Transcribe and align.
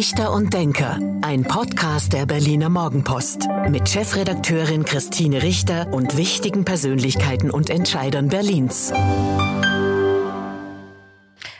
Richter 0.00 0.32
und 0.32 0.54
Denker, 0.54 0.98
ein 1.20 1.44
Podcast 1.44 2.14
der 2.14 2.24
Berliner 2.24 2.70
Morgenpost 2.70 3.46
mit 3.68 3.86
Chefredakteurin 3.86 4.86
Christine 4.86 5.42
Richter 5.42 5.92
und 5.92 6.16
wichtigen 6.16 6.64
Persönlichkeiten 6.64 7.50
und 7.50 7.68
Entscheidern 7.68 8.30
Berlins. 8.30 8.94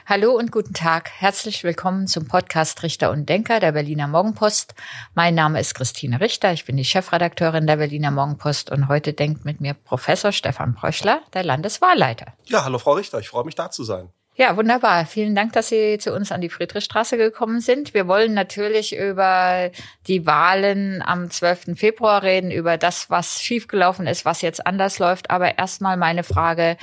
Hallo 0.07 0.31
und 0.33 0.51
guten 0.53 0.73
Tag. 0.73 1.11
Herzlich 1.11 1.65
willkommen 1.65 2.07
zum 2.07 2.29
Podcast 2.29 2.83
Richter 2.83 3.11
und 3.11 3.29
Denker 3.29 3.61
der 3.61 3.73
Berliner 3.73 4.09
Morgenpost. 4.09 4.73
Mein 5.15 5.35
Name 5.35 5.61
ist 5.61 5.75
Christine 5.75 6.23
Richter. 6.23 6.55
Ich 6.55 6.65
bin 6.65 6.79
die 6.79 6.87
Chefredakteurin 6.87 7.67
der 7.67 7.77
Berliner 7.77 8.11
Morgenpost 8.11 8.71
und 8.71 8.89
heute 8.89 9.13
denkt 9.13 9.45
mit 9.45 9.61
mir 9.61 9.75
Professor 9.75 10.33
Stefan 10.33 10.73
Bröschler, 10.73 11.21
der 11.35 11.45
Landeswahlleiter. 11.45 12.33
Ja, 12.47 12.65
hallo 12.65 12.79
Frau 12.79 12.93
Richter. 12.93 13.19
Ich 13.21 13.29
freue 13.29 13.45
mich 13.45 13.55
da 13.55 13.71
zu 13.71 13.85
sein. 13.85 14.09
Ja, 14.37 14.57
wunderbar. 14.57 15.07
Vielen 15.07 15.35
Dank, 15.35 15.53
dass 15.53 15.69
Sie 15.69 15.99
zu 15.99 16.15
uns 16.15 16.33
an 16.33 16.41
die 16.41 16.49
Friedrichstraße 16.49 17.17
gekommen 17.19 17.61
sind. 17.61 17.93
Wir 17.95 18.07
wollen 18.07 18.33
natürlich 18.33 18.97
über 18.97 19.71
die 20.07 20.25
Wahlen 20.25 21.03
am 21.03 21.29
12. 21.31 21.77
Februar 21.77 22.23
reden, 22.23 22.51
über 22.51 22.79
das, 22.79 23.11
was 23.11 23.43
schiefgelaufen 23.43 24.07
ist, 24.07 24.25
was 24.25 24.41
jetzt 24.41 24.67
anders 24.67 24.99
läuft. 24.99 25.31
Aber 25.31 25.59
erstmal 25.59 25.97
meine 25.97 26.23
Frage, 26.23 26.77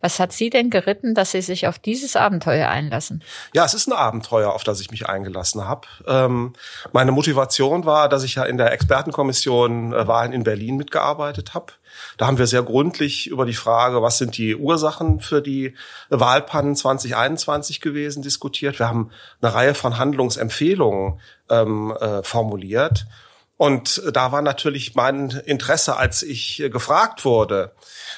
was 0.00 0.18
hat 0.18 0.32
Sie 0.32 0.50
denn 0.50 0.70
geritten, 0.70 1.14
dass 1.14 1.32
Sie 1.32 1.42
sich 1.42 1.66
auf 1.66 1.78
dieses 1.78 2.16
Abenteuer 2.16 2.68
einlassen? 2.68 3.22
Ja, 3.52 3.64
es 3.64 3.74
ist 3.74 3.86
ein 3.86 3.92
Abenteuer, 3.92 4.52
auf 4.52 4.64
das 4.64 4.80
ich 4.80 4.90
mich 4.90 5.08
eingelassen 5.08 5.66
habe. 5.66 5.86
Ähm, 6.06 6.54
meine 6.92 7.12
Motivation 7.12 7.84
war, 7.84 8.08
dass 8.08 8.22
ich 8.22 8.36
ja 8.36 8.44
in 8.44 8.56
der 8.56 8.72
Expertenkommission 8.72 9.92
äh, 9.92 10.06
Wahlen 10.06 10.32
in 10.32 10.44
Berlin 10.44 10.76
mitgearbeitet 10.76 11.54
habe. 11.54 11.72
Da 12.16 12.26
haben 12.26 12.38
wir 12.38 12.46
sehr 12.46 12.62
gründlich 12.62 13.26
über 13.26 13.44
die 13.44 13.54
Frage, 13.54 14.02
was 14.02 14.18
sind 14.18 14.36
die 14.36 14.56
Ursachen 14.56 15.20
für 15.20 15.42
die 15.42 15.74
Wahlpannen 16.08 16.76
2021 16.76 17.80
gewesen, 17.80 18.22
diskutiert. 18.22 18.78
Wir 18.78 18.88
haben 18.88 19.10
eine 19.42 19.54
Reihe 19.54 19.74
von 19.74 19.98
Handlungsempfehlungen 19.98 21.20
ähm, 21.50 21.92
äh, 22.00 22.22
formuliert. 22.22 23.06
Und 23.60 24.00
da 24.14 24.32
war 24.32 24.40
natürlich 24.40 24.94
mein 24.94 25.28
Interesse, 25.44 25.98
als 25.98 26.22
ich 26.22 26.62
gefragt 26.72 27.26
wurde, 27.26 27.72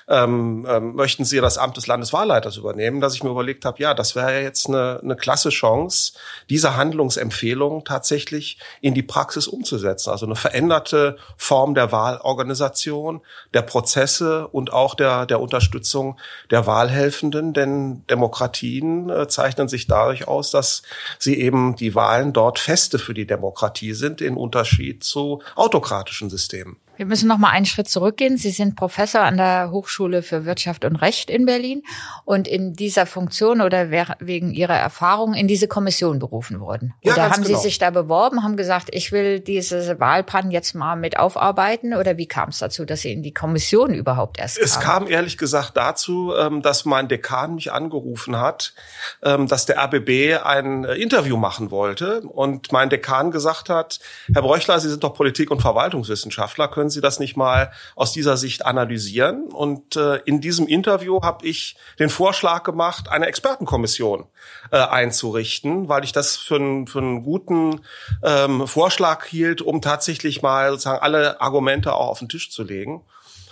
ähm, 0.06 0.64
ähm, 0.70 0.94
möchten 0.94 1.24
Sie 1.24 1.40
das 1.40 1.58
Amt 1.58 1.76
des 1.76 1.88
Landeswahlleiters 1.88 2.58
übernehmen, 2.58 3.00
dass 3.00 3.16
ich 3.16 3.24
mir 3.24 3.30
überlegt 3.30 3.64
habe, 3.64 3.82
ja, 3.82 3.92
das 3.92 4.14
wäre 4.14 4.40
jetzt 4.40 4.68
eine, 4.68 5.00
eine 5.02 5.16
klasse 5.16 5.48
Chance, 5.48 6.12
diese 6.48 6.76
Handlungsempfehlung 6.76 7.84
tatsächlich 7.84 8.60
in 8.82 8.94
die 8.94 9.02
Praxis 9.02 9.48
umzusetzen. 9.48 10.10
Also 10.10 10.26
eine 10.26 10.36
veränderte 10.36 11.16
Form 11.36 11.74
der 11.74 11.90
Wahlorganisation, 11.90 13.20
der 13.52 13.62
Prozesse 13.62 14.46
und 14.46 14.72
auch 14.72 14.94
der, 14.94 15.26
der 15.26 15.40
Unterstützung 15.40 16.20
der 16.52 16.68
Wahlhelfenden. 16.68 17.52
Denn 17.52 18.06
Demokratien 18.06 19.10
äh, 19.10 19.26
zeichnen 19.26 19.66
sich 19.66 19.88
dadurch 19.88 20.28
aus, 20.28 20.52
dass 20.52 20.82
sie 21.18 21.40
eben 21.40 21.74
die 21.74 21.96
Wahlen 21.96 22.32
dort 22.32 22.60
feste 22.60 23.00
für 23.00 23.12
die 23.12 23.26
Demokratie 23.26 23.94
sind, 23.94 24.20
in 24.20 24.36
Unterschied 24.36 25.02
zu 25.02 25.31
autokratischen 25.54 26.28
Systemen. 26.30 26.76
Wir 26.96 27.06
müssen 27.06 27.26
noch 27.26 27.38
mal 27.38 27.48
einen 27.48 27.64
Schritt 27.64 27.88
zurückgehen. 27.88 28.36
Sie 28.36 28.50
sind 28.50 28.76
Professor 28.76 29.22
an 29.22 29.36
der 29.36 29.70
Hochschule 29.70 30.22
für 30.22 30.44
Wirtschaft 30.44 30.84
und 30.84 30.96
Recht 30.96 31.30
in 31.30 31.46
Berlin 31.46 31.82
und 32.24 32.46
in 32.46 32.74
dieser 32.74 33.06
Funktion 33.06 33.60
oder 33.60 33.90
wegen 33.90 34.52
Ihrer 34.52 34.76
Erfahrung 34.76 35.34
in 35.34 35.48
diese 35.48 35.68
Kommission 35.68 36.18
berufen 36.18 36.60
worden. 36.60 36.94
Ja, 37.02 37.14
oder 37.14 37.30
haben 37.30 37.42
genau. 37.42 37.58
Sie 37.58 37.62
sich 37.62 37.78
da 37.78 37.90
beworben, 37.90 38.42
haben 38.42 38.56
gesagt, 38.56 38.90
ich 38.92 39.10
will 39.10 39.40
diese 39.40 39.98
Wahlpannen 39.98 40.50
jetzt 40.50 40.74
mal 40.74 40.96
mit 40.96 41.18
aufarbeiten 41.18 41.94
oder 41.94 42.18
wie 42.18 42.26
kam 42.26 42.50
es 42.50 42.58
dazu, 42.58 42.84
dass 42.84 43.00
Sie 43.00 43.12
in 43.12 43.22
die 43.22 43.32
Kommission 43.32 43.94
überhaupt 43.94 44.38
erst 44.38 44.56
kamen? 44.56 44.66
Es 44.66 44.80
kam 44.80 45.06
ehrlich 45.08 45.38
gesagt 45.38 45.76
dazu, 45.76 46.34
ähm, 46.38 46.60
dass 46.62 46.84
mein 46.84 47.08
Dekan 47.08 47.54
mich 47.54 47.72
angerufen 47.72 48.38
hat, 48.38 48.74
ähm, 49.22 49.48
dass 49.48 49.66
der 49.66 49.78
RBB 49.78 50.44
ein 50.44 50.84
äh, 50.84 50.94
Interview 50.94 51.36
machen 51.36 51.70
wollte 51.70 52.20
und 52.20 52.70
mein 52.70 52.90
Dekan 52.90 53.30
gesagt 53.30 53.70
hat, 53.70 53.98
Herr 54.32 54.42
Bräuchler, 54.42 54.78
Sie 54.78 54.90
sind 54.90 55.02
doch 55.02 55.14
Politik- 55.14 55.50
und 55.50 55.60
Verwaltungswissenschaftler, 55.60 56.68
können 56.68 56.81
Sie 56.90 57.00
das 57.00 57.18
nicht 57.18 57.36
mal 57.36 57.72
aus 57.96 58.12
dieser 58.12 58.36
Sicht 58.36 58.64
analysieren? 58.64 59.44
Und 59.44 59.96
äh, 59.96 60.16
in 60.24 60.40
diesem 60.40 60.66
Interview 60.66 61.20
habe 61.22 61.46
ich 61.46 61.76
den 61.98 62.10
Vorschlag 62.10 62.62
gemacht, 62.62 63.08
eine 63.08 63.26
Expertenkommission 63.26 64.26
äh, 64.70 64.78
einzurichten, 64.78 65.88
weil 65.88 66.04
ich 66.04 66.12
das 66.12 66.36
für, 66.36 66.56
einen 66.56 66.86
für 66.86 66.98
einen 66.98 67.22
guten 67.22 67.80
ähm, 68.22 68.66
Vorschlag 68.66 69.24
hielt, 69.24 69.62
um 69.62 69.80
tatsächlich 69.80 70.42
mal 70.42 70.70
sozusagen 70.70 71.02
alle 71.02 71.40
Argumente 71.40 71.94
auch 71.94 72.08
auf 72.08 72.18
den 72.18 72.28
Tisch 72.28 72.50
zu 72.50 72.62
legen. 72.62 73.02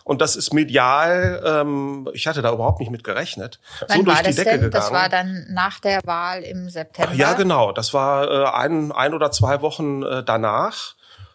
Und 0.05 0.21
das 0.21 0.35
ist 0.35 0.53
medial, 0.53 1.43
ähm, 1.47 2.09
ich 2.15 2.27
hatte 2.27 2.43
da 2.43 2.53
überhaupt 2.53 2.81
nicht 2.81 2.91
mit 2.91 3.05
gerechnet, 3.05 3.61
Wann 3.87 3.99
so 3.99 4.03
durch 4.05 4.19
die 4.19 4.25
das 4.25 4.37
Decke 4.37 4.51
denn? 4.51 4.61
gegangen. 4.63 4.73
Das 4.73 4.93
war 4.93 5.09
dann 5.09 5.47
nach 5.51 5.79
der 5.79 6.01
Wahl 6.05 6.43
im 6.43 6.69
September. 6.69 7.15
Ja, 7.15 7.35
genau. 7.35 7.73
Das 7.73 7.95
war 7.95 8.29
äh, 8.29 8.51
ein, 8.51 8.93
ein 8.93 9.15
oder 9.15 9.31
zwei 9.31 9.61
Wochen 9.63 10.03
äh, 10.03 10.25
danach. 10.25 10.95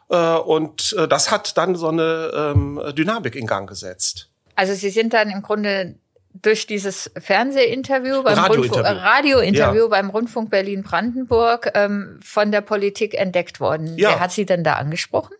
Äh, 0.10 0.36
und 0.38 0.94
äh, 0.98 1.08
das 1.08 1.32
hat 1.32 1.58
dann 1.58 1.76
so 1.76 1.90
eine 1.90 2.32
ähm, 2.34 2.82
Dynamik 2.96 3.36
in 3.36 3.48
Gang 3.48 3.68
gesetzt. 3.68 4.30
Also 4.56 4.74
Sie 4.74 4.90
sind 4.90 5.14
dann 5.14 5.30
im 5.30 5.42
Grunde 5.42 5.96
durch 6.42 6.68
dieses 6.68 7.12
Fernsehinterview 7.18 8.24
beim 8.24 8.38
Radiointerview. 8.38 8.76
Rundfunk, 8.76 8.86
äh, 8.86 8.90
Radiointerview 8.90 9.84
Ja. 9.84 9.88
beim 9.88 10.10
Rundfunk 10.10 10.50
Berlin-Brandenburg 10.50 11.72
ähm, 11.76 12.20
von 12.24 12.52
der 12.52 12.62
Politik 12.62 13.14
entdeckt 13.14 13.60
worden. 13.60 13.98
Ja. 13.98 14.10
Wer 14.10 14.20
hat 14.20 14.32
Sie 14.32 14.46
denn 14.46 14.64
da 14.64 14.74
angesprochen? 14.74 15.34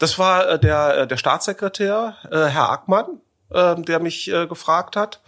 Das 0.00 0.18
war 0.18 0.48
äh, 0.48 0.58
der, 0.58 0.98
äh, 0.98 1.06
der 1.06 1.16
Staatssekretär, 1.16 2.16
äh, 2.30 2.46
Herr 2.46 2.70
Ackmann, 2.70 3.20
äh, 3.50 3.74
der 3.76 4.00
mich 4.00 4.30
äh, 4.32 4.46
gefragt 4.46 4.96
hat, 4.96 5.20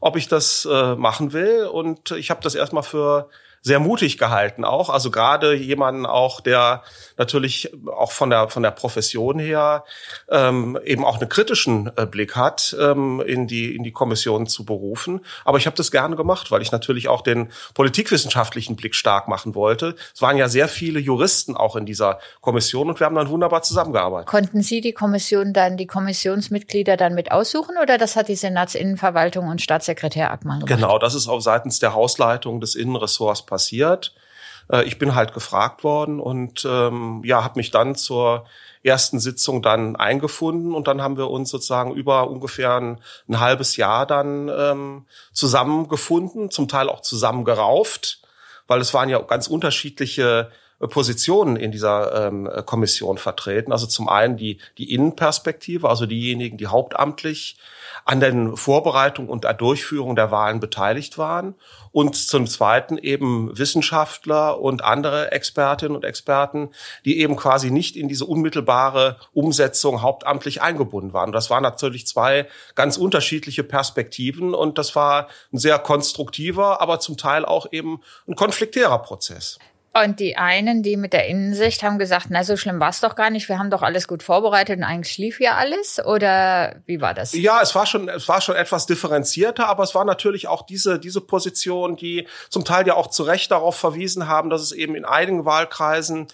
ob 0.00 0.16
ich 0.16 0.26
das 0.28 0.66
äh, 0.70 0.94
machen 0.96 1.32
will. 1.32 1.66
Und 1.66 2.10
ich 2.12 2.30
habe 2.30 2.40
das 2.42 2.54
erstmal 2.54 2.82
für 2.82 3.28
sehr 3.66 3.80
mutig 3.80 4.16
gehalten 4.16 4.64
auch. 4.64 4.90
Also 4.90 5.10
gerade 5.10 5.52
jemanden 5.54 6.06
auch, 6.06 6.40
der 6.40 6.84
natürlich 7.18 7.72
auch 7.92 8.12
von 8.12 8.30
der 8.30 8.48
von 8.48 8.62
der 8.62 8.70
Profession 8.70 9.40
her 9.40 9.82
ähm, 10.30 10.78
eben 10.84 11.04
auch 11.04 11.18
einen 11.18 11.28
kritischen 11.28 11.90
äh, 11.96 12.06
Blick 12.06 12.36
hat, 12.36 12.76
ähm, 12.80 13.20
in 13.26 13.48
die 13.48 13.74
in 13.74 13.82
die 13.82 13.90
Kommission 13.90 14.46
zu 14.46 14.64
berufen. 14.64 15.20
Aber 15.44 15.58
ich 15.58 15.66
habe 15.66 15.74
das 15.74 15.90
gerne 15.90 16.14
gemacht, 16.14 16.52
weil 16.52 16.62
ich 16.62 16.70
natürlich 16.70 17.08
auch 17.08 17.22
den 17.22 17.48
politikwissenschaftlichen 17.74 18.76
Blick 18.76 18.94
stark 18.94 19.26
machen 19.26 19.56
wollte. 19.56 19.96
Es 20.14 20.22
waren 20.22 20.36
ja 20.36 20.48
sehr 20.48 20.68
viele 20.68 21.00
Juristen 21.00 21.56
auch 21.56 21.74
in 21.74 21.86
dieser 21.86 22.20
Kommission 22.42 22.88
und 22.88 23.00
wir 23.00 23.06
haben 23.06 23.16
dann 23.16 23.30
wunderbar 23.30 23.62
zusammengearbeitet. 23.62 24.28
Konnten 24.28 24.62
Sie 24.62 24.80
die 24.80 24.92
Kommission 24.92 25.52
dann, 25.52 25.76
die 25.76 25.88
Kommissionsmitglieder 25.88 26.96
dann 26.96 27.14
mit 27.14 27.32
aussuchen 27.32 27.74
oder 27.82 27.98
das 27.98 28.14
hat 28.14 28.28
die 28.28 28.36
Senatsinnenverwaltung 28.36 29.48
und 29.48 29.60
Staatssekretär 29.60 30.30
Ackmann 30.30 30.60
gemacht? 30.60 30.80
Genau, 30.80 31.00
das 31.00 31.16
ist 31.16 31.26
auch 31.26 31.40
seitens 31.40 31.80
der 31.80 31.94
Hausleitung 31.94 32.60
des 32.60 32.76
Innenressorts 32.76 33.42
passiert. 33.56 34.12
Äh, 34.70 34.84
Ich 34.84 34.98
bin 34.98 35.14
halt 35.14 35.32
gefragt 35.32 35.82
worden 35.84 36.20
und 36.20 36.64
ähm, 36.64 37.22
ja, 37.24 37.42
habe 37.42 37.58
mich 37.58 37.70
dann 37.70 37.94
zur 37.94 38.44
ersten 38.82 39.18
Sitzung 39.18 39.62
dann 39.62 39.96
eingefunden 39.96 40.74
und 40.74 40.86
dann 40.86 41.00
haben 41.02 41.16
wir 41.16 41.28
uns 41.30 41.50
sozusagen 41.50 41.94
über 41.94 42.30
ungefähr 42.30 42.76
ein, 42.76 43.00
ein 43.28 43.40
halbes 43.40 43.76
Jahr 43.76 44.06
dann 44.06 44.48
ähm, 44.48 45.06
zusammengefunden, 45.32 46.50
zum 46.50 46.68
Teil 46.68 46.88
auch 46.88 47.00
zusammengerauft, 47.00 48.20
weil 48.68 48.80
es 48.80 48.94
waren 48.94 49.08
ja 49.08 49.18
ganz 49.20 49.48
unterschiedliche 49.48 50.50
Positionen 50.78 51.56
in 51.56 51.72
dieser 51.72 52.26
ähm, 52.26 52.50
Kommission 52.66 53.18
vertreten. 53.18 53.72
Also 53.72 53.86
zum 53.86 54.08
einen 54.08 54.36
die, 54.36 54.58
die 54.78 54.92
Innenperspektive, 54.92 55.88
also 55.88 56.06
diejenigen, 56.06 56.58
die 56.58 56.66
hauptamtlich 56.66 57.56
an 58.04 58.20
den 58.20 58.56
Vorbereitungen 58.56 59.30
und 59.30 59.44
der 59.44 59.54
Durchführung 59.54 60.16
der 60.16 60.30
Wahlen 60.30 60.60
beteiligt 60.60 61.18
waren 61.18 61.54
und 61.92 62.14
zum 62.14 62.46
Zweiten 62.46 62.98
eben 62.98 63.56
Wissenschaftler 63.56 64.60
und 64.60 64.84
andere 64.84 65.32
Expertinnen 65.32 65.96
und 65.96 66.04
Experten, 66.04 66.70
die 67.04 67.20
eben 67.20 67.36
quasi 67.36 67.70
nicht 67.70 67.96
in 67.96 68.06
diese 68.06 68.26
unmittelbare 68.26 69.16
Umsetzung 69.32 70.02
hauptamtlich 70.02 70.60
eingebunden 70.60 71.14
waren. 71.14 71.32
Das 71.32 71.48
waren 71.48 71.62
natürlich 71.62 72.06
zwei 72.06 72.46
ganz 72.74 72.96
unterschiedliche 72.96 73.64
Perspektiven 73.64 74.54
und 74.54 74.78
das 74.78 74.94
war 74.94 75.28
ein 75.52 75.58
sehr 75.58 75.78
konstruktiver, 75.78 76.80
aber 76.80 77.00
zum 77.00 77.16
Teil 77.16 77.44
auch 77.44 77.66
eben 77.72 78.02
ein 78.28 78.36
konfliktärer 78.36 78.98
Prozess. 78.98 79.58
Und 80.04 80.20
die 80.20 80.36
einen, 80.36 80.82
die 80.82 80.96
mit 80.96 81.12
der 81.12 81.26
Innensicht 81.26 81.82
haben 81.82 81.98
gesagt, 81.98 82.26
na, 82.28 82.44
so 82.44 82.56
schlimm 82.56 82.80
war 82.80 82.90
es 82.90 83.00
doch 83.00 83.14
gar 83.14 83.30
nicht, 83.30 83.48
wir 83.48 83.58
haben 83.58 83.70
doch 83.70 83.82
alles 83.82 84.06
gut 84.06 84.22
vorbereitet 84.22 84.76
und 84.78 84.84
eigentlich 84.84 85.14
schlief 85.14 85.40
ja 85.40 85.54
alles? 85.54 86.04
Oder 86.04 86.76
wie 86.84 87.00
war 87.00 87.14
das? 87.14 87.32
Ja, 87.32 87.60
es 87.62 87.74
war 87.74 87.86
schon, 87.86 88.08
es 88.08 88.28
war 88.28 88.40
schon 88.40 88.56
etwas 88.56 88.86
differenzierter, 88.86 89.68
aber 89.68 89.84
es 89.84 89.94
war 89.94 90.04
natürlich 90.04 90.48
auch 90.48 90.66
diese, 90.66 90.98
diese 90.98 91.20
Position, 91.20 91.96
die 91.96 92.26
zum 92.50 92.64
Teil 92.64 92.86
ja 92.86 92.94
auch 92.94 93.06
zu 93.06 93.22
Recht 93.22 93.50
darauf 93.50 93.76
verwiesen 93.76 94.28
haben, 94.28 94.50
dass 94.50 94.60
es 94.60 94.72
eben 94.72 94.96
in 94.96 95.04
einigen 95.06 95.44
Wahlkreisen 95.44 96.26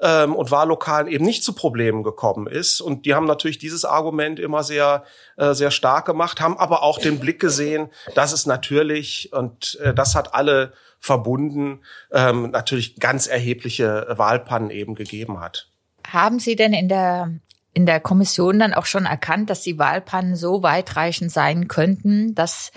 ähm, 0.00 0.34
und 0.34 0.50
Wahllokalen 0.50 1.08
eben 1.08 1.24
nicht 1.24 1.44
zu 1.44 1.52
Problemen 1.52 2.02
gekommen 2.02 2.46
ist. 2.46 2.80
Und 2.80 3.04
die 3.04 3.14
haben 3.14 3.26
natürlich 3.26 3.58
dieses 3.58 3.84
Argument 3.84 4.38
immer 4.38 4.62
sehr, 4.62 5.04
äh, 5.36 5.52
sehr 5.52 5.70
stark 5.70 6.06
gemacht, 6.06 6.40
haben 6.40 6.56
aber 6.56 6.82
auch 6.82 6.98
den 6.98 7.20
Blick 7.20 7.40
gesehen, 7.40 7.90
dass 8.14 8.32
es 8.32 8.46
natürlich, 8.46 9.30
und 9.32 9.78
äh, 9.82 9.92
das 9.92 10.14
hat 10.14 10.34
alle 10.34 10.72
verbunden, 11.00 11.80
ähm, 12.12 12.50
natürlich 12.50 12.96
ganz 13.00 13.26
erhebliche 13.26 14.06
Wahlpannen 14.16 14.70
eben 14.70 14.94
gegeben 14.94 15.40
hat. 15.40 15.68
Haben 16.06 16.38
Sie 16.38 16.56
denn 16.56 16.72
in 16.72 16.88
der 16.88 17.32
in 17.72 17.86
der 17.86 18.00
Kommission 18.00 18.58
dann 18.58 18.74
auch 18.74 18.86
schon 18.86 19.06
erkannt, 19.06 19.48
dass 19.48 19.62
die 19.62 19.78
Wahlpannen 19.78 20.34
so 20.34 20.62
weitreichend 20.62 21.30
sein 21.30 21.68
könnten, 21.68 22.34
dass 22.34 22.72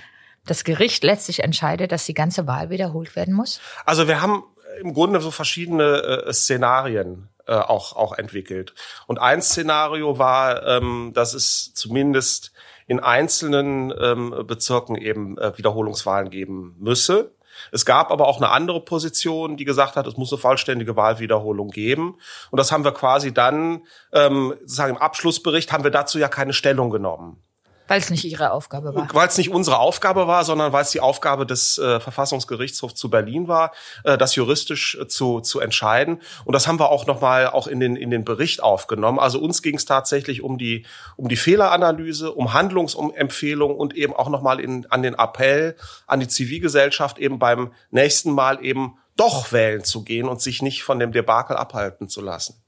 das 0.46 0.64
Gericht 0.64 1.04
letztlich 1.04 1.42
entscheidet, 1.42 1.92
dass 1.92 2.06
die 2.06 2.14
ganze 2.14 2.48
Wahl 2.48 2.70
wiederholt 2.70 3.16
werden 3.16 3.34
muss? 3.34 3.60
Also 3.86 4.08
wir 4.08 4.22
haben 4.22 4.44
im 4.82 4.94
Grunde 4.94 5.20
so 5.20 5.32
verschiedene 5.32 6.26
äh, 6.28 6.34
Szenarien 6.34 7.30
äh, 7.48 7.54
auch, 7.54 7.96
auch 7.96 8.18
entwickelt. 8.18 8.74
Und 9.08 9.20
ein 9.20 9.42
Szenario 9.42 10.18
war, 10.18 10.66
ähm, 10.68 11.12
dass 11.14 11.34
es 11.34 11.74
zumindest 11.74 12.52
in 12.86 13.00
einzelnen 13.00 13.94
ähm, 14.00 14.44
Bezirken 14.46 14.96
eben 14.96 15.38
äh, 15.38 15.58
Wiederholungswahlen 15.58 16.30
geben 16.30 16.76
müsse. 16.80 17.32
Es 17.72 17.86
gab 17.86 18.12
aber 18.12 18.28
auch 18.28 18.38
eine 18.38 18.50
andere 18.50 18.84
Position, 18.84 19.58
die 19.58 19.66
gesagt 19.66 19.96
hat, 19.96 20.08
es 20.08 20.18
muss 20.18 20.32
eine 20.32 20.40
vollständige 20.40 20.96
Wahlwiederholung 20.96 21.70
geben. 21.70 22.18
Und 22.52 22.60
das 22.60 22.72
haben 22.72 22.84
wir 22.84 22.94
quasi 22.94 23.34
dann, 23.34 23.84
ähm, 24.12 24.54
sozusagen 24.60 24.96
im 24.96 25.02
Abschlussbericht, 25.02 25.72
haben 25.72 25.84
wir 25.84 25.92
dazu 25.92 26.20
ja 26.20 26.28
keine 26.28 26.54
Stellung 26.54 26.90
genommen. 26.90 27.44
Weil 27.94 28.00
es 28.00 28.10
nicht 28.10 28.26
Ihre 28.26 28.50
Aufgabe 28.52 28.96
war. 28.96 29.08
Weil 29.14 29.28
es 29.28 29.38
nicht 29.38 29.52
unsere 29.52 29.78
Aufgabe 29.78 30.26
war, 30.26 30.44
sondern 30.44 30.74
weil 30.74 30.82
es 30.82 30.90
die 30.90 31.00
Aufgabe 31.00 31.46
des 31.46 31.78
äh, 31.78 32.00
Verfassungsgerichtshofs 32.00 32.96
zu 32.96 33.12
Berlin 33.12 33.48
war, 33.48 33.72
äh, 34.04 34.18
das 34.18 34.34
juristisch 34.34 34.98
äh, 35.00 35.08
zu, 35.08 35.42
zu 35.42 35.60
entscheiden. 35.60 36.20
Und 36.44 36.54
das 36.54 36.66
haben 36.66 36.80
wir 36.80 36.90
auch 36.90 37.06
nochmal 37.06 37.46
auch 37.46 37.68
in 37.68 37.80
den, 37.80 37.96
in 37.96 38.10
den 38.10 38.26
Bericht 38.26 38.64
aufgenommen. 38.64 39.20
Also 39.20 39.40
uns 39.40 39.62
ging 39.62 39.76
es 39.76 39.86
tatsächlich 39.86 40.42
um 40.42 40.58
die, 40.58 40.88
um 41.18 41.28
die 41.28 41.36
Fehleranalyse, 41.36 42.32
um 42.32 42.54
Handlungsempfehlungen 42.54 43.78
und 43.78 43.96
eben 43.96 44.14
auch 44.14 44.30
nochmal 44.30 44.60
in, 44.60 44.88
an 44.90 45.04
den 45.04 45.14
Appell 45.14 45.76
an 46.08 46.20
die 46.20 46.28
Zivilgesellschaft 46.28 47.20
eben 47.20 47.38
beim 47.38 47.74
nächsten 47.92 48.32
Mal 48.32 48.66
eben 48.66 48.98
doch 49.16 49.52
wählen 49.52 49.84
zu 49.84 50.04
gehen 50.04 50.28
und 50.28 50.42
sich 50.42 50.64
nicht 50.64 50.82
von 50.82 50.98
dem 50.98 51.12
Debakel 51.12 51.56
abhalten 51.56 52.10
zu 52.10 52.22
lassen. 52.22 52.63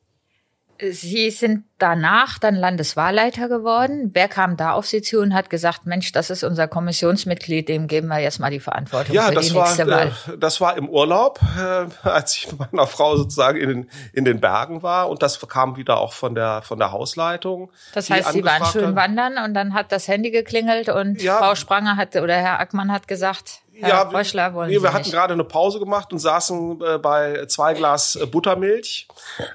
Sie 0.81 1.31
sind 1.31 1.63
danach 1.77 2.38
dann 2.38 2.56
Landeswahlleiter 2.56 3.48
geworden. 3.48 4.12
Wer 4.13 4.27
kam 4.27 4.57
da 4.57 4.74
auf 4.74 4.86
Sie 4.86 5.01
zu 5.01 5.19
und 5.19 5.33
hat 5.33 5.50
gesagt, 5.50 5.86
Mensch, 5.86 6.12
das 6.12 6.30
ist 6.30 6.44
unser 6.44 6.68
Kommissionsmitglied, 6.68 7.69
dem 7.69 7.88
geben 7.88 8.07
wir 8.07 8.19
jetzt 8.19 8.39
mal 8.39 8.51
die 8.51 8.60
Verantwortung 8.60 9.16
ja, 9.16 9.27
für 9.27 9.36
das 9.36 9.48
die 9.48 9.56
war, 9.56 9.63
nächste 9.63 9.88
Wahl? 9.88 10.07
Äh, 10.07 10.38
das 10.38 10.60
war 10.60 10.77
im 10.77 10.89
Urlaub, 10.89 11.39
äh, 11.57 12.07
als 12.07 12.36
ich 12.36 12.51
mit 12.51 12.74
meiner 12.74 12.88
Frau 12.88 13.16
sozusagen 13.16 13.57
in 13.57 13.69
den, 13.69 13.89
in 14.13 14.25
den 14.25 14.42
Bergen 14.42 14.83
war 14.83 15.10
und 15.10 15.24
das 15.24 15.39
kam 15.48 15.77
wieder 15.77 15.98
auch 15.98 16.13
von 16.13 16.36
der, 16.36 16.62
von 16.62 16.77
der 16.80 16.92
Hausleitung. 16.92 17.72
Das 17.94 18.10
heißt, 18.10 18.33
Sie 18.33 18.44
waren 18.44 18.66
schön 18.66 18.88
hat, 18.88 18.95
wandern 18.95 19.38
und 19.45 19.54
dann 19.54 19.74
hat 19.74 19.92
das 19.92 20.07
Handy 20.07 20.31
geklingelt 20.31 20.89
und 20.89 21.22
ja, 21.22 21.38
Frau 21.38 21.56
Spranger 21.56 21.95
hat 21.95 22.16
oder 22.16 22.36
Herr 22.36 22.60
Ackmann 22.60 22.92
hat 22.92 23.07
gesagt, 23.07 23.62
Herr 23.80 23.89
ja, 23.89 24.01
Röschler 24.04 24.54
wollen 24.54 24.69
nee, 24.69 24.75
wir 24.75 24.81
Sie 24.81 24.88
hatten 24.88 24.98
nicht. 25.00 25.12
gerade 25.12 25.33
eine 25.33 25.44
Pause 25.44 25.80
gemacht 25.80 26.13
und 26.13 26.19
saßen 26.19 26.81
äh, 26.81 26.98
bei 26.98 27.45
zwei 27.48 27.74
Glas 27.74 28.16
äh, 28.16 28.25
Buttermilch 28.25 29.07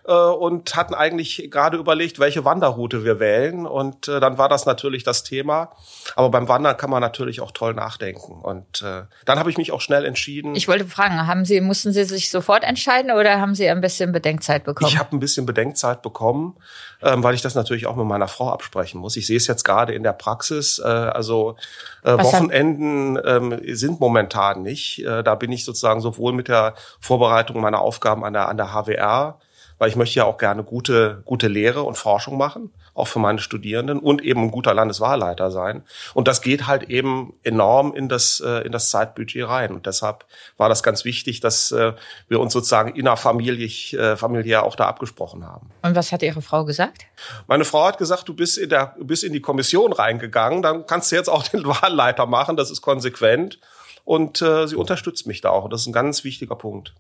äh, 0.07 0.13
und 0.13 0.77
hatten 0.77 0.95
eigentlich 0.95 1.51
gerade 1.51 1.79
überlegt, 1.79 2.19
welche 2.19 2.45
Wanderroute 2.45 3.05
wir 3.05 3.19
wählen. 3.19 3.67
Und 3.67 4.09
äh, 4.09 4.21
dann 4.21 4.39
war 4.39 4.49
das 4.49 4.67
natürlich 4.67 5.05
das 5.05 5.25
Thema. 5.25 5.71
Aber 6.17 6.29
beim 6.31 6.49
Wandern 6.49 6.77
kann 6.77 6.91
man 6.91 7.01
natürlich 7.01 7.41
auch 7.41 7.53
toll 7.53 7.75
nachdenken. 7.75 8.41
Und 8.41 8.83
äh, 8.83 9.03
dann 9.25 9.39
habe 9.39 9.51
ich 9.51 9.57
mich 9.57 9.73
auch 9.73 9.81
schnell 9.81 10.05
entschieden. 10.05 10.55
Ich 10.55 10.69
wollte 10.69 10.85
fragen, 10.85 11.27
haben 11.27 11.45
Sie, 11.45 11.61
mussten 11.61 11.93
Sie 11.93 12.05
sich 12.05 12.31
sofort 12.31 12.65
entscheiden 12.65 13.11
oder 13.11 13.41
haben 13.41 13.55
Sie 13.55 13.69
ein 13.69 13.81
bisschen 13.81 14.13
Bedenkzeit 14.13 14.65
bekommen? 14.65 14.91
Ich 14.91 14.99
habe 14.99 15.17
ein 15.17 15.21
bisschen 15.21 15.47
Bedenkzeit 15.47 16.03
bekommen, 16.03 16.57
ähm, 17.03 17.23
weil 17.23 17.35
ich 17.35 17.43
das 17.43 17.55
natürlich 17.55 17.87
auch 17.87 17.97
mit 17.97 18.07
meiner 18.07 18.29
Frau 18.29 18.51
absprechen 18.51 19.01
muss. 19.01 19.17
Ich 19.17 19.27
sehe 19.27 19.37
es 19.37 19.47
jetzt 19.47 19.65
gerade 19.65 19.93
in 19.93 20.03
der 20.03 20.13
Praxis. 20.13 20.79
Äh, 20.79 20.89
also 20.89 21.57
äh, 22.05 22.13
Wochenenden 22.13 23.19
ähm, 23.25 23.61
sind 23.75 24.01
momentan 24.01 24.21
momentan 24.21 24.63
nicht. 24.63 25.05
Äh, 25.05 25.23
da 25.23 25.35
bin 25.35 25.53
ich 25.53 25.65
sozusagen 25.65 26.01
sowohl 26.01 26.33
mit 26.33 26.49
der 26.49 26.75
Vorbereitung 27.01 27.61
meiner 27.61 27.81
Aufgaben 27.81 28.25
an 28.25 28.33
der, 28.33 28.49
an 28.49 28.57
der 28.57 28.73
HWR, 28.73 29.39
weil 29.81 29.89
ich 29.89 29.97
möchte 29.97 30.17
ja 30.17 30.27
auch 30.27 30.37
gerne 30.37 30.63
gute, 30.63 31.23
gute 31.25 31.49
Lehre 31.49 31.83
und 31.83 31.97
Forschung 31.97 32.37
machen, 32.37 32.71
auch 32.95 33.09
für 33.09 33.19
meine 33.19 33.39
Studierenden 33.39 33.99
und 33.99 34.23
eben 34.23 34.43
ein 34.43 34.51
guter 34.51 34.75
Landeswahlleiter 34.75 35.51
sein. 35.51 35.85
Und 36.13 36.29
das 36.29 36.43
geht 36.43 36.67
halt 36.67 36.85
eben 36.85 37.33
enorm 37.43 37.95
in 37.95 38.11
das, 38.11 38.41
äh, 38.45 38.65
in 38.67 38.73
das 38.73 38.91
Zeitbudget 38.91 39.49
rein. 39.49 39.73
Und 39.73 39.87
deshalb 39.87 40.27
war 40.59 40.69
das 40.69 40.83
ganz 40.83 41.07
wichtig, 41.07 41.41
dass 41.41 41.73
äh, 41.73 41.95
wir 42.29 42.41
uns 42.41 42.53
sozusagen 42.53 42.95
innerfamililich, 42.95 43.97
familiär 44.17 44.65
auch 44.65 44.77
da 44.77 44.87
abgesprochen 44.87 45.47
haben. 45.47 45.71
Und 45.83 45.95
was 45.95 46.13
hat 46.13 46.23
Ihre 46.23 46.43
Frau 46.43 46.65
gesagt? 46.65 47.07
Meine 47.47 47.65
Frau 47.65 47.87
hat 47.87 47.97
gesagt, 47.97 48.29
du 48.29 48.35
bist 48.35 48.59
in 48.59 48.69
der, 48.69 48.95
bist 49.01 49.25
in 49.25 49.33
die 49.33 49.41
Kommission 49.41 49.93
reingegangen, 49.93 50.63
dann 50.63 50.87
kannst 50.87 51.11
du 51.11 51.17
jetzt 51.17 51.29
auch 51.29 51.43
den 51.49 51.65
Wahlleiter 51.67 52.27
machen, 52.27 52.57
das 52.57 52.71
ist 52.71 52.83
konsequent. 52.83 53.59
Und 54.05 54.43
äh, 54.43 54.67
sie 54.67 54.77
unterstützt 54.77 55.27
mich 55.27 55.41
da 55.41 55.51
auch. 55.51 55.69
Das 55.69 55.83
ist 55.83 55.87
ein 55.87 55.93
ganz 55.93 56.25
wichtiger 56.25 56.57
Punkt. 56.57 56.95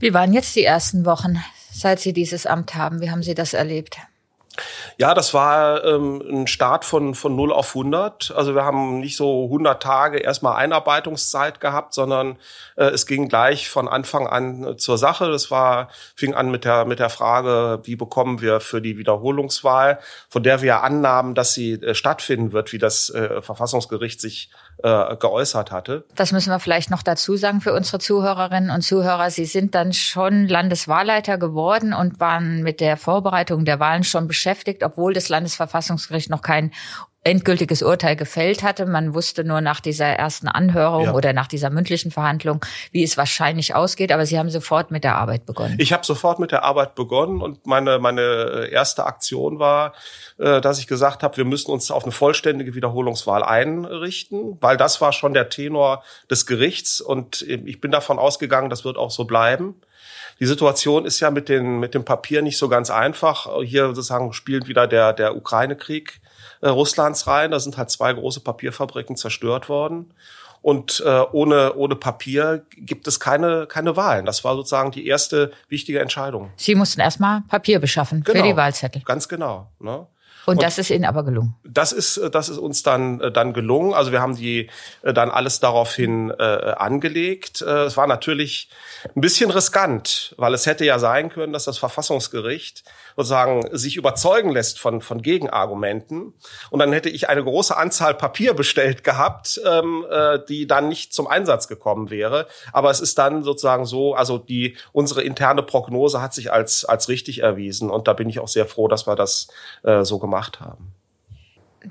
Wie 0.00 0.12
waren 0.12 0.32
jetzt 0.32 0.56
die 0.56 0.64
ersten 0.64 1.04
Wochen, 1.04 1.38
seit 1.74 2.00
Sie 2.00 2.12
dieses 2.12 2.46
Amt 2.46 2.74
haben? 2.74 3.00
Wie 3.00 3.10
haben 3.10 3.22
Sie 3.22 3.34
das 3.34 3.52
erlebt? 3.52 3.98
Ja, 4.96 5.14
das 5.14 5.34
war 5.34 5.84
ähm, 5.84 6.22
ein 6.30 6.46
Start 6.46 6.84
von, 6.84 7.14
von 7.14 7.34
0 7.34 7.52
auf 7.52 7.70
100. 7.70 8.32
Also 8.36 8.54
wir 8.54 8.64
haben 8.64 9.00
nicht 9.00 9.16
so 9.16 9.44
100 9.44 9.82
Tage 9.82 10.18
erstmal 10.18 10.56
Einarbeitungszeit 10.56 11.60
gehabt, 11.60 11.94
sondern 11.94 12.38
äh, 12.76 12.84
es 12.84 13.06
ging 13.06 13.28
gleich 13.28 13.68
von 13.68 13.88
Anfang 13.88 14.28
an 14.28 14.78
zur 14.78 14.98
Sache. 14.98 15.30
Das 15.30 15.50
war, 15.50 15.88
fing 16.14 16.34
an 16.34 16.50
mit 16.50 16.64
der, 16.64 16.84
mit 16.84 17.00
der 17.00 17.10
Frage, 17.10 17.80
wie 17.84 17.96
bekommen 17.96 18.40
wir 18.40 18.60
für 18.60 18.80
die 18.80 18.96
Wiederholungswahl, 18.96 19.98
von 20.28 20.44
der 20.44 20.62
wir 20.62 20.84
annahmen, 20.84 21.34
dass 21.34 21.54
sie 21.54 21.72
äh, 21.72 21.94
stattfinden 21.94 22.52
wird, 22.52 22.72
wie 22.72 22.78
das 22.78 23.10
äh, 23.10 23.42
Verfassungsgericht 23.42 24.20
sich 24.20 24.50
äh, 24.84 25.16
geäußert 25.16 25.72
hatte. 25.72 26.04
Das 26.14 26.30
müssen 26.32 26.50
wir 26.50 26.60
vielleicht 26.60 26.90
noch 26.90 27.02
dazu 27.02 27.36
sagen 27.36 27.62
für 27.62 27.72
unsere 27.72 27.98
Zuhörerinnen 27.98 28.68
und 28.70 28.82
Zuhörer. 28.82 29.30
Sie 29.30 29.46
sind 29.46 29.74
dann 29.74 29.94
schon 29.94 30.46
Landeswahlleiter 30.46 31.38
geworden 31.38 31.94
und 31.94 32.20
waren 32.20 32.62
mit 32.62 32.80
der 32.80 32.98
Vorbereitung 32.98 33.64
der 33.64 33.80
Wahlen 33.80 34.04
schon 34.04 34.28
beschäftigt, 34.28 34.82
obwohl 34.82 35.14
das 35.14 35.30
Landesverfassungsgericht 35.30 36.28
noch 36.28 36.42
kein 36.42 36.70
endgültiges 37.24 37.82
Urteil 37.82 38.16
gefällt 38.16 38.62
hatte. 38.62 38.86
Man 38.86 39.14
wusste 39.14 39.44
nur 39.44 39.60
nach 39.60 39.80
dieser 39.80 40.06
ersten 40.06 40.46
Anhörung 40.46 41.06
ja. 41.06 41.12
oder 41.14 41.32
nach 41.32 41.48
dieser 41.48 41.70
mündlichen 41.70 42.10
Verhandlung, 42.10 42.64
wie 42.92 43.02
es 43.02 43.16
wahrscheinlich 43.16 43.74
ausgeht. 43.74 44.12
Aber 44.12 44.26
Sie 44.26 44.38
haben 44.38 44.50
sofort 44.50 44.90
mit 44.90 45.04
der 45.04 45.16
Arbeit 45.16 45.46
begonnen. 45.46 45.76
Ich 45.78 45.92
habe 45.92 46.04
sofort 46.04 46.38
mit 46.38 46.52
der 46.52 46.64
Arbeit 46.64 46.94
begonnen 46.94 47.40
und 47.40 47.66
meine 47.66 47.98
meine 47.98 48.68
erste 48.70 49.04
Aktion 49.06 49.58
war, 49.58 49.94
äh, 50.38 50.60
dass 50.60 50.78
ich 50.78 50.86
gesagt 50.86 51.22
habe, 51.22 51.36
wir 51.38 51.44
müssen 51.44 51.70
uns 51.70 51.90
auf 51.90 52.04
eine 52.04 52.12
vollständige 52.12 52.74
Wiederholungswahl 52.74 53.42
einrichten, 53.42 54.58
weil 54.60 54.76
das 54.76 55.00
war 55.00 55.12
schon 55.12 55.32
der 55.34 55.48
Tenor 55.48 56.04
des 56.30 56.46
Gerichts 56.46 57.00
und 57.00 57.42
ich 57.42 57.80
bin 57.80 57.90
davon 57.90 58.18
ausgegangen, 58.18 58.68
das 58.68 58.84
wird 58.84 58.96
auch 58.96 59.10
so 59.10 59.24
bleiben. 59.24 59.74
Die 60.40 60.46
Situation 60.46 61.06
ist 61.06 61.20
ja 61.20 61.30
mit, 61.30 61.48
den, 61.48 61.78
mit 61.78 61.94
dem 61.94 62.04
Papier 62.04 62.42
nicht 62.42 62.58
so 62.58 62.68
ganz 62.68 62.90
einfach. 62.90 63.48
Hier 63.62 63.86
sozusagen 63.86 64.32
spielt 64.32 64.66
wieder 64.66 64.86
der, 64.86 65.12
der 65.12 65.36
Ukraine-Krieg 65.36 66.20
äh, 66.64 66.68
Russlands 66.68 67.26
rein. 67.26 67.50
Da 67.50 67.60
sind 67.60 67.76
halt 67.76 67.90
zwei 67.90 68.12
große 68.12 68.40
Papierfabriken 68.40 69.16
zerstört 69.16 69.68
worden. 69.68 70.12
Und 70.62 71.02
äh, 71.04 71.20
ohne, 71.32 71.74
ohne 71.74 71.94
Papier 71.94 72.64
gibt 72.74 73.06
es 73.06 73.20
keine, 73.20 73.66
keine 73.66 73.96
Wahlen. 73.96 74.24
Das 74.24 74.44
war 74.44 74.56
sozusagen 74.56 74.90
die 74.92 75.06
erste 75.06 75.52
wichtige 75.68 76.00
Entscheidung. 76.00 76.50
Sie 76.56 76.74
mussten 76.74 77.02
erstmal 77.02 77.42
Papier 77.48 77.80
beschaffen 77.80 78.24
genau, 78.24 78.40
für 78.40 78.48
die 78.48 78.56
Wahlzettel. 78.56 79.02
Ganz 79.04 79.28
genau. 79.28 79.70
Ne? 79.78 80.06
Und, 80.46 80.56
und, 80.56 80.62
das 80.62 80.78
ist 80.78 80.90
Ihnen 80.90 81.04
aber 81.04 81.24
gelungen. 81.24 81.54
Das 81.64 81.92
ist, 81.92 82.16
äh, 82.16 82.30
das 82.30 82.48
ist 82.48 82.58
uns 82.58 82.82
dann, 82.82 83.20
äh, 83.20 83.32
dann 83.32 83.52
gelungen. 83.52 83.94
Also 83.94 84.12
wir 84.12 84.20
haben 84.20 84.36
die 84.36 84.70
äh, 85.02 85.12
dann 85.12 85.30
alles 85.30 85.60
daraufhin 85.60 86.30
äh, 86.30 86.42
angelegt. 86.76 87.62
Es 87.62 87.96
war 87.96 88.06
natürlich 88.06 88.68
ein 89.14 89.20
bisschen 89.20 89.50
riskant, 89.50 90.34
weil 90.38 90.54
es 90.54 90.66
hätte 90.66 90.84
ja 90.84 90.98
sein 90.98 91.28
können, 91.28 91.52
dass 91.52 91.64
das 91.64 91.78
Verfassungsgericht 91.78 92.84
sozusagen 93.16 93.64
sich 93.76 93.96
überzeugen 93.96 94.50
lässt 94.50 94.78
von, 94.80 95.00
von 95.00 95.22
Gegenargumenten. 95.22 96.34
Und 96.70 96.78
dann 96.78 96.92
hätte 96.92 97.08
ich 97.08 97.28
eine 97.28 97.44
große 97.44 97.76
Anzahl 97.76 98.14
Papier 98.14 98.54
bestellt 98.54 99.04
gehabt, 99.04 99.60
ähm, 99.64 100.04
äh, 100.10 100.38
die 100.48 100.66
dann 100.66 100.88
nicht 100.88 101.12
zum 101.12 101.26
Einsatz 101.26 101.68
gekommen 101.68 102.10
wäre. 102.10 102.46
Aber 102.72 102.90
es 102.90 103.00
ist 103.00 103.18
dann 103.18 103.42
sozusagen 103.42 103.86
so, 103.86 104.14
also 104.14 104.38
die, 104.38 104.76
unsere 104.92 105.22
interne 105.22 105.62
Prognose 105.62 106.20
hat 106.20 106.34
sich 106.34 106.52
als, 106.52 106.84
als 106.84 107.08
richtig 107.08 107.40
erwiesen. 107.40 107.90
Und 107.90 108.08
da 108.08 108.12
bin 108.12 108.28
ich 108.28 108.40
auch 108.40 108.48
sehr 108.48 108.66
froh, 108.66 108.88
dass 108.88 109.06
wir 109.06 109.16
das 109.16 109.48
äh, 109.82 110.04
so 110.04 110.18
gemacht 110.18 110.60
haben. 110.60 110.94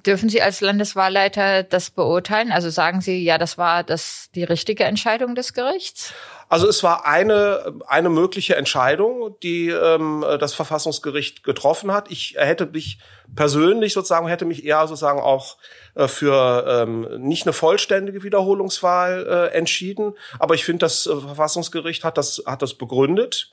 Dürfen 0.06 0.27
Sie 0.27 0.42
als 0.42 0.60
Landeswahlleiter 0.62 1.62
das 1.62 1.92
beurteilen? 1.92 2.51
Also 2.51 2.72
sagen 2.72 3.01
Sie, 3.01 3.24
ja, 3.24 3.38
das 3.38 3.60
war 3.60 3.84
das 3.84 4.30
die 4.34 4.44
richtige 4.44 4.86
Entscheidung 4.86 5.36
des 5.36 5.53
Gerichts? 5.53 6.13
Also 6.50 6.67
es 6.67 6.83
war 6.83 7.05
eine, 7.05 7.73
eine 7.88 8.09
mögliche 8.09 8.55
Entscheidung, 8.55 9.35
die 9.41 9.69
ähm, 9.69 10.23
das 10.39 10.53
Verfassungsgericht 10.53 11.43
getroffen 11.43 11.91
hat. 11.91 12.12
Ich 12.12 12.35
hätte 12.38 12.65
mich 12.67 13.00
persönlich 13.35 13.93
sozusagen, 13.93 14.27
hätte 14.27 14.45
mich 14.45 14.65
eher 14.65 14.88
sozusagen 14.88 15.19
auch 15.19 15.57
äh, 15.95 16.07
für 16.07 16.65
ähm, 16.67 17.07
nicht 17.19 17.45
eine 17.45 17.53
vollständige 17.53 18.23
Wiederholungswahl 18.23 19.25
äh, 19.27 19.57
entschieden. 19.57 20.13
Aber 20.39 20.55
ich 20.55 20.65
finde, 20.65 20.79
das 20.79 21.07
äh, 21.07 21.15
Verfassungsgericht 21.15 22.03
hat 22.03 22.17
das, 22.17 22.43
hat 22.45 22.62
das 22.62 22.75
begründet 22.75 23.50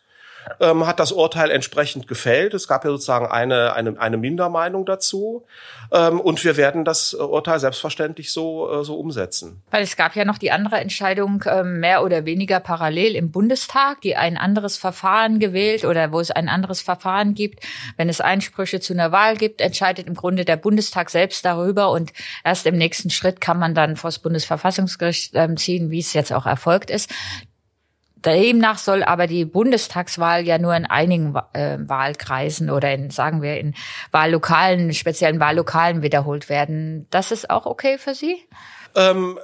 ähm, 0.61 0.87
hat 0.87 1.00
das 1.00 1.12
Urteil 1.12 1.50
entsprechend 1.50 2.09
gefällt. 2.09 2.54
Es 2.54 2.68
gab 2.68 2.85
ja 2.85 2.90
sozusagen 2.90 3.26
eine, 3.26 3.75
eine, 3.75 3.99
eine 4.00 4.16
Mindermeinung 4.16 4.87
dazu. 4.87 5.44
Ähm, 5.92 6.20
und 6.20 6.44
wir 6.44 6.56
werden 6.56 6.85
das 6.85 7.14
Urteil 7.14 7.59
selbstverständlich 7.61 8.32
so, 8.32 8.80
äh, 8.80 8.85
so 8.85 8.99
umsetzen. 8.99 9.62
Weil 9.70 9.82
es 9.82 9.97
gab 9.97 10.14
ja 10.16 10.25
noch 10.25 10.38
die 10.38 10.50
andere 10.50 10.76
Entscheidung, 10.76 11.42
äh, 11.42 11.62
mehr 11.62 12.04
oder 12.04 12.25
weniger 12.25 12.61
parallel 12.61 13.16
im 13.16 13.30
Bundestag, 13.30 14.00
die 14.02 14.16
ein 14.16 14.37
anderes 14.37 14.76
Verfahren 14.76 15.38
gewählt 15.38 15.85
oder 15.85 16.12
wo 16.12 16.20
es 16.20 16.30
ein 16.30 16.49
anderes 16.49 16.80
Verfahren 16.80 17.35
gibt. 17.35 17.64
Wenn 17.97 18.09
es 18.09 18.20
Einsprüche 18.20 18.80
zu 18.80 18.92
einer 18.92 19.12
Wahl 19.12 19.37
gibt, 19.37 19.61
entscheidet 19.61 20.06
im 20.06 20.14
Grunde 20.14 20.44
der 20.44 20.56
Bundestag 20.56 21.11
selbst 21.11 21.44
darüber 21.44 21.90
und 21.90 22.12
erst 22.44 22.66
im 22.66 22.76
nächsten 22.76 23.11
Schritt 23.11 23.40
kann 23.40 23.59
man 23.59 23.75
dann 23.75 23.97
vor 23.97 24.09
das 24.09 24.18
Bundesverfassungsgericht 24.18 25.35
äh, 25.35 25.54
ziehen, 25.56 25.90
wie 25.90 26.00
es 26.00 26.12
jetzt 26.12 26.32
auch 26.32 26.47
erfolgt 26.47 26.90
ist 26.90 27.11
Demnach 28.25 28.79
soll 28.79 29.03
aber 29.03 29.27
die 29.27 29.45
Bundestagswahl 29.45 30.47
ja 30.47 30.59
nur 30.59 30.75
in 30.75 30.87
einigen 30.87 31.35
äh, 31.53 31.79
Wahlkreisen 31.81 32.71
oder 32.71 32.93
in, 32.93 33.11
sagen 33.11 33.43
wir, 33.43 33.59
in 33.59 33.75
Wahllokalen, 34.11 34.93
speziellen 34.93 35.41
Wahllokalen 35.41 36.03
wiederholt 36.03 36.49
werden. 36.49 37.07
Das 37.11 37.31
ist 37.31 37.50
auch 37.50 37.67
okay 37.67 37.99
für 37.99 38.15
Sie? 38.15 38.37
Ähm 38.95 39.39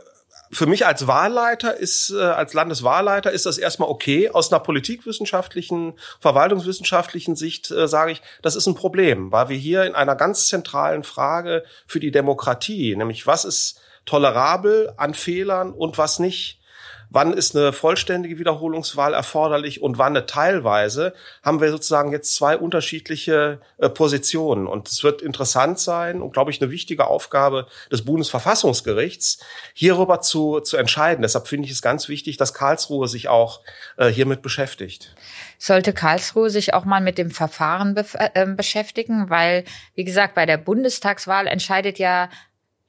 für 0.50 0.66
mich 0.66 0.86
als 0.86 1.06
Wahlleiter 1.06 1.76
ist, 1.76 2.10
äh, 2.10 2.20
als 2.20 2.54
Landeswahlleiter 2.54 3.32
ist 3.32 3.46
das 3.46 3.58
erstmal 3.58 3.88
okay. 3.88 4.30
Aus 4.30 4.52
einer 4.52 4.60
politikwissenschaftlichen, 4.60 5.94
verwaltungswissenschaftlichen 6.20 7.36
Sicht 7.36 7.70
äh, 7.70 7.88
sage 7.88 8.12
ich, 8.12 8.22
das 8.42 8.56
ist 8.56 8.66
ein 8.66 8.74
Problem, 8.74 9.32
weil 9.32 9.48
wir 9.48 9.56
hier 9.56 9.84
in 9.84 9.94
einer 9.94 10.14
ganz 10.14 10.46
zentralen 10.46 11.02
Frage 11.02 11.64
für 11.86 12.00
die 12.00 12.10
Demokratie, 12.10 12.94
nämlich 12.96 13.26
was 13.26 13.44
ist 13.44 13.80
tolerabel 14.04 14.92
an 14.96 15.14
Fehlern 15.14 15.72
und 15.72 15.98
was 15.98 16.18
nicht, 16.18 16.60
wann 17.10 17.32
ist 17.32 17.56
eine 17.56 17.72
vollständige 17.72 18.38
Wiederholungswahl 18.38 19.14
erforderlich 19.14 19.82
und 19.82 19.98
wann 19.98 20.16
eine 20.16 20.26
teilweise, 20.26 21.14
haben 21.42 21.60
wir 21.60 21.70
sozusagen 21.70 22.12
jetzt 22.12 22.34
zwei 22.34 22.56
unterschiedliche 22.56 23.60
äh, 23.78 23.88
Positionen. 23.88 24.66
Und 24.66 24.88
es 24.88 25.02
wird 25.04 25.22
interessant 25.22 25.78
sein 25.78 26.20
und, 26.20 26.32
glaube 26.32 26.50
ich, 26.50 26.60
eine 26.60 26.70
wichtige 26.70 27.06
Aufgabe 27.06 27.66
des 27.90 28.04
Bundesverfassungsgerichts, 28.04 29.38
hierüber 29.74 30.20
zu, 30.20 30.60
zu 30.60 30.76
entscheiden. 30.76 31.22
Deshalb 31.22 31.48
finde 31.48 31.66
ich 31.66 31.72
es 31.72 31.82
ganz 31.82 32.08
wichtig, 32.08 32.36
dass 32.36 32.54
Karlsruhe 32.54 33.08
sich 33.08 33.28
auch 33.28 33.60
äh, 33.96 34.08
hiermit 34.08 34.42
beschäftigt. 34.42 35.14
Sollte 35.58 35.92
Karlsruhe 35.92 36.50
sich 36.50 36.74
auch 36.74 36.84
mal 36.84 37.00
mit 37.00 37.18
dem 37.18 37.30
Verfahren 37.30 37.94
be 37.94 38.04
äh, 38.34 38.46
beschäftigen, 38.46 39.30
weil, 39.30 39.64
wie 39.94 40.04
gesagt, 40.04 40.34
bei 40.34 40.44
der 40.44 40.58
Bundestagswahl 40.58 41.46
entscheidet 41.46 41.98
ja 41.98 42.28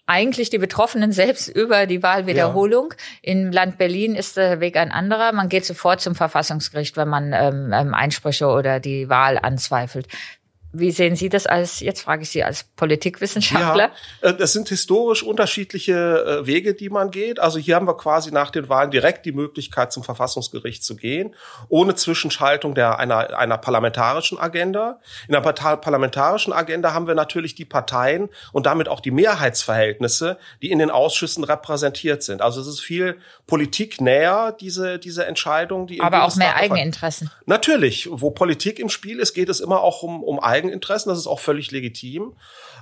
eigentlich 0.08 0.50
die 0.50 0.58
Betroffenen 0.58 1.12
selbst 1.12 1.50
über 1.50 1.86
die 1.86 2.02
Wahlwiederholung. 2.02 2.94
Ja. 2.98 3.34
Im 3.34 3.52
Land 3.52 3.78
Berlin 3.78 4.16
ist 4.16 4.38
der 4.38 4.62
Weg 4.62 4.78
ein 4.78 4.92
anderer. 4.92 5.34
Man 5.34 5.50
geht 5.50 5.66
sofort 5.66 6.00
zum 6.00 6.16
Verfassungsgericht, 6.16 6.96
wenn 6.96 7.10
man 7.10 7.34
ähm, 7.34 7.72
ähm 7.74 7.94
Einsprüche 7.94 8.48
oder 8.48 8.80
die 8.80 9.10
Wahl 9.10 9.38
anzweifelt. 9.38 10.08
Wie 10.80 10.92
sehen 10.92 11.16
Sie 11.16 11.30
das 11.30 11.48
als, 11.48 11.80
jetzt 11.80 12.02
frage 12.02 12.24
ich 12.24 12.30
Sie 12.30 12.44
als 12.44 12.64
Politikwissenschaftler? 12.64 13.92
Ja, 14.22 14.32
das 14.34 14.54
sind 14.54 14.70
historisch 14.70 15.24
unterschiedliche 15.24 16.42
äh, 16.42 16.48
Wege, 16.48 16.74
die 16.74 16.90
man 16.90 17.12
geht. 17.12 17.40
Also 17.40 17.60
hier 17.60 17.76
haben 17.76 17.88
wir 17.88 17.98
quasi 17.98 18.32
nach 18.32 18.52
den 18.52 18.70
Wahlen 18.70 18.92
direkt 18.92 19.26
die 19.26 19.32
Möglichkeit, 19.32 19.92
zum 19.92 20.04
Verfassungsgericht 20.04 20.84
zu 20.84 20.96
gehen, 20.96 21.36
ohne 21.70 21.96
Zwischenschaltung 21.96 22.76
der, 22.76 23.00
einer, 23.00 23.38
einer 23.38 23.58
parlamentarischen 23.58 24.38
Agenda. 24.38 25.00
In 25.28 25.34
der 25.34 25.42
parlamentarischen 25.42 26.54
Agenda 26.54 26.94
haben 26.94 27.08
wir 27.08 27.16
natürlich 27.16 27.56
die 27.56 27.66
Parteien 27.66 28.30
und 28.54 28.66
damit 28.66 28.88
auch 28.88 29.00
die 29.00 29.12
Mehrheitsverhältnisse, 29.12 30.38
die 30.62 30.72
in 30.72 30.80
den 30.80 30.92
Ausschüssen 30.92 31.44
repräsentiert 31.44 32.24
sind. 32.24 32.42
Also 32.42 32.62
es 32.62 32.68
ist 32.68 32.80
viel 32.80 33.18
Politik 33.48 34.02
näher, 34.02 34.56
diese, 34.60 35.00
diese 35.00 35.26
Entscheidung. 35.26 35.88
Die 35.88 36.02
Aber 36.02 36.24
auch 36.24 36.36
mehr 36.36 36.56
Eigeninteressen. 36.56 37.32
Natürlich. 37.46 38.10
Wo 38.12 38.32
Politik 38.32 38.80
im 38.80 38.90
Spiel 38.90 39.20
ist, 39.20 39.34
geht 39.34 39.50
es 39.50 39.60
immer 39.60 39.82
auch 39.82 40.04
um, 40.04 40.24
um 40.24 40.40
Eigeninteressen. 40.40 40.67
Das 41.10 41.20
ist 41.20 41.28
auch 41.28 41.40
völlig 41.40 41.72
legitim. 41.72 42.36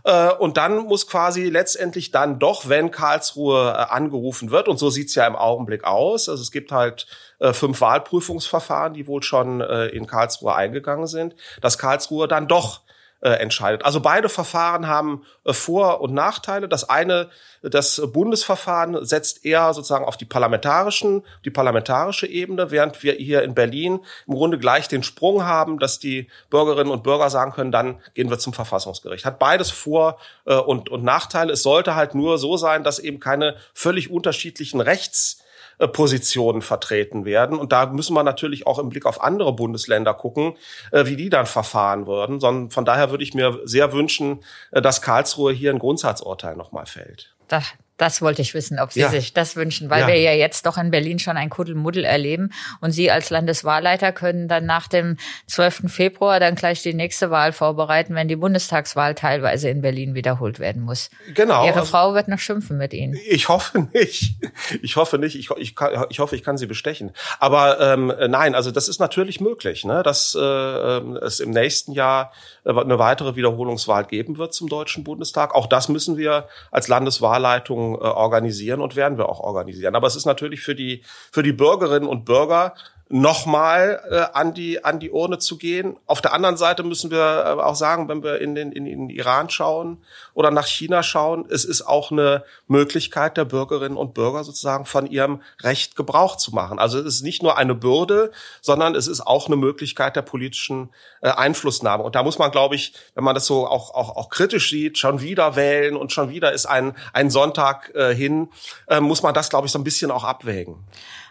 Äh, 0.04 0.32
und 0.32 0.58
dann 0.58 0.78
muss 0.86 1.08
quasi 1.08 1.46
letztendlich 1.46 2.12
dann 2.12 2.40
doch, 2.40 2.70
wenn 2.70 2.92
Karlsruhe 2.92 3.72
äh, 3.72 3.94
angerufen 3.94 4.52
wird, 4.52 4.68
und 4.68 4.78
so 4.78 4.90
sieht's 4.90 5.16
ja 5.16 5.26
im 5.26 5.36
Augenblick 5.36 5.84
aus, 5.84 6.30
also 6.30 6.42
es 6.42 6.52
gibt 6.52 6.72
halt 6.72 7.08
äh, 7.40 7.54
fünf 7.54 7.82
Wahlprüfungsverfahren, 7.82 8.94
die 8.94 9.08
wohl 9.08 9.24
schon 9.24 9.62
in 9.62 10.08
Karlsruhe 10.08 10.54
eingegangen 10.54 11.08
sind, 11.08 11.36
dass 11.62 11.78
Karlsruhe 11.78 12.28
dann 12.28 12.48
doch 12.48 12.82
äh, 13.26 13.40
entscheidet. 13.40 13.84
Also 13.84 14.02
beide 14.02 14.30
Verfahren 14.30 14.86
haben 14.86 15.26
äh, 15.46 15.52
Vor- 15.52 16.00
und 16.00 16.14
Nachteile. 16.14 16.70
Das 16.70 16.88
eine, 16.88 17.30
das 17.64 18.00
Bundesverfahren 18.14 19.04
setzt 19.04 19.44
eher 19.44 19.74
sozusagen 19.74 20.06
auf 20.06 20.16
die 20.16 20.26
parlamentarischen, 20.26 21.24
die 21.44 21.50
parlamentarische 21.50 22.28
Ebene, 22.28 22.70
während 22.70 23.02
wir 23.02 23.14
hier 23.14 23.42
in 23.42 23.56
Berlin 23.56 24.00
im 24.28 24.36
Grunde 24.36 24.60
gleich 24.60 24.88
den 24.88 25.02
Sprung 25.02 25.44
haben, 25.44 25.80
dass 25.80 25.98
die 25.98 26.28
Bürgerinnen 26.52 26.92
und 26.92 27.02
Bürger 27.02 27.32
sagen 27.32 27.52
können, 27.52 27.72
dann 27.72 28.00
gehen 28.14 28.30
wir 28.30 28.38
zum 28.38 28.54
Verfassungsgericht. 28.54 29.26
Hat 29.26 29.40
beides 29.40 29.72
Vor- 29.72 30.20
äh, 30.46 30.54
und, 30.54 30.90
und 30.90 31.04
Nachteile. 31.04 31.52
Es 31.52 31.64
sollte 31.64 31.96
halt 31.96 32.14
nur 32.14 32.38
so 32.38 32.58
sein, 32.58 32.84
dass 32.84 33.00
eben 33.00 33.20
keine 33.20 33.56
völlig 33.74 34.12
unterschiedlichen 34.12 34.82
Rechts 34.82 35.40
Positionen 35.80 36.62
vertreten 36.62 37.26
werden. 37.26 37.58
Und 37.58 37.72
da 37.72 37.86
müssen 37.88 38.14
wir 38.14 38.24
natürlich 38.24 38.68
auch 38.68 38.80
im 38.80 38.90
Blick 38.90 39.06
auf 39.06 39.24
andere 39.24 39.54
Bundesländer 39.54 40.14
gucken, 40.14 40.56
äh, 40.92 41.06
wie 41.06 41.16
die 41.16 41.30
dann 41.30 41.46
verfahren 41.46 42.08
würden. 42.08 42.40
Sondern 42.40 42.72
von 42.72 42.86
daher 42.86 43.12
würde 43.12 43.24
ich 43.24 43.34
mir 43.34 43.60
sehr 43.66 43.94
wünschen, 43.94 44.44
äh, 44.72 44.82
dass 44.82 45.02
Karlsruhe 45.02 45.54
hier 45.54 45.72
ein 45.72 45.80
Grundsatzurteil 45.80 46.56
nochmal 46.56 46.86
fällt. 46.86 47.36
Da, 47.48 47.62
das 47.98 48.22
wollte 48.22 48.42
ich 48.42 48.54
wissen, 48.54 48.80
ob 48.80 48.92
Sie 48.92 49.00
ja. 49.00 49.10
sich 49.10 49.34
das 49.34 49.56
wünschen, 49.56 49.90
weil 49.90 50.02
ja. 50.02 50.08
wir 50.08 50.20
ja 50.20 50.34
jetzt 50.34 50.66
doch 50.66 50.78
in 50.78 50.92
Berlin 50.92 51.20
schon 51.20 51.38
ein 51.38 51.50
Kuddelmuddel 51.50 52.04
erleben. 52.04 52.52
Und 52.82 52.92
Sie 52.92 53.10
als 53.10 53.30
Landeswahlleiter 53.30 54.12
können 54.12 54.48
dann 54.48 54.66
nach 54.66 54.88
dem 54.88 55.18
12. 55.48 55.84
Februar 55.88 56.40
dann 56.40 56.56
gleich 56.56 56.82
die 56.82 56.94
nächste 56.94 57.32
Wahl 57.32 57.54
vorbereiten, 57.54 58.14
wenn 58.16 58.28
die 58.28 58.36
Bundestagswahl 58.36 59.16
teilweise 59.16 59.70
in 59.70 59.82
Berlin 59.82 60.14
wiederholt 60.14 60.60
werden 60.60 60.82
muss. 60.82 61.10
Genau. 61.34 61.66
Ihre 61.66 61.86
Frau 61.86 62.14
wird 62.14 62.28
noch 62.28 62.40
schimpfen 62.40 62.78
mit 62.78 62.94
Ihnen. 62.94 63.18
Ich 63.28 63.48
hoffe 63.48 63.88
nicht. 63.94 64.36
Ich 64.82 64.96
hoffe 64.98 65.18
nicht. 65.18 65.36
Ich, 65.36 65.50
ich, 65.52 65.76
ich 66.10 66.20
hoffe, 66.20 66.36
ich 66.36 66.44
kann 66.44 66.58
sie 66.58 66.66
bestechen. 66.66 67.12
Aber 67.40 67.80
ähm, 67.80 68.14
nein, 68.28 68.56
also 68.56 68.72
das 68.72 68.88
ist 68.90 69.00
natürlich 69.00 69.40
möglich, 69.40 69.86
ne? 69.86 70.04
dass 70.04 70.36
äh, 70.36 70.40
es 70.40 71.40
im 71.40 71.52
nächsten 71.52 71.94
Jahr 71.94 72.34
äh, 72.66 72.72
eine 72.72 73.00
weitere 73.00 73.36
Wiederholungswahl 73.36 74.06
geben 74.06 74.38
wird 74.38 74.54
zum 74.54 74.68
Deutschen 74.68 75.04
Bundestag. 75.04 75.56
Auch 75.56 75.68
das 75.68 75.88
müssen 75.88 76.18
wir 76.18 76.48
als 76.72 76.88
Landeswahlleitung 76.88 77.85
äh, 77.94 77.98
organisieren 77.98 78.82
und 78.82 78.96
werden 78.96 79.18
wir 79.18 79.30
auch 79.30 79.40
organisieren. 79.40 79.96
Aber 79.96 80.08
es 80.08 80.16
ist 80.16 80.26
natürlich 80.26 80.62
für 80.62 80.76
die, 80.76 81.04
für 81.32 81.44
die 81.44 81.54
Bürgerinnen 81.54 82.08
und 82.08 82.26
Bürger 82.26 82.74
nochmal 83.08 84.02
äh, 84.10 84.38
an 84.38 84.54
die 84.56 84.84
an 84.84 85.00
die 85.00 85.12
Urne 85.12 85.38
zu 85.38 85.58
gehen. 85.58 85.96
Auf 86.08 86.22
der 86.22 86.34
anderen 86.34 86.58
Seite 86.58 86.82
müssen 86.82 87.12
wir 87.12 87.44
äh, 87.46 87.62
auch 87.62 87.76
sagen, 87.76 88.10
wenn 88.10 88.24
wir 88.24 88.42
in 88.42 88.56
den 88.56 88.72
in 88.72 88.86
den 88.86 89.10
Iran 89.10 89.50
schauen 89.50 90.00
oder 90.34 90.50
nach 90.50 90.66
China 90.66 91.04
schauen, 91.04 91.46
es 91.48 91.66
ist 91.66 91.84
auch 91.84 92.12
eine 92.12 92.44
Möglichkeit 92.68 93.38
der 93.38 93.46
Bürgerinnen 93.46 93.96
und 93.96 94.16
Bürger 94.16 94.44
sozusagen 94.44 94.86
von 94.86 95.06
ihrem 95.06 95.42
Recht 95.62 95.96
Gebrauch 95.96 96.36
zu 96.38 96.56
machen. 96.56 96.80
Also 96.80 96.98
es 96.98 97.06
ist 97.06 97.22
nicht 97.22 97.44
nur 97.44 97.58
eine 97.58 97.76
Bürde, 97.76 98.32
sondern 98.62 98.96
es 98.96 99.08
ist 99.08 99.22
auch 99.22 99.48
eine 99.48 99.56
Möglichkeit 99.56 100.16
der 100.16 100.24
politischen 100.24 100.90
äh, 101.22 101.30
Einflussnahme. 101.30 102.04
Und 102.04 102.16
da 102.16 102.24
muss 102.24 102.40
man, 102.40 102.50
glaube 102.50 102.74
ich, 102.74 102.94
wenn 103.14 103.24
man 103.24 103.36
das 103.36 103.46
so 103.46 103.68
auch 103.68 103.94
auch 103.94 104.16
auch 104.16 104.30
kritisch 104.30 104.72
sieht, 104.72 104.98
schon 104.98 105.22
wieder 105.22 105.56
wählen 105.56 105.96
und 105.96 106.12
schon 106.12 106.32
wieder 106.32 106.54
ist 106.54 106.66
ein 106.66 106.96
ein 107.14 107.30
Sonntag 107.30 107.94
äh, 107.94 108.16
hin, 108.16 108.50
äh, 108.88 109.00
muss 109.00 109.22
man 109.22 109.36
das, 109.36 109.52
glaube 109.52 109.68
ich, 109.68 109.72
so 109.72 109.78
ein 109.78 109.84
bisschen 109.84 110.10
auch 110.10 110.24
abwägen. 110.24 110.84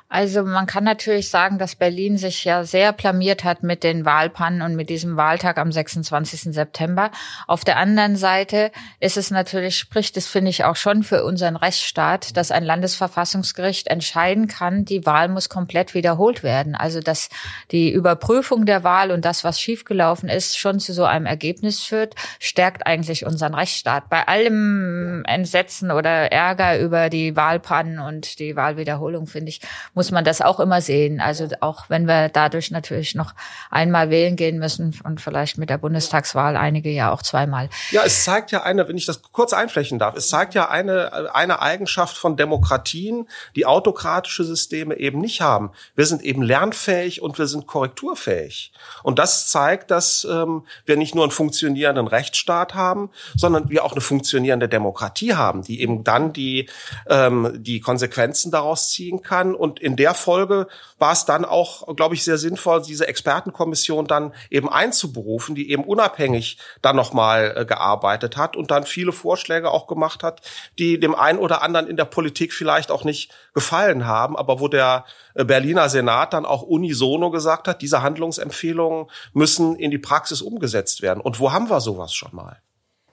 Also 0.09 0.45
man 0.45 0.67
kann 0.67 0.85
natürlich 0.85 1.29
sagen, 1.29 1.59
dass 1.59 1.75
Berlin 1.75 2.19
sich 2.19 2.45
ja 2.45 2.65
sehr 2.65 2.93
blamiert 2.93 3.43
hat 3.43 3.63
mit 3.63 3.83
den 3.83 4.05
Wahlpannen 4.05 4.63
und 4.63 4.77
mit 4.77 4.89
diesem 4.89 5.17
Wahltag 5.17 5.59
am 5.59 5.73
26. 5.73 6.55
September. 6.55 7.11
Auf 7.49 7.65
der 7.65 7.79
anderen 7.79 8.15
Seite 8.15 8.71
ist 9.01 9.17
es 9.17 9.31
natürlich, 9.31 9.77
spricht 9.77 10.17
es, 10.17 10.29
finde 10.29 10.51
ich, 10.51 10.65
auch 10.65 10.77
schon 10.77 11.03
für 11.03 11.25
unseren 11.25 11.57
Rechtsstaat, 11.57 12.37
dass 12.37 12.51
ein 12.51 12.65
Landesverfassungsgericht 12.65 13.89
entscheiden 13.89 14.47
kann, 14.47 14.85
die 14.85 15.07
Wahl 15.07 15.29
muss 15.29 15.49
komplett 15.49 15.95
wiederholt 15.95 16.43
werden. 16.43 16.75
Also 16.75 17.01
dass 17.01 17.29
die 17.71 17.91
Überprüfung 17.91 18.67
der 18.67 18.85
Wahl 18.85 19.11
und 19.11 19.25
das, 19.25 19.43
was 19.43 19.59
schiefgelaufen 19.59 20.29
ist, 20.29 20.59
schon 20.59 20.81
zu 20.81 20.93
so 20.93 21.05
einem 21.05 21.27
Ergebnis 21.27 21.81
führt, 21.81 22.15
stärkt 22.39 22.87
eigentlich 22.87 23.25
unseren 23.25 23.55
Rechtsstaat. 23.55 24.11
Bei 24.11 24.29
allem 24.29 25.25
Entsetzen 25.25 25.91
oder 25.91 26.31
Ärger 26.31 26.79
über 26.79 27.09
die 27.09 27.35
Wahlpannen 27.35 27.99
und 27.99 28.39
die 28.39 28.55
Wahlwiederholung, 28.55 29.27
finde 29.27 29.49
ich, 29.49 29.61
muss 29.95 30.11
man 30.11 30.25
das 30.25 30.41
auch 30.41 30.61
immer 30.61 30.81
sehen. 30.81 31.21
Also 31.21 31.49
auch 31.61 31.85
wenn 31.89 32.07
wir 32.07 32.29
dadurch 32.29 32.71
natürlich 32.71 33.15
noch 33.15 33.33
einmal 33.71 34.11
wählen 34.11 34.37
gehen 34.37 34.59
müssen 34.59 34.99
und 35.05 35.21
vielleicht 35.21 35.59
mit 35.59 35.71
der 35.71 35.79
Bundestagswahl 35.79 36.57
einige 36.57 36.91
ja 36.91 37.13
auch 37.13 37.23
zweimal. 37.23 37.71
Ja, 37.91 38.03
es 38.05 38.25
zeigt 38.25 38.51
ja 38.51 38.63
eine, 38.63 38.89
wenn 38.89 38.97
ich 38.97 39.07
das 39.07 39.23
kurz 39.23 39.53
einflächen 39.53 39.99
darf, 39.99 40.17
es 40.17 40.29
zeigt 40.29 40.55
ja 40.55 40.69
eine, 40.69 41.35
eine 41.35 41.63
Eigenschaft 41.63 42.17
von 42.17 42.37
Demokratien, 42.37 43.29
die 43.57 43.67
autokratische 43.67 44.45
Systeme 44.45 44.97
eben 44.99 45.21
nicht 45.21 45.41
haben. 45.41 45.71
Wir 45.95 46.07
sind 46.07 46.23
eben 46.23 46.43
lernfähig 46.43 47.23
und 47.23 47.39
wir 47.39 47.47
sind 47.47 47.67
korrekturfähig. 47.67 48.73
Und 49.03 49.19
das 49.19 49.49
zeigt, 49.49 49.91
dass 49.91 50.27
ähm, 50.31 50.67
wir 50.87 50.97
nicht 50.97 51.15
nur 51.15 51.25
einen 51.25 51.31
funktionierenden 51.31 52.07
Rechtsstaat 52.07 52.75
haben, 52.75 53.11
sondern 53.37 53.71
wir 53.71 53.85
auch 53.85 53.93
eine 53.93 54.01
funktionierende 54.01 54.69
Demokratie 54.69 55.35
haben, 55.35 55.63
die 55.63 55.81
eben 55.81 56.05
dann 56.05 56.33
die, 56.33 56.69
ähm, 57.09 57.53
die 57.55 57.81
Konsequenzen 57.81 58.51
daraus 58.51 58.91
ziehen 58.91 59.23
kann 59.23 59.55
und 59.55 59.81
in 59.85 59.97
der 59.97 60.15
Folge 60.15 60.67
war 60.99 61.13
es 61.13 61.27
dann 61.27 61.45
auch, 61.45 61.95
glaube 61.95 62.15
ich, 62.15 62.25
sehr 62.25 62.39
sinnvoll, 62.39 62.83
diese 62.83 63.07
Expertenkommission 63.07 64.07
dann 64.07 64.33
eben 64.51 64.69
einzuberufen, 64.69 65.55
die 65.55 65.71
eben 65.71 65.85
unabhängig 65.85 66.59
dann 66.81 66.97
nochmal 66.97 67.55
äh, 67.55 67.65
gearbeitet 67.67 68.37
hat 68.39 68.57
und 68.57 68.71
dann 68.71 68.85
viele 68.85 69.13
Vorschläge 69.13 69.71
auch 69.71 69.87
gemacht 69.87 70.23
hat, 70.23 70.41
die 70.79 70.99
dem 70.99 71.15
einen 71.15 71.39
oder 71.39 71.63
anderen 71.63 71.87
in 71.87 71.97
der 71.97 72.07
Politik 72.07 72.55
vielleicht 72.55 72.91
auch 72.91 73.05
nicht 73.05 73.31
gefallen 73.53 74.07
haben, 74.07 74.37
aber 74.37 74.59
wo 74.59 74.69
der 74.69 75.05
äh, 75.35 75.45
Berliner 75.45 75.91
Senat 75.91 76.33
dann 76.33 76.47
auch 76.47 76.63
unisono 76.63 77.31
gesagt 77.31 77.69
hat, 77.69 77.83
diese 77.83 78.01
Handlungsempfehlungen 78.01 79.11
müssen 79.35 79.77
in 79.77 79.91
die 79.91 79.99
Praxis 79.99 80.41
umgesetzt 80.41 81.03
werden. 81.03 81.21
Und 81.21 81.41
wo 81.41 81.53
haben 81.53 81.69
wir 81.69 81.81
sowas 81.81 82.15
schon 82.15 82.35
mal? 82.35 82.63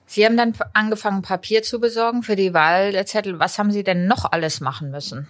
Sie 0.06 0.24
haben 0.24 0.36
dann 0.36 0.54
angefangen, 0.72 1.22
Papier 1.22 1.62
zu 1.62 1.80
besorgen 1.80 2.22
für 2.22 2.36
die 2.36 2.52
Wahlzettel. 2.52 3.38
Was 3.38 3.58
haben 3.58 3.70
Sie 3.70 3.84
denn 3.84 4.06
noch 4.06 4.30
alles 4.30 4.60
machen 4.60 4.90
müssen? 4.90 5.28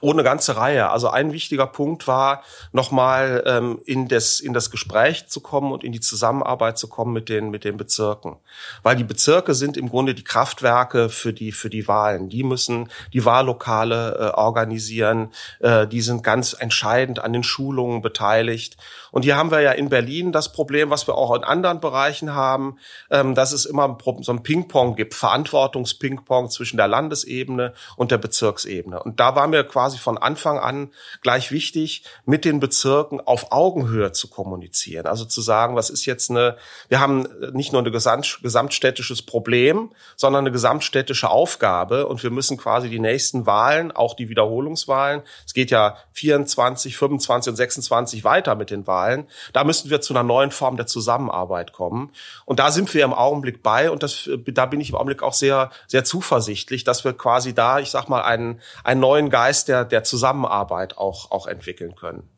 Oh, 0.00 0.12
eine 0.12 0.22
ganze 0.22 0.56
Reihe. 0.56 0.90
Also 0.90 1.08
ein 1.08 1.32
wichtiger 1.32 1.66
Punkt 1.66 2.06
war, 2.06 2.42
nochmal 2.72 3.42
ähm, 3.46 3.80
in, 3.86 4.08
das, 4.08 4.40
in 4.40 4.52
das 4.52 4.70
Gespräch 4.70 5.28
zu 5.28 5.40
kommen 5.40 5.72
und 5.72 5.84
in 5.84 5.92
die 5.92 6.00
Zusammenarbeit 6.00 6.78
zu 6.78 6.88
kommen 6.88 7.12
mit 7.12 7.28
den, 7.28 7.50
mit 7.50 7.64
den 7.64 7.76
Bezirken. 7.76 8.36
Weil 8.82 8.96
die 8.96 9.04
Bezirke 9.04 9.54
sind 9.54 9.76
im 9.76 9.88
Grunde 9.88 10.14
die 10.14 10.24
Kraftwerke 10.24 11.08
für 11.08 11.32
die, 11.32 11.52
für 11.52 11.70
die 11.70 11.88
Wahlen. 11.88 12.28
Die 12.28 12.42
müssen 12.42 12.90
die 13.12 13.24
Wahllokale 13.24 14.16
äh, 14.18 14.36
organisieren. 14.38 15.32
Äh, 15.60 15.86
die 15.86 16.02
sind 16.02 16.22
ganz 16.22 16.54
entscheidend 16.58 17.20
an 17.20 17.32
den 17.32 17.42
Schulungen 17.42 18.02
beteiligt. 18.02 18.76
Und 19.12 19.22
hier 19.22 19.36
haben 19.36 19.50
wir 19.50 19.60
ja 19.60 19.70
in 19.72 19.90
Berlin 19.90 20.32
das 20.32 20.52
Problem, 20.52 20.90
was 20.90 21.06
wir 21.06 21.14
auch 21.14 21.32
in 21.36 21.44
anderen 21.44 21.80
Bereichen 21.80 22.34
haben, 22.34 22.78
ähm, 23.10 23.36
dass 23.36 23.52
es 23.52 23.66
immer 23.66 23.98
so 24.20 24.32
ein 24.32 24.42
Ping-Pong 24.42 24.96
gibt, 24.96 25.14
Verantwortungs-Ping-Pong 25.14 26.50
zwischen 26.50 26.78
der 26.78 26.88
Landesebene 26.88 27.74
und 27.96 28.10
der 28.10 28.18
Bezirksebene. 28.18 29.00
Und 29.02 29.20
da 29.20 29.36
war 29.36 29.46
mir 29.46 29.64
quasi 29.64 29.98
von 29.98 30.16
Anfang 30.18 30.58
an 30.58 30.90
gleich 31.20 31.52
wichtig, 31.52 32.04
mit 32.24 32.44
den 32.44 32.58
Bezirken 32.58 33.20
auf 33.20 33.52
Augenhöhe 33.52 34.12
zu 34.12 34.28
kommunizieren. 34.28 35.06
Also 35.06 35.26
zu 35.26 35.42
sagen, 35.42 35.76
was 35.76 35.90
ist 35.90 36.06
jetzt 36.06 36.30
eine, 36.30 36.56
wir 36.88 36.98
haben 36.98 37.28
nicht 37.52 37.72
nur 37.72 37.82
ein 37.82 37.92
gesamt, 37.92 38.40
gesamtstädtisches 38.42 39.22
Problem, 39.22 39.90
sondern 40.16 40.44
eine 40.44 40.52
gesamtstädtische 40.52 41.28
Aufgabe 41.28 42.06
und 42.06 42.22
wir 42.22 42.30
müssen 42.30 42.56
quasi 42.56 42.88
die 42.88 42.98
nächsten 42.98 43.44
Wahlen, 43.44 43.92
auch 43.92 44.14
die 44.14 44.30
Wiederholungswahlen, 44.30 45.20
es 45.44 45.52
geht 45.52 45.70
ja 45.70 45.98
24, 46.12 46.96
25 46.96 47.50
und 47.50 47.56
26 47.56 48.24
weiter 48.24 48.54
mit 48.54 48.70
den 48.70 48.86
Wahlen, 48.86 49.01
da 49.52 49.64
müssen 49.64 49.90
wir 49.90 50.00
zu 50.00 50.12
einer 50.12 50.22
neuen 50.22 50.50
Form 50.50 50.76
der 50.76 50.86
Zusammenarbeit 50.86 51.72
kommen. 51.72 52.10
Und 52.44 52.58
da 52.58 52.70
sind 52.70 52.92
wir 52.94 53.04
im 53.04 53.12
Augenblick 53.12 53.62
bei 53.62 53.90
und 53.90 54.02
das, 54.02 54.28
da 54.46 54.66
bin 54.66 54.80
ich 54.80 54.90
im 54.90 54.96
Augenblick 54.96 55.22
auch 55.22 55.34
sehr, 55.34 55.70
sehr 55.86 56.04
zuversichtlich, 56.04 56.84
dass 56.84 57.04
wir 57.04 57.12
quasi 57.12 57.54
da, 57.54 57.78
ich 57.78 57.90
sag 57.90 58.08
mal, 58.08 58.22
einen, 58.22 58.60
einen 58.84 59.00
neuen 59.00 59.30
Geist 59.30 59.68
der, 59.68 59.84
der 59.84 60.04
Zusammenarbeit 60.04 60.98
auch, 60.98 61.30
auch 61.30 61.46
entwickeln 61.46 61.94
können. 61.94 62.28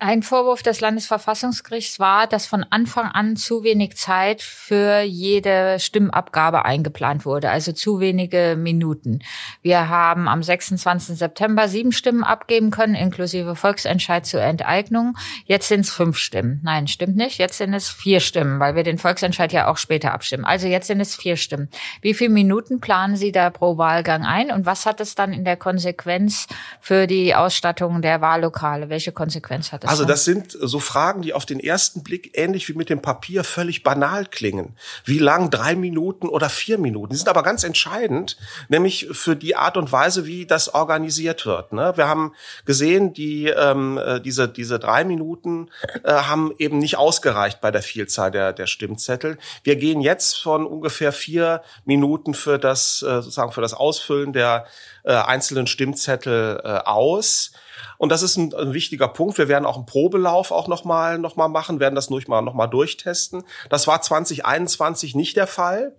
Ein 0.00 0.22
Vorwurf 0.22 0.62
des 0.62 0.80
Landesverfassungsgerichts 0.80 1.98
war, 1.98 2.28
dass 2.28 2.46
von 2.46 2.64
Anfang 2.70 3.06
an 3.06 3.34
zu 3.34 3.64
wenig 3.64 3.96
Zeit 3.96 4.42
für 4.42 5.00
jede 5.00 5.80
Stimmabgabe 5.80 6.64
eingeplant 6.64 7.26
wurde, 7.26 7.50
also 7.50 7.72
zu 7.72 7.98
wenige 7.98 8.54
Minuten. 8.56 9.18
Wir 9.60 9.88
haben 9.88 10.28
am 10.28 10.44
26. 10.44 11.18
September 11.18 11.66
sieben 11.66 11.90
Stimmen 11.90 12.22
abgeben 12.22 12.70
können, 12.70 12.94
inklusive 12.94 13.56
Volksentscheid 13.56 14.24
zur 14.24 14.40
Enteignung. 14.40 15.16
Jetzt 15.46 15.66
sind 15.66 15.80
es 15.80 15.90
fünf 15.90 16.16
Stimmen. 16.16 16.60
Nein, 16.62 16.86
stimmt 16.86 17.16
nicht. 17.16 17.38
Jetzt 17.38 17.58
sind 17.58 17.74
es 17.74 17.88
vier 17.88 18.20
Stimmen, 18.20 18.60
weil 18.60 18.76
wir 18.76 18.84
den 18.84 18.98
Volksentscheid 18.98 19.52
ja 19.52 19.66
auch 19.66 19.78
später 19.78 20.12
abstimmen. 20.12 20.44
Also 20.44 20.68
jetzt 20.68 20.86
sind 20.86 21.00
es 21.00 21.16
vier 21.16 21.36
Stimmen. 21.36 21.70
Wie 22.02 22.14
viele 22.14 22.30
Minuten 22.30 22.80
planen 22.80 23.16
Sie 23.16 23.32
da 23.32 23.50
pro 23.50 23.78
Wahlgang 23.78 24.24
ein 24.24 24.52
und 24.52 24.64
was 24.64 24.86
hat 24.86 25.00
es 25.00 25.16
dann 25.16 25.32
in 25.32 25.44
der 25.44 25.56
Konsequenz 25.56 26.46
für 26.80 27.08
die 27.08 27.34
Ausstattung 27.34 28.00
der 28.00 28.20
Wahllokale? 28.20 28.90
Welche 28.90 29.10
Konsequenz 29.10 29.72
hat 29.72 29.82
es? 29.82 29.87
Also 29.88 30.04
das 30.04 30.24
sind 30.24 30.52
so 30.52 30.80
Fragen, 30.80 31.22
die 31.22 31.32
auf 31.32 31.46
den 31.46 31.60
ersten 31.60 32.02
Blick 32.02 32.32
ähnlich 32.34 32.68
wie 32.68 32.74
mit 32.74 32.90
dem 32.90 33.00
Papier 33.00 33.42
völlig 33.42 33.82
banal 33.82 34.26
klingen. 34.26 34.76
Wie 35.04 35.18
lang? 35.18 35.50
Drei 35.50 35.74
Minuten 35.74 36.28
oder 36.28 36.48
vier 36.50 36.78
Minuten? 36.78 37.12
Die 37.12 37.16
sind 37.16 37.28
aber 37.28 37.42
ganz 37.42 37.64
entscheidend, 37.64 38.36
nämlich 38.68 39.08
für 39.12 39.34
die 39.34 39.56
Art 39.56 39.76
und 39.76 39.90
Weise, 39.90 40.26
wie 40.26 40.44
das 40.44 40.74
organisiert 40.74 41.46
wird. 41.46 41.72
Ne? 41.72 41.92
Wir 41.96 42.06
haben 42.06 42.34
gesehen, 42.66 43.14
die 43.14 43.46
ähm, 43.46 43.98
äh, 43.98 44.20
diese 44.20 44.48
diese 44.48 44.78
drei 44.78 45.04
Minuten 45.04 45.70
äh, 46.04 46.12
haben 46.12 46.52
eben 46.58 46.78
nicht 46.78 46.98
ausgereicht 46.98 47.60
bei 47.60 47.70
der 47.70 47.82
Vielzahl 47.82 48.30
der 48.30 48.52
der 48.52 48.66
Stimmzettel. 48.66 49.38
Wir 49.64 49.76
gehen 49.76 50.00
jetzt 50.00 50.38
von 50.38 50.66
ungefähr 50.66 51.12
vier 51.12 51.62
Minuten 51.84 52.34
für 52.34 52.58
das 52.58 53.02
äh, 53.02 53.22
sozusagen 53.22 53.52
für 53.52 53.62
das 53.62 53.74
Ausfüllen 53.74 54.32
der 54.32 54.66
äh, 55.04 55.14
einzelnen 55.14 55.66
Stimmzettel 55.66 56.60
äh, 56.62 56.68
aus. 56.84 57.52
Und 57.96 58.10
das 58.10 58.22
ist 58.22 58.36
ein, 58.36 58.54
ein, 58.54 58.72
wichtiger 58.72 59.08
Punkt. 59.08 59.38
Wir 59.38 59.48
werden 59.48 59.66
auch 59.66 59.76
einen 59.76 59.86
Probelauf 59.86 60.50
auch 60.50 60.68
nochmal 60.68 61.18
noch 61.18 61.36
mal 61.36 61.48
machen, 61.48 61.80
werden 61.80 61.94
das 61.94 62.10
noch 62.10 62.26
mal, 62.28 62.42
noch 62.42 62.54
mal 62.54 62.66
durchtesten. 62.66 63.44
Das 63.70 63.86
war 63.86 64.00
2021 64.00 65.14
nicht 65.14 65.36
der 65.36 65.46
Fall. 65.46 65.94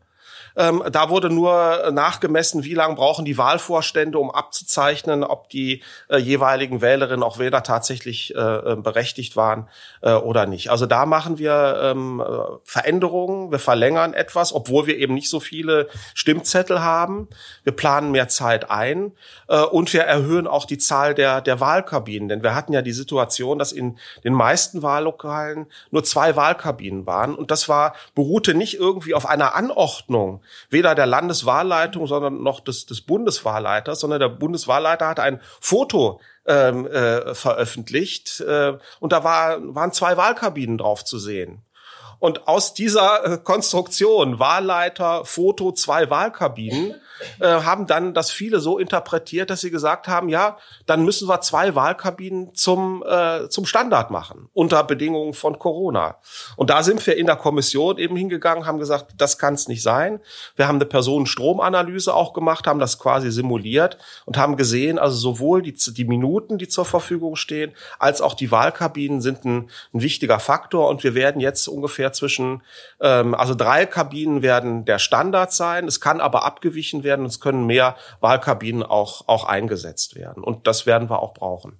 Ähm, 0.59 0.83
da 0.91 1.09
wurde 1.09 1.29
nur 1.29 1.89
nachgemessen, 1.91 2.65
wie 2.65 2.73
lange 2.73 2.95
brauchen 2.95 3.23
die 3.23 3.37
Wahlvorstände, 3.37 4.19
um 4.19 4.29
abzuzeichnen, 4.29 5.23
ob 5.23 5.47
die 5.47 5.81
äh, 6.09 6.17
jeweiligen 6.17 6.81
Wählerinnen 6.81 7.23
auch 7.23 7.39
Wähler 7.39 7.63
tatsächlich 7.63 8.35
äh, 8.35 8.39
äh, 8.39 8.75
berechtigt 8.75 9.37
waren 9.37 9.69
äh, 10.01 10.11
oder 10.11 10.45
nicht. 10.45 10.69
Also 10.69 10.85
da 10.85 11.05
machen 11.05 11.37
wir 11.37 11.79
ähm, 11.81 12.19
äh, 12.19 12.57
Veränderungen. 12.65 13.51
Wir 13.51 13.59
verlängern 13.59 14.13
etwas, 14.13 14.51
obwohl 14.51 14.85
wir 14.85 14.97
eben 14.97 15.13
nicht 15.13 15.29
so 15.29 15.39
viele 15.39 15.87
Stimmzettel 16.13 16.81
haben. 16.81 17.29
Wir 17.63 17.73
planen 17.73 18.11
mehr 18.11 18.27
Zeit 18.27 18.69
ein 18.69 19.13
äh, 19.47 19.61
und 19.61 19.93
wir 19.93 20.01
erhöhen 20.01 20.45
auch 20.45 20.65
die 20.65 20.77
Zahl 20.77 21.15
der, 21.15 21.39
der 21.39 21.61
Wahlkabinen. 21.61 22.27
Denn 22.27 22.43
wir 22.43 22.53
hatten 22.53 22.73
ja 22.73 22.81
die 22.81 22.91
Situation, 22.91 23.59
dass 23.59 23.71
in 23.71 23.97
den 24.25 24.33
meisten 24.33 24.83
Wahllokalen 24.83 25.67
nur 25.89 26.03
zwei 26.03 26.35
Wahlkabinen 26.35 27.05
waren. 27.05 27.33
Und 27.35 27.49
das 27.49 27.69
war, 27.69 27.93
beruhte 28.13 28.53
nicht 28.53 28.73
irgendwie 28.73 29.13
auf 29.13 29.25
einer 29.25 29.55
Anordnung 29.55 30.41
weder 30.69 30.95
der 30.95 31.05
Landeswahlleitung, 31.05 32.07
sondern 32.07 32.43
noch 32.43 32.59
des, 32.59 32.85
des 32.85 33.01
Bundeswahlleiters, 33.01 33.99
sondern 33.99 34.19
der 34.19 34.29
Bundeswahlleiter 34.29 35.07
hat 35.07 35.19
ein 35.19 35.41
Foto 35.59 36.21
ähm, 36.45 36.87
äh, 36.87 37.33
veröffentlicht 37.35 38.41
äh, 38.41 38.77
und 38.99 39.11
da 39.11 39.23
war, 39.23 39.57
waren 39.75 39.91
zwei 39.91 40.17
Wahlkabinen 40.17 40.77
drauf 40.77 41.05
zu 41.05 41.19
sehen. 41.19 41.63
Und 42.19 42.47
aus 42.47 42.73
dieser 42.73 43.25
äh, 43.25 43.37
Konstruktion, 43.37 44.39
Wahlleiter, 44.39 45.23
Foto, 45.25 45.71
zwei 45.71 46.09
Wahlkabinen, 46.09 46.95
äh, 47.39 47.45
haben 47.45 47.87
dann 47.87 48.13
das 48.13 48.31
viele 48.31 48.59
so 48.59 48.77
interpretiert, 48.77 49.49
dass 49.49 49.61
sie 49.61 49.71
gesagt 49.71 50.07
haben, 50.07 50.29
ja, 50.29 50.57
dann 50.85 51.03
müssen 51.03 51.27
wir 51.27 51.41
zwei 51.41 51.75
Wahlkabinen 51.75 52.53
zum, 52.53 53.03
äh, 53.07 53.49
zum 53.49 53.65
Standard 53.65 54.11
machen, 54.11 54.49
unter 54.53 54.83
Bedingungen 54.83 55.33
von 55.33 55.59
Corona. 55.59 56.17
Und 56.57 56.69
da 56.69 56.83
sind 56.83 57.05
wir 57.07 57.17
in 57.17 57.25
der 57.25 57.35
Kommission 57.37 57.97
eben 57.97 58.15
hingegangen, 58.15 58.65
haben 58.65 58.79
gesagt, 58.79 59.13
das 59.17 59.37
kann 59.37 59.53
es 59.53 59.67
nicht 59.67 59.81
sein. 59.81 60.19
Wir 60.55 60.67
haben 60.67 60.75
eine 60.75 60.85
Personenstromanalyse 60.85 62.13
auch 62.13 62.33
gemacht, 62.33 62.67
haben 62.67 62.79
das 62.79 62.99
quasi 62.99 63.31
simuliert 63.31 63.97
und 64.25 64.37
haben 64.37 64.57
gesehen, 64.57 64.99
also 64.99 65.17
sowohl 65.17 65.61
die, 65.61 65.73
die 65.73 66.05
Minuten, 66.05 66.57
die 66.57 66.67
zur 66.67 66.85
Verfügung 66.85 67.35
stehen, 67.35 67.73
als 67.97 68.21
auch 68.21 68.33
die 68.33 68.51
Wahlkabinen 68.51 69.21
sind 69.21 69.45
ein, 69.45 69.69
ein 69.93 70.01
wichtiger 70.01 70.39
Faktor. 70.39 70.89
Und 70.89 71.03
wir 71.03 71.15
werden 71.15 71.39
jetzt 71.39 71.67
ungefähr 71.67 72.08
zwischen, 72.13 72.63
ähm, 73.01 73.35
also 73.35 73.55
drei 73.55 73.85
Kabinen 73.85 74.41
werden 74.41 74.85
der 74.85 74.99
Standard 74.99 75.51
sein. 75.51 75.87
Es 75.87 75.99
kann 75.99 76.21
aber 76.21 76.45
abgewichen 76.45 77.03
werden 77.03 77.09
werden 77.09 77.21
und 77.21 77.31
es 77.31 77.39
können 77.39 77.65
mehr 77.65 77.95
Wahlkabinen 78.21 78.83
auch, 78.83 79.27
auch 79.27 79.45
eingesetzt 79.45 80.15
werden. 80.15 80.43
Und 80.43 80.67
das 80.67 80.85
werden 80.85 81.09
wir 81.09 81.19
auch 81.19 81.33
brauchen. 81.33 81.79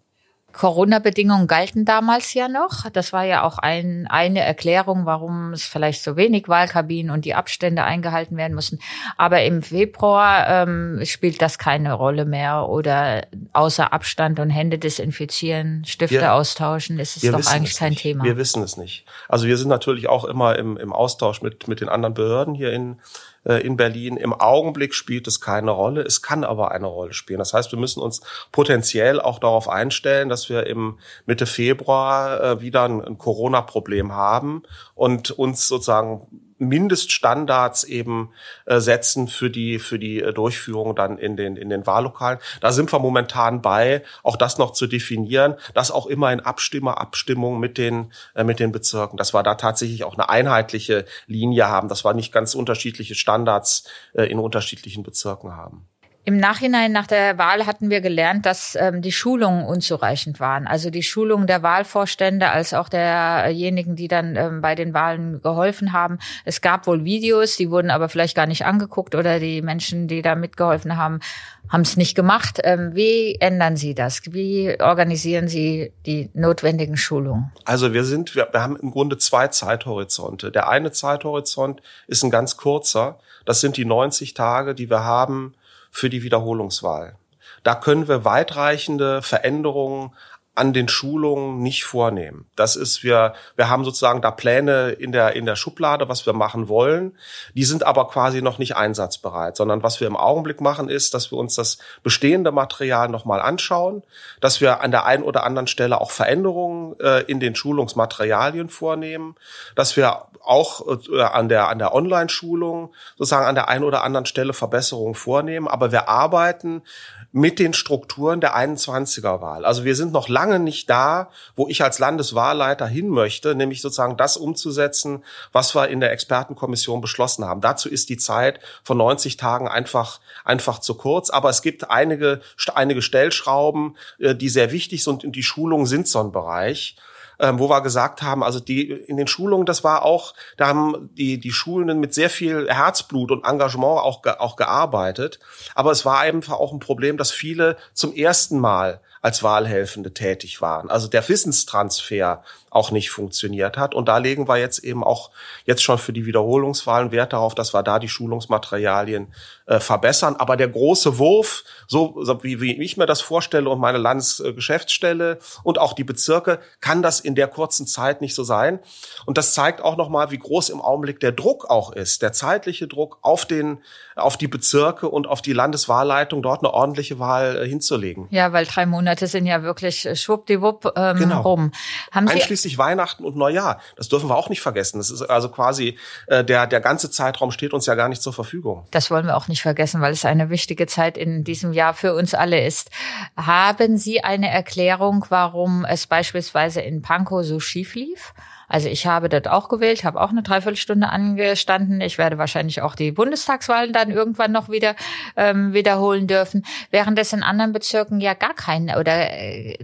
Corona-Bedingungen 0.59 1.47
galten 1.47 1.85
damals 1.85 2.33
ja 2.33 2.49
noch. 2.49 2.89
Das 2.91 3.13
war 3.13 3.23
ja 3.23 3.43
auch 3.43 3.59
ein, 3.59 4.07
eine 4.09 4.41
Erklärung, 4.41 5.05
warum 5.05 5.53
es 5.53 5.63
vielleicht 5.63 6.03
so 6.03 6.17
wenig 6.17 6.49
Wahlkabinen 6.49 7.11
und 7.11 7.23
die 7.23 7.33
Abstände 7.33 7.85
eingehalten 7.85 8.35
werden 8.35 8.55
mussten. 8.55 8.79
Aber 9.15 9.41
im 9.41 9.63
Februar 9.63 10.49
ähm, 10.49 10.99
spielt 11.05 11.41
das 11.41 11.59
keine 11.59 11.93
Rolle 11.93 12.25
mehr 12.25 12.67
oder 12.67 13.25
außer 13.53 13.93
Abstand 13.93 14.41
und 14.41 14.49
Hände 14.49 14.77
desinfizieren, 14.77 15.85
Stifte 15.85 16.15
wir, 16.15 16.33
austauschen, 16.33 16.99
ist 16.99 17.15
es 17.15 17.31
doch 17.31 17.49
eigentlich 17.49 17.77
kein 17.77 17.91
nicht. 17.91 18.01
Thema. 18.01 18.25
Wir 18.25 18.35
wissen 18.35 18.61
es 18.61 18.75
nicht. 18.75 19.05
Also 19.29 19.47
wir 19.47 19.55
sind 19.55 19.69
natürlich 19.69 20.09
auch 20.09 20.25
immer 20.25 20.57
im, 20.57 20.75
im 20.75 20.91
Austausch 20.91 21.41
mit, 21.41 21.69
mit 21.69 21.79
den 21.79 21.87
anderen 21.87 22.15
Behörden 22.15 22.53
hier 22.53 22.73
in 22.73 22.99
in 23.43 23.77
Berlin. 23.77 24.17
Im 24.17 24.33
Augenblick 24.33 24.93
spielt 24.93 25.27
es 25.27 25.39
keine 25.39 25.71
Rolle. 25.71 26.01
Es 26.01 26.21
kann 26.21 26.43
aber 26.43 26.71
eine 26.71 26.87
Rolle 26.87 27.13
spielen. 27.13 27.39
Das 27.39 27.53
heißt, 27.53 27.71
wir 27.71 27.79
müssen 27.79 28.01
uns 28.01 28.21
potenziell 28.51 29.19
auch 29.19 29.39
darauf 29.39 29.69
einstellen, 29.69 30.29
dass 30.29 30.49
wir 30.49 30.67
im 30.67 30.99
Mitte 31.25 31.45
Februar 31.45 32.41
äh, 32.41 32.61
wieder 32.61 32.83
ein 32.83 33.17
Corona-Problem 33.17 34.13
haben 34.13 34.63
und 34.95 35.31
uns 35.31 35.67
sozusagen 35.67 36.48
Mindeststandards 36.59 37.83
eben 37.83 38.29
äh, 38.65 38.79
setzen 38.79 39.27
für 39.27 39.49
die 39.49 39.79
für 39.79 39.97
die 39.97 40.21
äh, 40.21 40.33
Durchführung 40.33 40.95
dann 40.95 41.17
in 41.17 41.35
den 41.35 41.55
in 41.55 41.69
den 41.69 41.87
Wahllokalen. 41.87 42.39
Da 42.61 42.71
sind 42.71 42.91
wir 42.91 42.99
momentan 42.99 43.61
bei, 43.61 44.03
auch 44.23 44.35
das 44.35 44.57
noch 44.57 44.71
zu 44.71 44.87
definieren, 44.87 45.55
das 45.73 45.91
auch 45.91 46.05
immer 46.05 46.31
in 46.31 46.39
Abstimmer 46.39 46.99
Abstimmung 46.99 47.59
mit 47.59 47.77
den 47.77 48.11
äh, 48.35 48.43
mit 48.43 48.59
den 48.59 48.71
Bezirken, 48.71 49.17
dass 49.17 49.33
wir 49.33 49.43
da 49.43 49.55
tatsächlich 49.55 50.03
auch 50.03 50.13
eine 50.13 50.29
einheitliche 50.29 51.05
Linie 51.27 51.67
haben, 51.67 51.87
dass 51.87 52.05
wir 52.05 52.13
nicht 52.13 52.31
ganz 52.31 52.55
unterschiedliche 52.55 53.15
Standards 53.15 53.85
äh, 54.13 54.23
in 54.25 54.39
unterschiedlichen 54.39 55.03
Bezirken 55.03 55.55
haben. 55.55 55.87
Im 56.29 56.37
Nachhinein 56.37 56.91
nach 56.91 57.07
der 57.07 57.39
Wahl 57.39 57.65
hatten 57.65 57.89
wir 57.89 58.01
gelernt, 58.01 58.45
dass 58.45 58.77
ähm, 58.79 59.01
die 59.01 59.11
Schulungen 59.11 59.65
unzureichend 59.65 60.39
waren. 60.39 60.67
Also 60.67 60.91
die 60.91 61.01
Schulungen 61.01 61.47
der 61.47 61.63
Wahlvorstände 61.63 62.51
als 62.51 62.75
auch 62.75 62.87
derjenigen, 62.87 63.95
die 63.95 64.07
dann 64.07 64.35
ähm, 64.35 64.61
bei 64.61 64.75
den 64.75 64.93
Wahlen 64.93 65.41
geholfen 65.41 65.91
haben. 65.91 66.19
Es 66.45 66.61
gab 66.61 66.85
wohl 66.85 67.03
Videos, 67.03 67.57
die 67.57 67.71
wurden 67.71 67.89
aber 67.89 68.09
vielleicht 68.09 68.35
gar 68.35 68.45
nicht 68.45 68.63
angeguckt 68.63 69.15
oder 69.15 69.39
die 69.39 69.63
Menschen, 69.63 70.07
die 70.07 70.21
da 70.21 70.35
mitgeholfen 70.35 70.97
haben, 70.97 71.19
haben 71.67 71.81
es 71.81 71.97
nicht 71.97 72.13
gemacht. 72.13 72.59
Ähm, 72.63 72.91
wie 72.93 73.37
ändern 73.39 73.75
Sie 73.75 73.95
das? 73.95 74.21
Wie 74.29 74.79
organisieren 74.79 75.47
Sie 75.47 75.91
die 76.05 76.29
notwendigen 76.35 76.97
Schulungen? 76.97 77.51
Also 77.65 77.91
wir 77.91 78.03
sind, 78.03 78.35
wir, 78.35 78.49
wir 78.51 78.61
haben 78.61 78.77
im 78.77 78.91
Grunde 78.91 79.17
zwei 79.17 79.47
Zeithorizonte. 79.47 80.51
Der 80.51 80.69
eine 80.69 80.91
Zeithorizont 80.91 81.81
ist 82.05 82.23
ein 82.23 82.29
ganz 82.29 82.55
kurzer. 82.55 83.17
Das 83.45 83.61
sind 83.61 83.77
die 83.77 83.85
90 83.85 84.35
Tage, 84.35 84.75
die 84.75 84.91
wir 84.91 85.03
haben 85.03 85.55
für 85.91 86.09
die 86.09 86.23
Wiederholungswahl. 86.23 87.15
da 87.63 87.75
können 87.75 88.07
wir 88.07 88.25
weitreichende 88.25 89.21
Veränderungen 89.21 90.13
an 90.59 90.73
den 90.73 90.89
Schulungen 90.89 91.61
nicht 91.61 91.85
vornehmen. 91.85 92.45
Das 92.57 92.75
ist 92.75 93.01
wir 93.01 93.33
wir 93.55 93.69
haben 93.69 93.85
sozusagen 93.85 94.21
da 94.21 94.29
Pläne 94.29 94.89
in 94.89 95.13
der 95.13 95.33
in 95.33 95.45
der 95.45 95.55
Schublade, 95.55 96.09
was 96.09 96.25
wir 96.25 96.33
machen 96.33 96.67
wollen. 96.67 97.17
Die 97.55 97.63
sind 97.63 97.83
aber 97.83 98.09
quasi 98.09 98.41
noch 98.41 98.57
nicht 98.59 98.75
einsatzbereit, 98.75 99.55
sondern 99.55 99.83
was 99.83 100.01
wir 100.01 100.07
im 100.07 100.17
Augenblick 100.17 100.59
machen 100.59 100.89
ist, 100.89 101.13
dass 101.13 101.31
wir 101.31 101.37
uns 101.37 101.55
das 101.55 101.77
bestehende 102.03 102.51
Material 102.51 103.07
noch 103.07 103.23
mal 103.23 103.39
anschauen, 103.39 104.03
dass 104.41 104.59
wir 104.59 104.81
an 104.81 104.91
der 104.91 105.05
einen 105.05 105.23
oder 105.23 105.45
anderen 105.45 105.67
Stelle 105.67 106.01
auch 106.01 106.11
Veränderungen 106.11 106.99
äh, 106.99 107.21
in 107.21 107.39
den 107.39 107.55
Schulungsmaterialien 107.55 108.67
vornehmen, 108.67 109.35
dass 109.75 109.95
wir 109.95 110.25
auch 110.43 110.85
äh, 111.09 111.21
an 111.21 111.49
der 111.49 111.67
an 111.69 111.79
der 111.79 111.93
Online-Schulung 111.93 112.93
sozusagen 113.17 113.45
an 113.45 113.55
der 113.55 113.69
einen 113.69 113.83
oder 113.83 114.03
anderen 114.03 114.25
Stelle 114.25 114.53
Verbesserungen 114.53 115.15
vornehmen, 115.15 115.67
aber 115.67 115.91
wir 115.91 116.09
arbeiten 116.09 116.83
mit 117.31 117.59
den 117.59 117.73
Strukturen 117.73 118.41
der 118.41 118.57
21er 118.57 119.41
Wahl. 119.41 119.63
Also 119.63 119.83
wir 119.83 119.95
sind 119.95 120.11
noch 120.11 120.29
lange 120.29 120.59
nicht 120.59 120.89
da, 120.89 121.29
wo 121.55 121.67
ich 121.67 121.83
als 121.83 121.99
Landeswahlleiter 121.99 122.87
hin 122.87 123.07
möchte, 123.07 123.53
nämlich 123.53 123.81
sozusagen 123.81 124.17
das 124.17 124.35
umzusetzen, 124.35 125.23
was 125.51 125.75
wir 125.75 125.89
in 125.89 125.99
der 125.99 126.11
Expertenkommission 126.11 127.01
beschlossen 127.01 127.45
haben. 127.45 127.61
Dazu 127.61 127.87
ist 127.87 128.09
die 128.09 128.17
Zeit 128.17 128.59
von 128.83 128.97
90 128.97 129.37
Tagen 129.37 129.67
einfach, 129.67 130.19
einfach 130.43 130.79
zu 130.79 130.95
kurz. 130.95 131.29
Aber 131.29 131.49
es 131.49 131.61
gibt 131.61 131.91
einige, 131.91 132.41
einige 132.73 133.01
Stellschrauben, 133.01 133.95
äh, 134.17 134.33
die 134.33 134.49
sehr 134.49 134.71
wichtig 134.71 135.03
sind 135.03 135.23
und 135.23 135.35
die 135.35 135.43
Schulungen 135.43 135.85
sind 135.85 136.07
so 136.07 136.19
ein 136.19 136.31
Bereich 136.31 136.95
ähm, 137.39 137.59
wo 137.59 137.69
wir 137.69 137.81
gesagt 137.81 138.21
haben, 138.21 138.43
also 138.43 138.59
die 138.59 138.89
in 138.91 139.17
den 139.17 139.27
Schulungen, 139.27 139.65
das 139.65 139.83
war 139.83 140.03
auch, 140.03 140.33
da 140.57 140.67
haben 140.67 141.09
die 141.13 141.39
die 141.39 141.51
Schulenden 141.51 141.99
mit 141.99 142.13
sehr 142.13 142.29
viel 142.29 142.69
Herzblut 142.69 143.31
und 143.31 143.45
Engagement 143.45 143.99
auch 143.99 144.25
auch 144.25 144.55
gearbeitet, 144.55 145.39
aber 145.75 145.91
es 145.91 146.05
war 146.05 146.19
einfach 146.19 146.53
auch 146.53 146.73
ein 146.73 146.79
Problem, 146.79 147.17
dass 147.17 147.31
viele 147.31 147.77
zum 147.93 148.13
ersten 148.13 148.59
Mal 148.59 149.01
als 149.21 149.43
Wahlhelfende 149.43 150.13
tätig 150.13 150.61
waren. 150.61 150.89
Also 150.89 151.07
der 151.07 151.27
Wissenstransfer 151.27 152.41
auch 152.69 152.91
nicht 152.91 153.09
funktioniert 153.09 153.77
hat. 153.77 153.93
Und 153.93 154.07
da 154.07 154.17
legen 154.17 154.47
wir 154.47 154.57
jetzt 154.57 154.79
eben 154.79 155.03
auch 155.03 155.31
jetzt 155.65 155.83
schon 155.83 155.97
für 155.97 156.13
die 156.13 156.25
Wiederholungswahlen 156.25 157.11
Wert 157.11 157.33
darauf, 157.33 157.55
dass 157.55 157.73
wir 157.73 157.83
da 157.83 157.99
die 157.99 158.09
Schulungsmaterialien 158.09 159.33
äh, 159.69 159.79
verbessern. 159.79 160.35
Aber 160.37 160.57
der 160.57 160.67
große 160.67 161.19
Wurf, 161.19 161.63
so, 161.87 162.23
so 162.23 162.43
wie, 162.43 162.59
wie 162.59 162.83
ich 162.83 162.97
mir 162.97 163.05
das 163.05 163.21
vorstelle 163.21 163.69
und 163.69 163.79
meine 163.79 163.99
Landesgeschäftsstelle 163.99 165.37
und 165.63 165.77
auch 165.77 165.93
die 165.93 166.03
Bezirke, 166.03 166.59
kann 166.81 167.03
das 167.03 167.19
in 167.19 167.35
der 167.35 167.47
kurzen 167.47 167.85
Zeit 167.85 168.19
nicht 168.19 168.33
so 168.33 168.43
sein. 168.43 168.79
Und 169.27 169.37
das 169.37 169.53
zeigt 169.53 169.81
auch 169.81 169.95
nochmal, 169.95 170.31
wie 170.31 170.39
groß 170.39 170.69
im 170.69 170.81
Augenblick 170.81 171.19
der 171.19 171.31
Druck 171.31 171.69
auch 171.69 171.93
ist, 171.93 172.23
der 172.23 172.33
zeitliche 172.33 172.87
Druck 172.87 173.19
auf 173.21 173.45
den, 173.45 173.83
auf 174.15 174.37
die 174.37 174.47
Bezirke 174.47 175.07
und 175.07 175.27
auf 175.27 175.43
die 175.43 175.53
Landeswahlleitung, 175.53 176.41
dort 176.41 176.63
eine 176.63 176.73
ordentliche 176.73 177.19
Wahl 177.19 177.57
äh, 177.57 177.67
hinzulegen. 177.67 178.27
Ja, 178.31 178.51
weil 178.53 178.65
drei 178.65 178.87
Monate 178.87 179.27
sind 179.27 179.45
ja 179.45 179.61
wirklich 179.61 180.07
schwuppdiwupp 180.11 180.93
ähm, 180.95 181.17
genau. 181.17 181.41
rum. 181.41 181.71
Haben 182.11 182.27
Sie 182.27 182.33
einschließlich 182.33 182.79
Weihnachten 182.79 183.23
und 183.23 183.35
Neujahr. 183.35 183.79
Das 183.95 184.09
dürfen 184.09 184.29
wir 184.29 184.35
auch 184.35 184.49
nicht 184.49 184.61
vergessen. 184.61 184.97
Das 184.97 185.11
ist 185.11 185.21
also 185.21 185.49
quasi 185.49 185.97
äh, 186.25 186.43
der 186.43 186.65
der 186.65 186.81
ganze 186.81 187.11
Zeitraum 187.11 187.51
steht 187.51 187.73
uns 187.73 187.85
ja 187.85 187.93
gar 187.93 188.09
nicht 188.09 188.23
zur 188.23 188.33
Verfügung. 188.33 188.87
Das 188.89 189.11
wollen 189.11 189.27
wir 189.27 189.37
auch 189.37 189.47
nicht 189.47 189.58
vergessen, 189.61 190.01
weil 190.01 190.13
es 190.13 190.25
eine 190.25 190.49
wichtige 190.49 190.87
Zeit 190.87 191.17
in 191.17 191.43
diesem 191.43 191.73
Jahr 191.73 191.93
für 191.93 192.13
uns 192.13 192.33
alle 192.33 192.65
ist. 192.65 192.89
Haben 193.35 193.97
Sie 193.97 194.23
eine 194.23 194.49
Erklärung, 194.49 195.25
warum 195.29 195.85
es 195.85 196.07
beispielsweise 196.07 196.81
in 196.81 197.01
Pankow 197.01 197.43
so 197.43 197.59
schief 197.59 197.95
lief? 197.95 198.33
Also 198.69 198.87
ich 198.87 199.07
habe 199.07 199.29
dort 199.29 199.47
auch 199.47 199.67
gewählt, 199.67 200.03
habe 200.03 200.21
auch 200.21 200.29
eine 200.29 200.43
Dreiviertelstunde 200.43 201.09
angestanden. 201.09 202.01
Ich 202.01 202.19
werde 202.19 202.37
wahrscheinlich 202.37 202.83
auch 202.83 202.95
die 202.95 203.11
Bundestagswahlen 203.11 203.91
dann 203.91 204.11
irgendwann 204.11 204.51
noch 204.51 204.69
wieder 204.69 204.95
ähm, 205.35 205.73
wiederholen 205.73 206.27
dürfen, 206.27 206.63
während 206.91 207.17
es 207.17 207.33
in 207.33 207.41
anderen 207.41 207.73
Bezirken 207.73 208.21
ja 208.21 208.35
gar 208.35 208.53
keinen 208.53 208.95
oder 208.95 209.31
äh, 209.31 209.77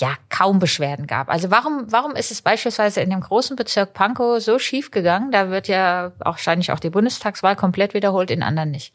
ja 0.00 0.14
kaum 0.28 0.58
Beschwerden 0.58 1.06
gab. 1.06 1.28
Also 1.28 1.50
warum, 1.50 1.90
warum 1.90 2.14
ist 2.14 2.30
es 2.30 2.42
beispielsweise 2.42 3.00
in 3.00 3.10
dem 3.10 3.20
großen 3.20 3.56
Bezirk 3.56 3.94
Pankow 3.94 4.40
so 4.40 4.58
schief 4.58 4.90
gegangen? 4.90 5.30
Da 5.30 5.50
wird 5.50 5.68
ja 5.68 6.12
wahrscheinlich 6.18 6.72
auch 6.72 6.80
die 6.80 6.90
Bundestagswahl 6.90 7.56
komplett 7.56 7.94
wiederholt, 7.94 8.30
in 8.30 8.42
anderen 8.42 8.70
nicht. 8.70 8.94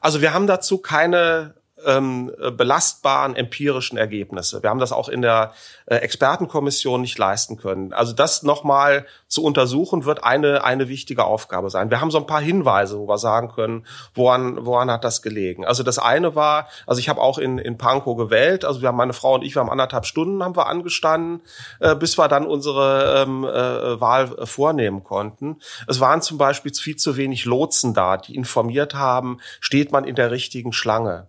Also 0.00 0.20
wir 0.20 0.34
haben 0.34 0.46
dazu 0.46 0.78
keine 0.78 1.54
ähm, 1.86 2.32
belastbaren 2.56 3.36
empirischen 3.36 3.98
Ergebnisse. 3.98 4.62
Wir 4.62 4.70
haben 4.70 4.78
das 4.78 4.92
auch 4.92 5.08
in 5.08 5.22
der 5.22 5.52
äh, 5.86 5.96
Expertenkommission 5.96 7.00
nicht 7.00 7.18
leisten 7.18 7.56
können. 7.56 7.92
Also 7.92 8.12
das 8.12 8.42
nochmal 8.42 9.06
zu 9.28 9.42
untersuchen, 9.42 10.04
wird 10.04 10.24
eine, 10.24 10.64
eine 10.64 10.88
wichtige 10.88 11.24
Aufgabe 11.24 11.70
sein. 11.70 11.90
Wir 11.90 12.00
haben 12.00 12.10
so 12.10 12.18
ein 12.18 12.26
paar 12.26 12.40
Hinweise, 12.40 12.98
wo 12.98 13.08
wir 13.08 13.18
sagen 13.18 13.48
können, 13.48 13.86
woran, 14.14 14.64
woran 14.64 14.90
hat 14.90 15.04
das 15.04 15.22
gelegen. 15.22 15.64
Also 15.64 15.82
das 15.82 15.98
eine 15.98 16.34
war, 16.34 16.68
also 16.86 17.00
ich 17.00 17.08
habe 17.08 17.20
auch 17.20 17.38
in, 17.38 17.58
in 17.58 17.76
Pankow 17.76 18.16
gewählt, 18.16 18.64
also 18.64 18.80
wir 18.80 18.88
haben 18.88 18.96
meine 18.96 19.12
Frau 19.12 19.34
und 19.34 19.42
ich, 19.42 19.54
wir 19.54 19.60
haben 19.60 19.70
anderthalb 19.70 20.06
Stunden 20.06 20.42
haben 20.42 20.56
wir 20.56 20.66
angestanden, 20.66 21.40
äh, 21.80 21.94
bis 21.94 22.16
wir 22.18 22.28
dann 22.28 22.46
unsere 22.46 23.22
ähm, 23.22 23.44
äh, 23.44 24.00
Wahl 24.00 24.28
vornehmen 24.46 25.02
konnten. 25.04 25.56
Es 25.86 26.00
waren 26.00 26.22
zum 26.22 26.38
Beispiel 26.38 26.72
viel 26.72 26.96
zu 26.96 27.16
wenig 27.16 27.44
Lotsen 27.44 27.94
da, 27.94 28.16
die 28.16 28.34
informiert 28.36 28.94
haben, 28.94 29.38
steht 29.60 29.92
man 29.92 30.04
in 30.04 30.14
der 30.14 30.30
richtigen 30.30 30.72
Schlange. 30.72 31.28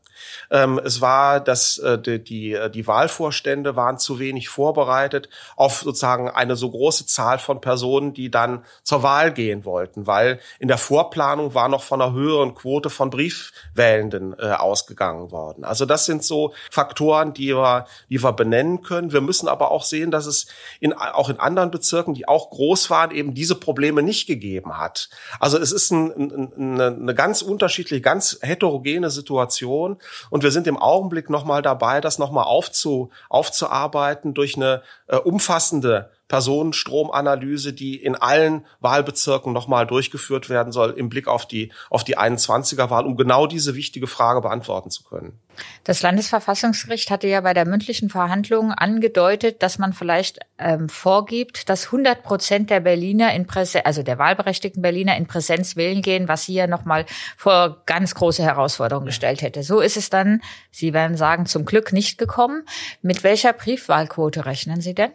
Ähm, 0.52 0.80
es 0.84 1.02
war, 1.02 1.40
dass 1.40 1.78
äh, 1.78 2.00
die, 2.00 2.24
die, 2.24 2.54
äh, 2.54 2.70
die 2.70 2.88
Wahlvorstände 2.88 3.76
waren 3.76 3.98
zu 3.98 4.20
wenig 4.20 4.50
vorbereitet 4.50 5.30
auf 5.56 5.82
sozusagen 5.82 6.30
eine 6.30 6.56
so 6.56 6.70
große 6.72 7.06
Zahl 7.06 7.40
von 7.40 7.62
Personen, 7.62 8.14
die 8.14 8.30
dann 8.30 8.64
zur 8.84 9.04
Wahl 9.04 9.34
gehen 9.34 9.66
wollten, 9.66 10.08
weil 10.08 10.40
in 10.60 10.68
der 10.68 10.78
Vorplanung 10.78 11.54
war 11.54 11.70
noch 11.70 11.84
von 11.84 12.02
einer 12.02 12.14
höheren 12.14 12.56
Quote 12.56 12.90
von 12.90 13.10
Briefwählenden 13.10 14.36
äh, 14.40 14.52
ausgegangen 14.52 15.32
worden. 15.32 15.64
Also 15.64 15.86
das 15.86 16.06
sind 16.06 16.24
so 16.24 16.54
Faktoren, 16.72 17.34
die 17.34 17.56
wir, 17.56 17.86
die 18.10 18.22
wir 18.22 18.34
benennen 18.34 18.82
können. 18.82 19.12
Wir 19.12 19.22
müssen 19.22 19.48
aber 19.48 19.72
auch 19.72 19.84
sehen, 19.84 20.12
dass 20.12 20.26
es 20.26 20.48
in, 20.80 20.94
auch 20.94 21.30
in 21.30 21.40
anderen 21.40 21.72
Bezirken, 21.72 22.14
die 22.14 22.28
auch 22.28 22.50
groß 22.50 22.90
waren, 22.90 23.12
eben 23.12 23.34
diese 23.34 23.56
Probleme 23.56 24.04
nicht 24.04 24.28
gegeben 24.28 24.78
hat. 24.78 25.10
Also 25.40 25.58
es 25.58 25.72
ist 25.72 25.92
ein, 25.92 26.52
ein, 26.58 26.82
eine 26.82 27.16
ganz 27.16 27.42
unterschiedliche, 27.42 28.02
ganz 28.02 28.40
heterogene 28.42 29.10
Situation. 29.10 29.98
Wir 30.44 30.52
sind 30.52 30.68
im 30.68 30.78
Augenblick 30.78 31.30
nochmal 31.30 31.62
dabei, 31.62 32.02
das 32.02 32.18
nochmal 32.20 32.46
aufzu, 32.46 33.10
aufzuarbeiten 33.30 34.34
durch 34.34 34.56
eine 34.56 34.82
äh, 35.08 35.18
umfassende 35.18 36.12
Personenstromanalyse, 36.28 37.74
die 37.74 37.96
in 37.96 38.16
allen 38.16 38.66
Wahlbezirken 38.80 39.54
nochmal 39.54 39.86
durchgeführt 39.86 40.50
werden 40.50 40.74
soll 40.74 40.92
im 40.92 41.10
Blick 41.10 41.28
auf 41.28 41.48
die, 41.48 41.72
auf 41.90 42.04
die 42.04 42.18
21er 42.18 42.90
Wahl, 42.90 43.06
um 43.06 43.16
genau 43.16 43.46
diese 43.46 43.76
wichtige 43.76 44.08
Frage 44.08 44.42
beantworten 44.42 44.90
zu 44.90 45.04
können. 45.04 45.40
Das 45.84 46.02
Landesverfassungsgericht 46.02 47.12
hatte 47.12 47.28
ja 47.28 47.42
bei 47.42 47.54
der 47.54 47.66
mündlichen 47.66 48.10
Verhandlung 48.10 48.72
angedeutet, 48.72 49.62
dass 49.62 49.78
man 49.78 49.94
vielleicht 49.94 50.40
ähm, 50.58 50.90
vorgibt, 50.90 51.70
dass 51.70 51.86
100 51.86 52.24
Prozent 52.24 52.70
der 52.70 52.80
Berliner 52.80 53.34
in 53.34 53.46
Präsenz, 53.46 53.86
also 53.86 54.04
der 54.04 54.18
wahlberechtigten 54.18 54.82
Berliner 54.82 55.16
in 55.16 55.28
Präsenz 55.28 55.76
wählen 55.76 56.02
gehen, 56.02 56.28
was 56.28 56.44
hier 56.44 56.68
nochmal 56.68 57.06
vor 57.38 57.84
ganz 57.86 58.16
große 58.16 58.44
Herausforderungen 58.44 59.06
gestellt 59.08 59.42
hätte. 59.42 59.64
So 59.64 59.80
ist 59.80 59.96
es 59.96 60.10
dann, 60.10 60.42
Sie 60.72 60.94
werden 60.94 61.18
sagen, 61.18 61.46
zum 61.46 61.66
Glück 61.66 61.94
nicht 61.94 62.18
gekommen. 62.18 62.64
Mit 63.02 63.24
welcher 63.24 63.54
Briefwahlquote 63.54 64.46
rechnen 64.46 64.82
Sie 64.82 64.96
denn? 64.96 65.12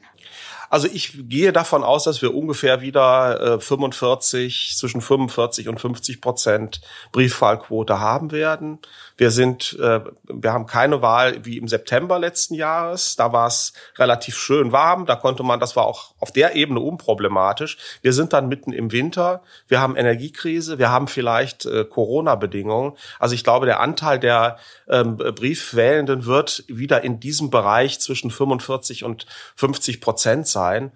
Also 0.71 0.87
ich 0.87 1.29
gehe 1.29 1.53
davon 1.53 1.83
aus, 1.83 2.05
dass 2.05 2.23
wir 2.23 2.33
ungefähr 2.33 2.81
wieder 2.81 3.57
äh, 3.57 3.61
45, 3.61 4.77
zwischen 4.77 5.01
45 5.01 5.69
und 5.69 5.81
50 5.81 6.21
Prozent 6.21 6.81
Briefwahlquote 7.11 7.99
haben 7.99 8.31
werden. 8.31 8.79
Wir 9.21 9.31
sind, 9.31 9.79
äh, 9.79 10.01
wir 10.23 10.53
haben 10.55 10.65
keine 10.65 11.03
Wahl 11.03 11.45
wie 11.45 11.59
im 11.59 11.69
September 11.69 12.19
letzten 12.19 12.55
Jahres. 12.55 13.17
Da 13.17 13.35
war 13.35 13.49
es 13.49 13.75
relativ 13.99 14.39
schön 14.39 14.73
warm. 14.73 15.05
Da 15.05 15.15
konnte 15.15 15.43
man, 15.43 15.61
das 15.61 15.77
war 15.77 15.85
auch 15.85 16.15
auf 16.21 16.33
der 16.33 16.57
Ebene 16.57 16.81
unproblematisch. 16.81 17.77
Wir 18.01 18.15
sind 18.15 18.33
dann 18.33 18.49
mitten 18.49 18.73
im 18.73 18.93
Winter. 18.93 19.43
Wir 19.69 19.79
haben 19.79 19.95
Energiekrise. 19.95 20.79
Wir 20.79 20.89
haben 20.89 21.07
vielleicht 21.07 21.67
äh, 21.67 21.85
Corona-Bedingungen. 21.85 22.97
Also 23.19 23.35
ich 23.35 23.45
glaube, 23.45 23.67
der 23.67 23.81
Anteil 23.81 24.19
der 24.19 24.57
ähm, 24.89 25.19
Briefwählenden 25.19 26.25
wird 26.25 26.65
wieder 26.69 27.05
in 27.05 27.21
diesem 27.21 27.51
Bereich 27.51 28.01
zwischen 28.01 28.31
45 28.31 29.05
und 29.05 29.27
50 29.55 30.01
Prozent 30.01 30.47
sein. 30.47 30.93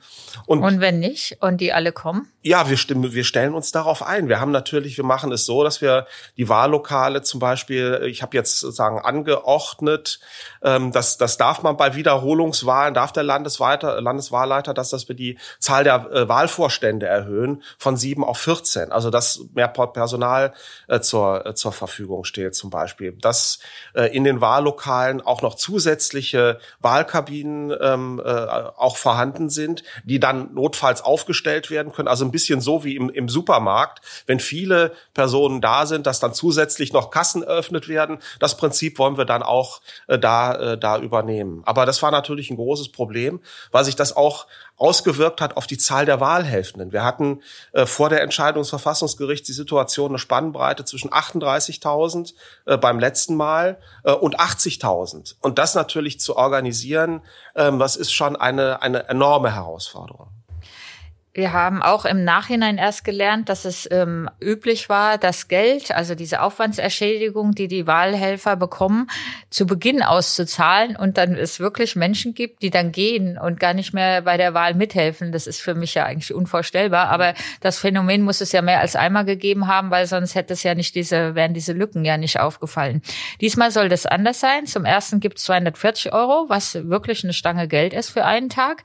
Und, 0.47 0.63
und 0.63 0.81
wenn 0.81 0.99
nicht 0.99 1.37
und 1.43 1.61
die 1.61 1.75
alle 1.75 1.93
kommen? 1.93 2.33
Ja, 2.41 2.71
wir 2.71 2.79
stimmen, 2.79 3.13
wir 3.13 3.25
stellen 3.25 3.55
uns 3.55 3.71
darauf 3.71 4.03
ein. 4.03 4.29
Wir 4.29 4.41
haben 4.41 4.51
natürlich, 4.51 4.97
wir 4.97 5.05
machen 5.05 5.31
es 5.31 5.45
so, 5.45 5.63
dass 5.63 5.83
wir 5.83 6.07
die 6.39 6.49
Wahllokale 6.49 7.21
zum 7.21 7.39
Beispiel 7.39 8.14
ich 8.15 8.23
habe 8.23 8.37
jetzt 8.37 8.61
sozusagen 8.61 9.01
angeordnet, 9.01 10.21
ähm, 10.63 10.93
dass 10.93 11.19
das 11.19 11.37
darf 11.37 11.63
man 11.63 11.77
bei 11.77 11.97
Wiederholungswahlen, 11.97 12.95
darf 12.95 13.11
der 13.13 13.25
Landesweiter, 13.25 14.01
Landeswahlleiter, 14.01 14.73
dass 14.73 14.91
das 14.91 15.09
wir 15.09 15.17
die 15.17 15.37
Zahl 15.59 15.83
der 15.83 16.11
äh, 16.13 16.29
Wahlvorstände 16.29 17.07
erhöhen 17.07 17.63
von 17.77 17.97
sieben 17.97 18.23
auf 18.23 18.39
14. 18.39 18.93
Also 18.93 19.11
dass 19.11 19.41
mehr 19.53 19.69
Personal 19.69 20.55
äh, 20.87 21.01
zur, 21.01 21.45
äh, 21.45 21.55
zur 21.55 21.73
Verfügung 21.73 22.25
steht 22.25 22.55
zum 22.55 22.71
Beispiel. 22.71 23.13
Dass 23.13 23.59
äh, 23.95 24.15
in 24.15 24.23
den 24.23 24.41
Wahllokalen 24.41 25.21
auch 25.21 25.43
noch 25.43 25.57
zusätzliche 25.57 26.61
Wahlkabinen 26.81 27.77
ähm, 27.81 28.23
äh, 28.25 28.31
auch 28.31 28.97
vorhanden 28.97 29.51
sind, 29.51 29.83
die 30.05 30.21
dann 30.21 30.55
notfalls 30.55 31.03
aufgestellt 31.03 31.71
werden 31.71 31.93
können. 31.93 32.07
Also 32.09 32.25
ein 32.25 32.31
bisschen 32.31 32.61
so 32.61 32.85
wie 32.85 32.95
im, 32.95 33.11
im 33.11 33.29
Supermarkt, 33.29 34.01
wenn 34.27 34.39
viele 34.39 34.93
Personen 35.15 35.61
da 35.61 35.87
sind, 35.87 36.07
dass 36.07 36.21
dann 36.21 36.33
zusätzlich 36.33 36.93
noch 36.93 37.11
Kassen 37.11 37.43
eröffnet 37.43 37.89
werden. 37.89 37.94
Das 38.39 38.57
Prinzip 38.57 38.99
wollen 38.99 39.17
wir 39.17 39.25
dann 39.25 39.43
auch 39.43 39.81
äh, 40.07 40.19
da, 40.19 40.55
äh, 40.55 40.79
da 40.79 40.99
übernehmen. 40.99 41.63
Aber 41.65 41.87
das 41.87 42.03
war 42.03 42.11
natürlich 42.11 42.51
ein 42.51 42.57
großes 42.57 42.91
Problem, 42.91 43.41
weil 43.73 43.85
sich 43.85 43.97
das 43.97 44.17
auch 44.17 44.47
ausgewirkt 44.77 45.41
hat 45.41 45.57
auf 45.57 45.67
die 45.67 45.79
Zahl 45.79 46.05
der 46.05 46.21
Wahlhelfenden. 46.21 46.93
Wir 46.93 47.05
hatten 47.05 47.43
äh, 47.73 47.87
vor 47.87 48.09
der 48.09 48.23
Entscheidung 48.23 48.63
des 48.63 48.71
Verfassungsgerichts 48.71 49.47
die 49.47 49.53
Situation 49.53 50.11
eine 50.11 50.19
Spannbreite 50.19 50.85
zwischen 50.85 51.11
38.000 51.11 52.35
äh, 52.67 52.77
beim 52.77 52.99
letzten 52.99 53.37
Mal 53.37 53.79
äh, 54.03 54.13
und 54.13 54.41
80.000. 54.41 55.37
Und 55.41 55.59
das 55.59 55.75
natürlich 55.75 56.19
zu 56.21 56.37
organisieren, 56.37 57.21
ähm, 57.55 57.79
das 57.79 57.97
ist 57.97 58.13
schon 58.13 58.37
eine, 58.37 58.83
eine 58.83 59.09
enorme 59.09 59.55
Herausforderung. 59.55 60.29
Wir 61.37 61.53
haben 61.53 61.83
auch 61.83 62.05
im 62.05 62.23
Nachhinein 62.23 62.79
erst 62.79 63.03
gelernt, 63.03 63.49
dass 63.49 63.65
es 63.65 63.89
ähm, 63.91 64.31
üblich 64.41 64.89
war, 64.89 65.19
das 65.19 65.49
Geld, 65.49 65.91
also 65.91 66.15
diese 66.15 66.41
Aufwandsentschädigung, 66.41 67.57
die 67.57 67.67
die 67.67 67.89
Wahlhelfer 67.89 68.55
bekommen, 68.55 69.11
zu 69.51 69.67
Beginn 69.67 70.05
auszuzahlen 70.05 70.95
und 70.95 71.19
dann 71.19 71.35
es 71.35 71.59
wirklich 71.59 71.97
Menschen 71.97 72.35
gibt, 72.35 72.63
die 72.63 72.71
dann 72.71 72.93
gehen 72.93 73.37
und 73.37 73.59
gar 73.59 73.75
nicht 73.75 73.93
mehr 73.93 74.23
bei 74.23 74.37
der 74.37 74.55
Wahl 74.55 74.75
mithelfen. 74.75 75.33
Das 75.33 75.49
ist 75.49 75.61
für 75.61 75.75
mich 75.75 75.95
ja 75.95 76.05
eigentlich 76.05 76.33
unvorstellbar. 76.33 77.09
Aber 77.09 77.35
das 77.61 77.79
Phänomen 77.79 78.23
muss 78.23 78.41
es 78.41 78.53
ja 78.53 78.63
mehr 78.63 78.79
als 78.79 78.95
einmal 78.95 79.25
gegeben 79.25 79.67
haben, 79.67 79.91
weil 79.91 80.07
sonst 80.07 80.37
hätte 80.37 80.53
es 80.53 80.63
ja 80.63 80.77
nicht 80.77 80.95
diese, 80.95 81.35
wären 81.35 81.53
diese 81.53 81.73
Lücken 81.73 82.05
ja 82.05 82.17
nicht 82.17 82.39
aufgefallen. 82.39 83.03
Diesmal 83.41 83.73
soll 83.73 83.89
das 83.89 84.07
anders 84.07 84.39
sein. 84.39 84.67
Zum 84.67 84.85
ersten 84.85 85.19
gibt 85.19 85.39
es 85.39 85.45
240 85.45 86.13
Euro, 86.13 86.45
was 86.49 86.75
wirklich 86.89 87.25
eine 87.25 87.33
Stange 87.33 87.67
Geld 87.67 87.93
ist 87.93 88.11
für 88.11 88.25
einen 88.25 88.51
Tag. 88.51 88.85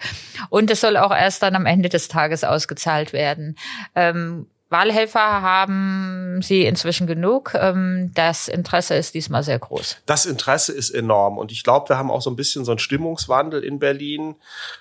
Und 0.49 0.71
es 0.71 0.81
soll 0.81 0.97
auch 0.97 1.15
erst 1.15 1.43
dann 1.43 1.55
am 1.55 1.67
Ende 1.67 1.89
des 1.89 2.07
Tages 2.07 2.38
Tages 2.39 2.43
ausgezahlt 2.43 3.13
werden. 3.13 3.55
Ähm, 3.95 4.47
Wahlhelfer 4.69 5.41
haben 5.41 6.41
Sie 6.43 6.65
inzwischen 6.65 7.07
genug. 7.07 7.53
Ähm, 7.55 8.11
das 8.13 8.47
Interesse 8.47 8.95
ist 8.95 9.15
diesmal 9.15 9.41
sehr 9.41 9.57
groß. 9.57 9.97
Das 10.05 10.25
Interesse 10.27 10.73
ist 10.73 10.91
enorm. 10.91 11.37
Und 11.39 11.51
ich 11.51 11.63
glaube, 11.63 11.89
wir 11.89 11.97
haben 11.97 12.11
auch 12.11 12.21
so 12.21 12.29
ein 12.29 12.35
bisschen 12.35 12.65
so 12.65 12.71
einen 12.71 12.79
Stimmungswandel 12.79 13.63
in 13.63 13.79
Berlin. 13.79 14.35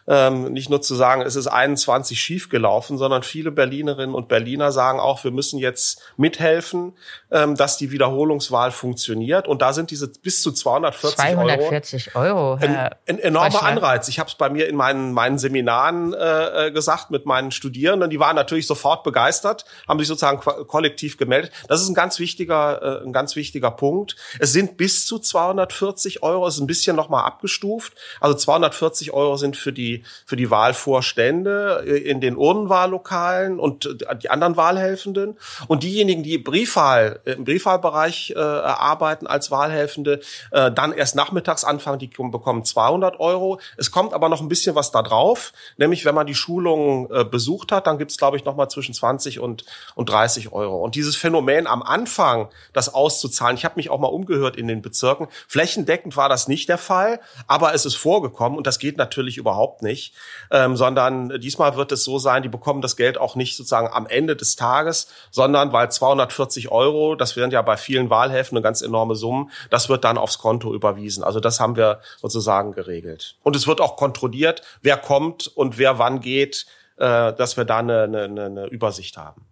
Ähm, 0.06 0.52
nicht 0.52 0.68
nur 0.68 0.82
zu 0.82 0.94
sagen, 0.94 1.22
es 1.22 1.36
ist 1.36 1.46
21 1.46 2.20
schiefgelaufen, 2.20 2.98
sondern 2.98 3.22
viele 3.22 3.50
Berlinerinnen 3.50 4.14
und 4.14 4.28
Berliner 4.28 4.72
sagen 4.72 5.00
auch, 5.00 5.24
wir 5.24 5.30
müssen 5.30 5.58
jetzt 5.58 6.02
mithelfen, 6.18 6.92
ähm, 7.30 7.54
dass 7.54 7.78
die 7.78 7.90
Wiederholungswahl 7.90 8.72
funktioniert. 8.72 9.48
Und 9.48 9.62
da 9.62 9.72
sind 9.72 9.90
diese 9.90 10.08
bis 10.08 10.42
zu 10.42 10.52
240, 10.52 11.16
240 11.16 12.14
Euro. 12.14 12.28
Euro 12.28 12.54
ein, 12.60 12.90
ein 13.06 13.18
enormer 13.18 13.62
Anreiz. 13.62 14.08
Ich 14.08 14.18
habe 14.18 14.28
es 14.28 14.34
bei 14.34 14.50
mir 14.50 14.68
in 14.68 14.76
meinen, 14.76 15.12
meinen 15.12 15.38
Seminaren 15.38 16.12
äh, 16.12 16.66
äh, 16.66 16.70
gesagt 16.72 17.10
mit 17.10 17.26
meinen 17.26 17.52
Studierenden. 17.52 18.10
Die 18.10 18.20
waren 18.20 18.36
natürlich 18.36 18.66
sofort 18.66 19.02
begeistert 19.02 19.64
haben 19.86 19.98
sich 19.98 20.08
sozusagen 20.08 20.40
kollektiv 20.66 21.16
gemeldet. 21.16 21.52
Das 21.68 21.82
ist 21.82 21.88
ein 21.88 21.94
ganz 21.94 22.18
wichtiger, 22.18 23.02
äh, 23.02 23.04
ein 23.04 23.12
ganz 23.12 23.36
wichtiger 23.36 23.70
Punkt. 23.70 24.16
Es 24.38 24.52
sind 24.52 24.76
bis 24.76 25.06
zu 25.06 25.18
240 25.18 26.22
Euro, 26.22 26.46
ist 26.46 26.58
ein 26.58 26.66
bisschen 26.66 26.96
nochmal 26.96 27.24
abgestuft. 27.24 27.94
Also 28.20 28.36
240 28.36 29.12
Euro 29.12 29.36
sind 29.36 29.56
für 29.56 29.72
die, 29.72 30.04
für 30.26 30.36
die 30.36 30.50
Wahlvorstände 30.50 31.84
äh, 31.86 31.98
in 31.98 32.20
den 32.20 32.36
Urnenwahllokalen 32.36 33.58
und 33.60 33.86
äh, 33.86 34.16
die 34.16 34.30
anderen 34.30 34.56
Wahlhelfenden. 34.56 35.36
Und 35.66 35.82
diejenigen, 35.82 36.22
die 36.22 36.38
Briefwahl, 36.38 37.20
im 37.24 37.44
Briefwahlbereich 37.44 38.34
äh, 38.36 38.38
arbeiten 38.38 39.26
als 39.26 39.50
Wahlhelfende, 39.50 40.20
äh, 40.50 40.70
dann 40.72 40.92
erst 40.92 41.14
nachmittags 41.14 41.64
anfangen, 41.64 41.98
die 41.98 42.08
bekommen 42.08 42.64
200 42.64 43.20
Euro. 43.20 43.60
Es 43.76 43.90
kommt 43.90 44.12
aber 44.12 44.28
noch 44.28 44.40
ein 44.40 44.48
bisschen 44.48 44.74
was 44.74 44.90
da 44.90 45.02
drauf, 45.02 45.52
nämlich 45.76 46.04
wenn 46.04 46.14
man 46.14 46.26
die 46.26 46.34
Schulungen 46.34 47.08
äh, 47.10 47.24
besucht 47.24 47.72
hat, 47.72 47.86
dann 47.86 47.98
gibt 47.98 48.10
es, 48.10 48.16
glaube 48.16 48.36
ich, 48.36 48.44
nochmal 48.44 48.70
zwischen 48.70 48.94
20 48.94 49.40
und 49.40 49.64
und 49.94 50.08
30 50.08 50.52
Euro. 50.52 50.82
Und 50.82 50.94
dieses 50.94 51.16
Phänomen 51.16 51.66
am 51.66 51.82
Anfang, 51.82 52.48
das 52.72 52.92
auszuzahlen, 52.92 53.56
ich 53.56 53.64
habe 53.64 53.76
mich 53.76 53.90
auch 53.90 53.98
mal 53.98 54.08
umgehört 54.08 54.56
in 54.56 54.68
den 54.68 54.82
Bezirken, 54.82 55.28
flächendeckend 55.46 56.16
war 56.16 56.28
das 56.28 56.48
nicht 56.48 56.68
der 56.68 56.78
Fall, 56.78 57.20
aber 57.46 57.74
es 57.74 57.84
ist 57.84 57.96
vorgekommen 57.96 58.56
und 58.56 58.66
das 58.66 58.78
geht 58.78 58.96
natürlich 58.96 59.36
überhaupt 59.36 59.82
nicht, 59.82 60.14
ähm, 60.50 60.76
sondern 60.76 61.40
diesmal 61.40 61.76
wird 61.76 61.92
es 61.92 62.04
so 62.04 62.18
sein, 62.18 62.42
die 62.42 62.48
bekommen 62.48 62.82
das 62.82 62.96
Geld 62.96 63.18
auch 63.18 63.34
nicht 63.34 63.56
sozusagen 63.56 63.88
am 63.92 64.06
Ende 64.06 64.36
des 64.36 64.56
Tages, 64.56 65.08
sondern 65.30 65.72
weil 65.72 65.90
240 65.90 66.70
Euro, 66.70 67.14
das 67.14 67.36
wären 67.36 67.50
ja 67.50 67.62
bei 67.62 67.76
vielen 67.76 68.10
Wahlhäfen 68.10 68.56
eine 68.56 68.62
ganz 68.62 68.82
enorme 68.82 69.14
Summen, 69.14 69.50
das 69.70 69.88
wird 69.88 70.04
dann 70.04 70.18
aufs 70.18 70.38
Konto 70.38 70.74
überwiesen. 70.74 71.24
Also 71.24 71.40
das 71.40 71.60
haben 71.60 71.76
wir 71.76 72.00
sozusagen 72.20 72.72
geregelt. 72.72 73.36
Und 73.42 73.56
es 73.56 73.66
wird 73.66 73.80
auch 73.80 73.96
kontrolliert, 73.96 74.62
wer 74.82 74.96
kommt 74.96 75.46
und 75.46 75.78
wer 75.78 75.98
wann 75.98 76.20
geht, 76.20 76.66
äh, 76.96 77.32
dass 77.32 77.56
wir 77.56 77.64
da 77.64 77.78
eine, 77.78 78.02
eine, 78.02 78.22
eine 78.22 78.66
Übersicht 78.66 79.16
haben. 79.16 79.46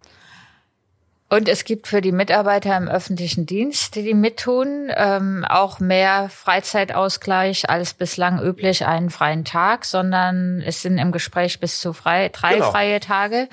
Und 1.29 1.49
es 1.49 1.65
gibt 1.65 1.87
für 1.87 1.99
die 1.99 2.13
Mitarbeiter 2.13 2.77
im 2.77 2.87
öffentlichen 2.87 3.45
Dienst, 3.45 3.95
die, 3.95 4.03
die 4.03 4.13
mittun, 4.13 4.89
ähm, 4.95 5.43
auch 5.43 5.81
mehr 5.81 6.29
Freizeitausgleich 6.29 7.69
als 7.69 7.93
bislang 7.93 8.41
üblich 8.41 8.85
einen 8.85 9.09
freien 9.09 9.43
Tag, 9.43 9.83
sondern 9.83 10.61
es 10.61 10.81
sind 10.81 10.97
im 10.97 11.11
Gespräch 11.11 11.59
bis 11.59 11.81
zu 11.81 11.91
frei, 11.91 12.29
drei 12.29 12.55
genau. 12.55 12.71
freie 12.71 13.01
Tage. 13.01 13.49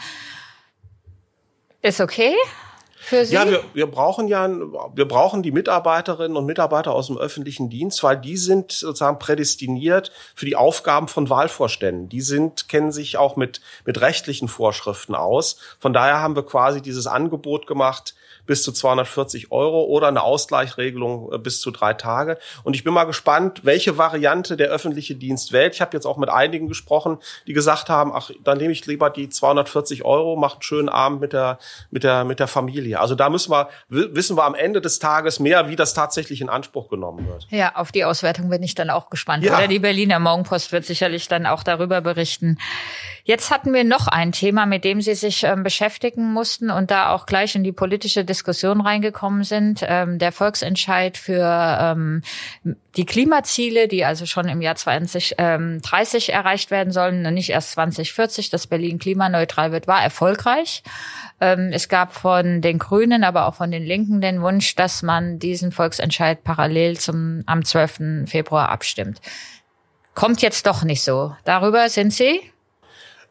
Ist 1.83 2.01
okay? 2.01 2.35
Für 3.05 3.25
Sie? 3.25 3.35
Ja, 3.35 3.49
wir, 3.49 3.63
wir 3.73 3.87
brauchen 3.87 4.29
ja, 4.29 4.49
wir 4.49 5.07
brauchen 5.07 5.43
die 5.43 5.53
Mitarbeiterinnen 5.53 6.37
und 6.37 6.47
Mitarbeiter 6.47 6.93
aus 6.93 7.09
dem 7.09 7.19
öffentlichen 7.19 7.71
Dienst, 7.71 8.03
weil 8.03 8.17
die 8.17 8.37
sind 8.37 8.73
sozusagen 8.73 9.19
prädestiniert 9.19 10.11
für 10.35 10.47
die 10.47 10.57
Aufgaben 10.57 11.09
von 11.09 11.29
Wahlvorständen. 11.29 12.09
Die 12.09 12.21
sind, 12.21 12.69
kennen 12.69 12.93
sich 12.93 13.17
auch 13.17 13.37
mit, 13.37 13.61
mit 13.85 14.01
rechtlichen 14.01 14.49
Vorschriften 14.49 15.15
aus. 15.15 15.59
Von 15.79 15.93
daher 15.93 16.21
haben 16.21 16.37
wir 16.37 16.45
quasi 16.45 16.81
dieses 16.81 17.07
Angebot 17.07 17.67
gemacht, 17.67 18.15
bis 18.47 18.63
zu 18.63 18.73
240 18.73 19.51
Euro 19.53 19.85
oder 19.85 20.09
eine 20.09 20.23
Ausgleichsregelung 20.23 21.33
äh, 21.33 21.39
bis 21.39 21.61
zu 21.61 21.71
drei 21.71 21.95
Tage. 21.95 22.39
Und 22.63 22.75
ich 22.77 22.85
bin 22.85 22.93
mal 22.93 23.05
gespannt, 23.05 23.61
welche 23.65 23.99
Variante 23.99 24.57
der 24.57 24.69
öffentliche 24.69 25.15
Dienst 25.15 25.53
wählt. 25.53 25.75
Ich 25.75 25.81
habe 25.81 25.97
jetzt 25.97 26.07
auch 26.07 26.17
mit 26.17 26.29
einigen 26.29 26.69
gesprochen, 26.69 27.19
die 27.47 27.53
gesagt 27.53 27.89
haben, 27.89 28.13
ach, 28.15 28.31
dann 28.43 28.59
nehme 28.59 28.73
ich 28.73 28.87
lieber 28.87 29.11
die 29.11 29.29
240 29.29 30.05
Euro, 30.05 30.37
mache 30.37 30.55
einen 30.55 30.63
schönen 30.63 30.89
Abend 30.89 31.21
mit 31.21 31.33
der, 31.33 31.59
mit 31.91 32.05
der, 32.05 32.25
mit 32.25 32.41
der 32.41 32.49
Familie. 32.49 33.01
Also 33.01 33.15
da 33.15 33.31
müssen 33.31 33.51
wir, 33.51 33.69
wissen 33.89 34.37
wir 34.37 34.45
am 34.45 34.55
Ende 34.55 34.81
des 34.81 34.99
Tages 34.99 35.41
mehr, 35.41 35.69
wie 35.69 35.77
das 35.77 35.95
tatsächlich 35.95 36.41
in 36.41 36.49
Anspruch 36.49 36.89
genommen 36.89 37.27
wird. 37.29 37.47
Ja, 37.51 37.75
auf 37.77 37.93
die 37.93 38.05
Auswertung 38.05 38.49
bin 38.51 38.63
ich 38.63 38.75
dann 38.75 38.91
auch 38.91 39.11
gespannt. 39.11 39.45
Ja. 39.45 39.57
Oder 39.57 39.69
die 39.69 39.79
Berliner 39.79 40.19
Morgenpost 40.19 40.73
wird 40.73 40.85
sicherlich 40.85 41.29
dann 41.29 41.47
auch 41.47 41.63
darüber 41.63 42.01
berichten. 42.01 42.59
Jetzt 43.27 43.51
hatten 43.51 43.73
wir 43.73 43.85
noch 43.85 44.07
ein 44.07 44.33
Thema, 44.33 44.67
mit 44.67 44.85
dem 44.85 45.01
Sie 45.01 45.15
sich 45.15 45.45
ähm, 45.45 45.63
beschäftigen 45.63 46.35
mussten 46.35 46.71
und 46.71 46.91
da 46.91 47.11
auch 47.11 47.25
gleich 47.25 47.55
in 47.55 47.65
die 47.65 47.73
politische 47.73 48.23
Diskussion 48.23 48.83
reingekommen 48.83 49.45
sind. 49.45 49.83
Ähm, 49.89 50.19
der 50.19 50.31
Volksentscheid 50.31 51.17
für 51.17 51.79
ähm, 51.81 52.21
die 52.99 53.07
Klimaziele, 53.07 53.89
die 53.89 54.05
also 54.05 54.27
schon 54.27 54.47
im 54.47 54.61
Jahr 54.61 54.77
2030 54.77 56.29
ähm, 56.29 56.35
erreicht 56.35 56.71
werden 56.71 56.93
sollen 56.93 57.25
und 57.25 57.33
nicht 57.33 57.49
erst 57.49 57.73
2040, 57.73 58.51
dass 58.51 58.67
Berlin 58.67 58.99
klimaneutral 58.99 59.73
wird, 59.73 59.87
war 59.87 60.03
erfolgreich. 60.03 60.83
Ähm, 61.41 61.71
es 61.73 61.89
gab 61.89 62.13
von 62.13 62.61
den 62.61 62.79
Grünen, 62.79 63.25
aber 63.25 63.47
auch 63.47 63.55
von 63.55 63.71
den 63.71 63.85
Linken 63.85 64.21
den 64.21 64.43
Wunsch, 64.43 64.75
dass 64.75 65.03
man 65.03 65.39
diesen 65.39 65.73
Volksentscheid 65.73 66.45
parallel 66.45 66.99
zum 66.99 67.43
am 67.47 67.65
12. 67.65 68.27
Februar 68.27 68.69
abstimmt. 68.69 69.23
Kommt 70.15 70.43
jetzt 70.43 70.67
doch 70.67 70.85
nicht 70.85 71.03
so. 71.03 71.35
Darüber 71.45 71.89
sind 71.89 72.13
Sie 72.13 72.43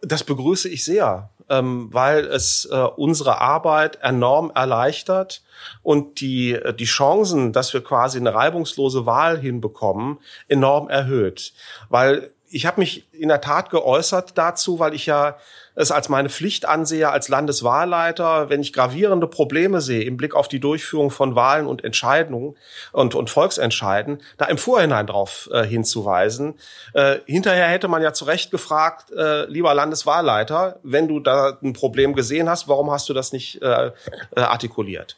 das 0.04 0.24
begrüße 0.24 0.70
ich 0.70 0.84
sehr, 0.84 1.30
ähm, 1.50 1.90
weil 1.92 2.26
es 2.26 2.68
äh, 2.72 2.76
unsere 2.76 3.42
Arbeit 3.42 4.00
enorm 4.02 4.52
erleichtert 4.54 5.44
und 5.82 6.20
die, 6.22 6.54
äh, 6.54 6.74
die 6.74 6.86
Chancen, 6.86 7.54
dass 7.54 7.74
wir 7.74 7.84
quasi 7.84 8.18
eine 8.18 8.34
reibungslose 8.34 9.06
Wahl 9.06 9.40
hinbekommen, 9.40 10.20
enorm 10.48 10.90
erhöht. 10.90 11.54
Weil 11.90 12.34
ich 12.50 12.66
habe 12.66 12.82
mich 12.82 13.12
in 13.14 13.30
der 13.30 13.42
Tat 13.42 13.70
geäußert 13.70 14.38
dazu, 14.38 14.78
weil 14.80 14.94
ich 14.94 15.06
ja 15.06 15.38
es 15.76 15.92
als 15.92 16.10
meine 16.10 16.30
Pflicht 16.30 16.68
ansehe, 16.68 17.10
als 17.10 17.30
Landeswahlleiter, 17.30 18.50
wenn 18.50 18.62
ich 18.62 18.74
gravierende 18.74 19.28
Probleme 19.28 19.82
sehe 19.82 20.04
im 20.04 20.18
Blick 20.18 20.36
auf 20.36 20.48
die 20.48 20.60
Durchführung 20.60 21.10
von 21.10 21.36
Wahlen 21.36 21.66
und 21.66 21.84
Entscheidungen 21.84 22.56
und, 22.92 23.16
und 23.16 23.30
Volksentscheiden, 23.30 24.22
da 24.38 24.46
im 24.46 24.58
Vorhinein 24.58 25.08
darauf 25.08 25.50
äh, 25.52 25.64
hinzuweisen. 25.64 26.56
Äh, 26.94 27.18
hinterher 27.26 27.68
hätte 27.68 27.88
man 27.88 28.02
ja 28.02 28.14
zu 28.14 28.26
Recht 28.26 28.52
gefragt, 28.52 29.12
äh, 29.12 29.46
lieber 29.46 29.74
Landeswahlleiter, 29.74 30.80
wenn 30.84 31.08
du 31.08 31.20
da 31.20 31.58
ein 31.62 31.74
Problem 31.74 32.14
gesehen 32.14 32.50
hast, 32.50 32.68
warum 32.68 32.92
hast 32.92 33.10
du 33.10 33.14
das 33.14 33.34
nicht 33.34 33.62
äh, 33.62 33.88
äh, 33.88 33.92
artikuliert? 34.36 35.16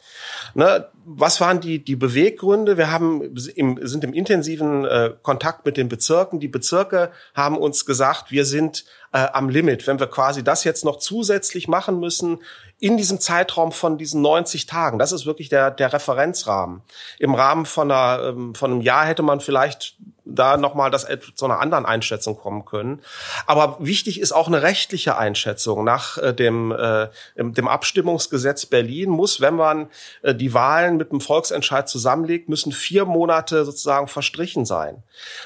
Ne? 0.54 0.88
Was 1.04 1.40
waren 1.40 1.60
die, 1.60 1.84
die 1.84 1.94
Beweggründe? 1.94 2.78
Wir 2.78 2.90
haben 2.90 3.36
im, 3.54 3.78
sind 3.82 4.02
im 4.02 4.12
intensiven 4.12 4.84
äh, 4.84 5.12
Kontakt 5.22 5.64
mit 5.64 5.76
den 5.76 5.88
Bezirken. 5.88 6.40
Die 6.40 6.48
Bezirke 6.48 7.12
haben 7.34 7.56
uns 7.58 7.86
gesagt, 7.86 8.32
wir 8.32 8.44
sind 8.44 8.84
äh, 9.16 9.28
am 9.32 9.48
Limit, 9.48 9.86
wenn 9.86 9.98
wir 9.98 10.08
quasi 10.08 10.44
das 10.44 10.64
jetzt 10.64 10.84
noch 10.84 10.98
zusätzlich 10.98 11.68
machen 11.68 11.98
müssen 11.98 12.40
in 12.78 12.96
diesem 12.96 13.20
Zeitraum 13.20 13.72
von 13.72 13.96
diesen 13.96 14.20
90 14.20 14.66
Tagen. 14.66 14.98
Das 14.98 15.12
ist 15.12 15.24
wirklich 15.24 15.48
der, 15.48 15.70
der 15.70 15.92
Referenzrahmen. 15.92 16.82
Im 17.18 17.34
Rahmen 17.34 17.64
von, 17.64 17.90
einer, 17.90 18.28
ähm, 18.28 18.54
von 18.54 18.70
einem 18.70 18.80
Jahr 18.82 19.06
hätte 19.06 19.22
man 19.22 19.40
vielleicht 19.40 19.96
da 20.26 20.56
nochmal 20.56 20.90
das 20.90 21.06
zu 21.34 21.44
einer 21.44 21.60
anderen 21.60 21.86
Einschätzung 21.86 22.36
kommen 22.36 22.64
können. 22.64 23.00
Aber 23.46 23.76
wichtig 23.78 24.20
ist 24.20 24.32
auch 24.32 24.48
eine 24.48 24.62
rechtliche 24.62 25.16
Einschätzung. 25.16 25.84
Nach 25.84 26.18
äh, 26.18 26.34
dem, 26.34 26.72
äh, 26.72 27.08
dem 27.36 27.68
Abstimmungsgesetz 27.68 28.66
Berlin 28.66 29.10
muss, 29.10 29.40
wenn 29.40 29.54
man 29.54 29.88
äh, 30.22 30.34
die 30.34 30.52
Wahlen 30.52 30.96
mit 30.96 31.12
dem 31.12 31.20
Volksentscheid 31.20 31.88
zusammenlegt, 31.88 32.48
müssen 32.48 32.72
vier 32.72 33.04
Monate 33.04 33.64
sozusagen 33.64 34.08
verstrichen 34.08 34.64
sein. 34.64 35.02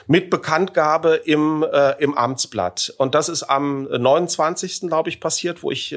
Mit 0.06 0.30
Bekanntgabe 0.30 1.16
im, 1.16 1.64
im 1.98 2.16
Amtsblatt. 2.16 2.94
Und 2.96 3.14
das 3.14 3.28
ist 3.28 3.42
am 3.42 3.84
29. 3.84 4.82
glaube 4.82 5.10
ich 5.10 5.20
passiert, 5.20 5.62
wo 5.62 5.70
ich 5.70 5.94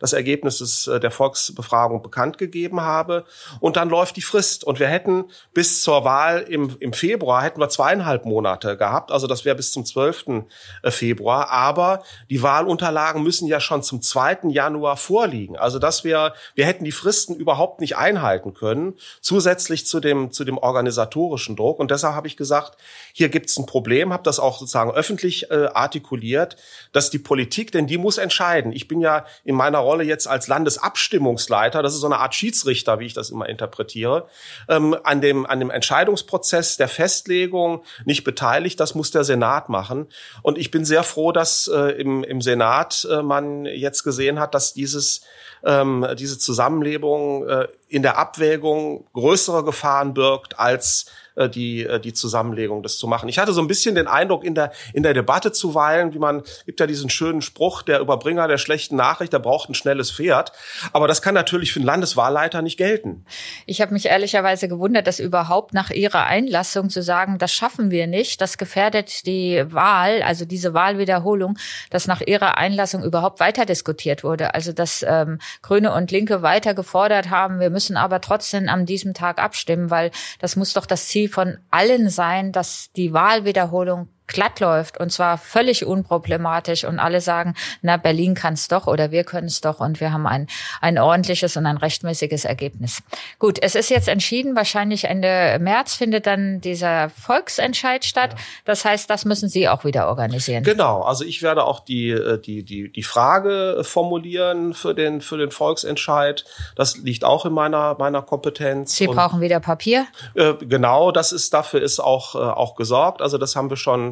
das 0.00 0.12
Ergebnis 0.12 0.58
des, 0.58 0.71
äh, 0.86 1.00
der 1.00 1.10
Volksbefragung 1.10 2.02
bekannt 2.02 2.38
gegeben 2.38 2.80
habe. 2.80 3.24
Und 3.60 3.76
dann 3.76 3.88
läuft 3.88 4.16
die 4.16 4.22
Frist. 4.22 4.64
Und 4.64 4.80
wir 4.80 4.88
hätten 4.88 5.24
bis 5.54 5.82
zur 5.82 6.04
Wahl 6.04 6.40
im, 6.40 6.76
im 6.80 6.92
Februar 6.92 7.42
hätten 7.42 7.60
wir 7.60 7.68
zweieinhalb 7.68 8.24
Monate 8.24 8.76
gehabt. 8.76 9.12
Also 9.12 9.26
das 9.26 9.44
wäre 9.44 9.56
bis 9.56 9.72
zum 9.72 9.84
12. 9.84 10.44
Äh, 10.82 10.90
Februar. 10.90 11.50
Aber 11.50 12.02
die 12.30 12.42
Wahlunterlagen 12.42 13.22
müssen 13.22 13.46
ja 13.46 13.60
schon 13.60 13.82
zum 13.82 14.02
2. 14.02 14.48
Januar 14.48 14.96
vorliegen. 14.96 15.56
Also 15.56 15.78
dass 15.78 16.04
wir, 16.04 16.34
wir 16.54 16.66
hätten 16.66 16.84
die 16.84 16.92
Fristen 16.92 17.34
überhaupt 17.34 17.80
nicht 17.80 17.96
einhalten 17.96 18.54
können, 18.54 18.94
zusätzlich 19.20 19.86
zu 19.86 20.00
dem, 20.00 20.32
zu 20.32 20.44
dem 20.44 20.58
organisatorischen 20.58 21.56
Druck. 21.56 21.78
Und 21.78 21.90
deshalb 21.90 22.14
habe 22.14 22.26
ich 22.26 22.36
gesagt, 22.36 22.76
hier 23.12 23.28
gibt 23.28 23.50
es 23.50 23.58
ein 23.58 23.66
Problem, 23.66 24.12
habe 24.12 24.22
das 24.22 24.38
auch 24.38 24.58
sozusagen 24.58 24.92
öffentlich 24.92 25.50
äh, 25.50 25.66
artikuliert, 25.72 26.56
dass 26.92 27.10
die 27.10 27.18
Politik, 27.18 27.72
denn 27.72 27.86
die 27.86 27.98
muss 27.98 28.18
entscheiden. 28.18 28.72
Ich 28.72 28.88
bin 28.88 29.00
ja 29.00 29.24
in 29.44 29.54
meiner 29.54 29.78
Rolle 29.78 30.04
jetzt 30.04 30.26
als 30.26 30.48
Landesabstimmungsleiter, 30.62 31.82
das 31.82 31.94
ist 31.94 32.00
so 32.00 32.06
eine 32.06 32.18
Art 32.18 32.34
Schiedsrichter, 32.34 33.00
wie 33.00 33.06
ich 33.06 33.14
das 33.14 33.30
immer 33.30 33.48
interpretiere, 33.48 34.28
ähm, 34.68 34.96
an 35.02 35.20
dem 35.20 35.44
an 35.44 35.58
dem 35.58 35.70
Entscheidungsprozess 35.70 36.76
der 36.76 36.88
Festlegung 36.88 37.82
nicht 38.04 38.22
beteiligt. 38.22 38.78
Das 38.78 38.94
muss 38.94 39.10
der 39.10 39.24
Senat 39.24 39.68
machen. 39.68 40.06
Und 40.42 40.58
ich 40.58 40.70
bin 40.70 40.84
sehr 40.84 41.02
froh, 41.02 41.32
dass 41.32 41.68
äh, 41.68 42.00
im, 42.00 42.22
im 42.22 42.40
Senat 42.40 43.06
äh, 43.10 43.22
man 43.22 43.64
jetzt 43.64 44.04
gesehen 44.04 44.38
hat, 44.38 44.54
dass 44.54 44.72
dieses 44.72 45.22
ähm, 45.64 46.06
diese 46.16 46.38
Zusammenlebung 46.38 47.48
äh, 47.48 47.68
in 47.88 48.02
der 48.02 48.18
Abwägung 48.18 49.06
größere 49.12 49.64
Gefahren 49.64 50.14
birgt 50.14 50.58
als 50.58 51.06
äh, 51.34 51.48
die, 51.48 51.84
äh, 51.84 51.98
die 51.98 52.12
Zusammenlegung, 52.12 52.82
das 52.82 52.98
zu 52.98 53.06
machen. 53.06 53.28
Ich 53.28 53.38
hatte 53.38 53.52
so 53.52 53.60
ein 53.60 53.66
bisschen 53.66 53.94
den 53.94 54.06
Eindruck 54.06 54.44
in 54.44 54.54
der, 54.54 54.72
in 54.92 55.02
der 55.02 55.14
Debatte 55.14 55.52
zuweilen, 55.52 56.12
wie 56.12 56.18
man, 56.18 56.42
gibt 56.66 56.78
ja 56.80 56.86
diesen 56.86 57.08
schönen 57.08 57.40
Spruch, 57.40 57.82
der 57.82 58.00
Überbringer 58.00 58.48
der 58.48 58.58
schlechten 58.58 58.96
Nachricht, 58.96 59.32
der 59.32 59.38
braucht 59.38 59.70
ein 59.70 59.74
schnelles 59.74 60.10
Pferd. 60.10 60.52
Aber 60.92 61.08
das 61.08 61.22
kann 61.22 61.34
natürlich 61.34 61.72
für 61.72 61.80
einen 61.80 61.86
Landeswahlleiter 61.86 62.60
nicht 62.60 62.76
gelten. 62.76 63.24
Ich 63.66 63.80
habe 63.80 63.94
mich 63.94 64.06
ehrlicherweise 64.06 64.68
gewundert, 64.68 65.06
dass 65.06 65.20
überhaupt 65.20 65.72
nach 65.72 65.90
Ihrer 65.90 66.26
Einlassung 66.26 66.90
zu 66.90 67.02
sagen, 67.02 67.38
das 67.38 67.52
schaffen 67.52 67.90
wir 67.90 68.06
nicht, 68.06 68.40
das 68.40 68.58
gefährdet 68.58 69.26
die 69.26 69.64
Wahl, 69.68 70.22
also 70.22 70.44
diese 70.44 70.74
Wahlwiederholung, 70.74 71.56
dass 71.90 72.06
nach 72.06 72.20
Ihrer 72.20 72.58
Einlassung 72.58 73.02
überhaupt 73.02 73.40
weiter 73.40 73.64
diskutiert 73.64 74.22
wurde. 74.22 74.54
Also 74.54 74.72
dass 74.72 75.02
ähm, 75.08 75.38
Grüne 75.62 75.92
und 75.92 76.10
Linke 76.10 76.42
weiter 76.42 76.74
gefordert 76.74 77.30
haben, 77.30 77.60
wir 77.60 77.70
müssen 77.70 77.96
aber 77.96 78.20
trotzdem 78.20 78.68
an 78.68 78.86
diesem 78.86 79.14
Tag 79.14 79.38
abstimmen, 79.38 79.90
weil 79.90 80.10
das 80.38 80.56
muss 80.56 80.72
doch 80.72 80.86
das 80.86 81.08
Ziel 81.08 81.21
Von 81.28 81.58
allen 81.70 82.08
sein, 82.08 82.52
dass 82.52 82.90
die 82.92 83.12
Wahlwiederholung 83.12 84.08
glatt 84.26 84.60
läuft 84.60 84.98
und 84.98 85.10
zwar 85.10 85.38
völlig 85.38 85.84
unproblematisch 85.84 86.84
und 86.84 86.98
alle 86.98 87.20
sagen, 87.20 87.54
na, 87.82 87.96
Berlin 87.96 88.34
kann 88.34 88.54
es 88.54 88.68
doch 88.68 88.86
oder 88.86 89.10
wir 89.10 89.24
können 89.24 89.46
es 89.46 89.60
doch 89.60 89.80
und 89.80 90.00
wir 90.00 90.12
haben 90.12 90.26
ein, 90.26 90.46
ein 90.80 90.98
ordentliches 90.98 91.56
und 91.56 91.66
ein 91.66 91.76
rechtmäßiges 91.76 92.44
Ergebnis. 92.44 93.02
Gut, 93.38 93.58
es 93.60 93.74
ist 93.74 93.90
jetzt 93.90 94.08
entschieden, 94.08 94.56
wahrscheinlich 94.56 95.04
Ende 95.04 95.58
März 95.60 95.94
findet 95.94 96.26
dann 96.26 96.60
dieser 96.60 97.10
Volksentscheid 97.10 98.04
statt. 98.04 98.34
Das 98.64 98.84
heißt, 98.84 99.10
das 99.10 99.24
müssen 99.24 99.48
Sie 99.48 99.68
auch 99.68 99.84
wieder 99.84 100.08
organisieren. 100.08 100.64
Genau, 100.64 101.02
also 101.02 101.24
ich 101.24 101.42
werde 101.42 101.64
auch 101.64 101.80
die, 101.80 102.10
äh, 102.10 102.40
die, 102.40 102.62
die, 102.62 102.90
die 102.90 103.02
Frage 103.02 103.82
formulieren 103.82 104.74
für 104.74 104.94
den, 104.94 105.20
für 105.20 105.36
den 105.36 105.50
Volksentscheid. 105.50 106.44
Das 106.76 106.96
liegt 106.96 107.24
auch 107.24 107.44
in 107.44 107.52
meiner, 107.52 107.96
meiner 107.98 108.22
Kompetenz. 108.22 108.96
Sie 108.96 109.06
brauchen 109.06 109.40
wieder 109.40 109.60
Papier? 109.60 110.06
Äh, 110.34 110.54
genau, 110.60 111.12
das 111.12 111.32
ist, 111.32 111.52
dafür 111.52 111.82
ist 111.82 112.00
auch, 112.00 112.34
äh, 112.34 112.38
auch 112.38 112.74
gesorgt. 112.74 113.20
Also 113.20 113.38
das 113.38 113.56
haben 113.56 113.70
wir 113.70 113.76
schon 113.76 114.11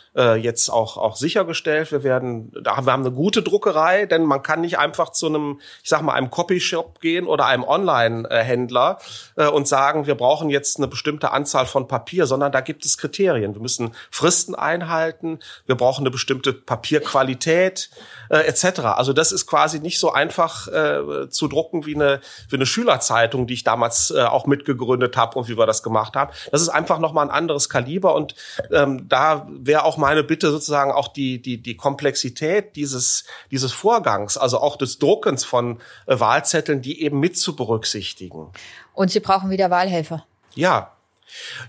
äh, 0.15 0.35
jetzt 0.35 0.69
auch, 0.69 0.97
auch 0.97 1.15
sichergestellt. 1.15 1.91
Wir 1.91 2.03
werden, 2.03 2.51
da 2.61 2.75
haben 2.77 2.85
wir 2.85 2.91
haben 2.91 3.05
eine 3.05 3.15
gute 3.15 3.41
Druckerei, 3.41 4.05
denn 4.05 4.25
man 4.25 4.41
kann 4.41 4.61
nicht 4.61 4.77
einfach 4.77 5.11
zu 5.11 5.27
einem, 5.27 5.61
ich 5.83 5.89
sag 5.89 6.01
mal, 6.01 6.13
einem 6.13 6.29
Copyshop 6.29 6.99
gehen 6.99 7.27
oder 7.27 7.45
einem 7.45 7.63
Online-Händler 7.63 8.99
äh, 9.37 9.47
und 9.47 9.67
sagen, 9.67 10.07
wir 10.07 10.15
brauchen 10.15 10.49
jetzt 10.49 10.77
eine 10.77 10.87
bestimmte 10.87 11.31
Anzahl 11.31 11.65
von 11.65 11.87
Papier, 11.87 12.25
sondern 12.25 12.51
da 12.51 12.61
gibt 12.61 12.85
es 12.85 12.97
Kriterien. 12.97 13.53
Wir 13.53 13.61
müssen 13.61 13.95
Fristen 14.09 14.55
einhalten, 14.55 15.39
wir 15.65 15.75
brauchen 15.75 16.01
eine 16.01 16.11
bestimmte 16.11 16.51
Papierqualität 16.53 17.89
äh, 18.29 18.39
etc. 18.47 18.79
Also 18.95 19.13
das 19.13 19.31
ist 19.31 19.45
quasi 19.45 19.79
nicht 19.79 19.99
so 19.99 20.11
einfach 20.11 20.67
äh, 20.67 21.29
zu 21.29 21.47
drucken 21.47 21.85
wie 21.85 21.95
eine, 21.95 22.19
wie 22.49 22.57
eine 22.57 22.65
Schülerzeitung, 22.65 23.47
die 23.47 23.53
ich 23.53 23.63
damals 23.63 24.11
äh, 24.11 24.23
auch 24.23 24.45
mitgegründet 24.45 25.15
habe 25.15 25.39
und 25.39 25.47
wie 25.47 25.57
wir 25.57 25.65
das 25.65 25.83
gemacht 25.83 26.15
haben. 26.15 26.31
Das 26.51 26.61
ist 26.61 26.69
einfach 26.69 26.99
nochmal 26.99 27.25
ein 27.25 27.31
anderes 27.31 27.69
Kaliber 27.69 28.13
und 28.15 28.35
ähm, 28.71 29.07
da 29.07 29.47
wäre 29.49 29.85
auch 29.85 30.00
meine 30.01 30.23
Bitte 30.23 30.51
sozusagen 30.51 30.91
auch 30.91 31.07
die, 31.07 31.41
die, 31.41 31.61
die 31.61 31.77
Komplexität 31.77 32.75
dieses, 32.75 33.23
dieses 33.49 33.71
Vorgangs, 33.71 34.37
also 34.37 34.59
auch 34.59 34.75
des 34.75 34.99
Druckens 34.99 35.45
von 35.45 35.79
äh, 36.07 36.19
Wahlzetteln, 36.19 36.81
die 36.81 37.01
eben 37.01 37.19
mit 37.19 37.37
zu 37.37 37.55
berücksichtigen. 37.55 38.51
Und 38.93 39.11
Sie 39.11 39.21
brauchen 39.21 39.49
wieder 39.49 39.69
Wahlhelfer. 39.69 40.25
Ja, 40.55 40.91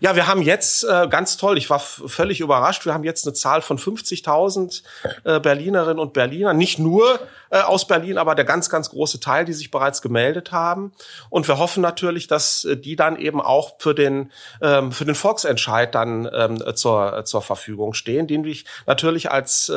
ja, 0.00 0.16
wir 0.16 0.26
haben 0.26 0.42
jetzt 0.42 0.84
äh, 0.84 1.08
ganz 1.08 1.36
toll, 1.36 1.58
ich 1.58 1.70
war 1.70 1.78
völlig 1.78 2.40
überrascht, 2.40 2.84
wir 2.86 2.94
haben 2.94 3.04
jetzt 3.04 3.26
eine 3.26 3.34
Zahl 3.34 3.62
von 3.62 3.78
50.000 3.78 4.82
äh, 5.24 5.40
Berlinerinnen 5.40 5.98
und 5.98 6.12
Berliner, 6.12 6.52
nicht 6.52 6.78
nur 6.78 7.20
äh, 7.50 7.60
aus 7.60 7.86
Berlin, 7.86 8.18
aber 8.18 8.34
der 8.34 8.44
ganz, 8.44 8.70
ganz 8.70 8.90
große 8.90 9.20
Teil, 9.20 9.44
die 9.44 9.52
sich 9.52 9.70
bereits 9.70 10.02
gemeldet 10.02 10.52
haben. 10.52 10.92
Und 11.30 11.48
wir 11.48 11.58
hoffen 11.58 11.82
natürlich, 11.82 12.26
dass 12.26 12.66
die 12.70 12.96
dann 12.96 13.16
eben 13.16 13.40
auch 13.40 13.74
für 13.78 13.94
den, 13.94 14.32
ähm, 14.60 14.92
für 14.92 15.04
den 15.04 15.14
Volksentscheid 15.14 15.94
dann 15.94 16.28
ähm, 16.32 16.62
zur, 16.74 17.24
zur 17.24 17.42
Verfügung 17.42 17.94
stehen, 17.94 18.26
den 18.26 18.44
ich 18.44 18.64
natürlich 18.86 19.30
als, 19.30 19.70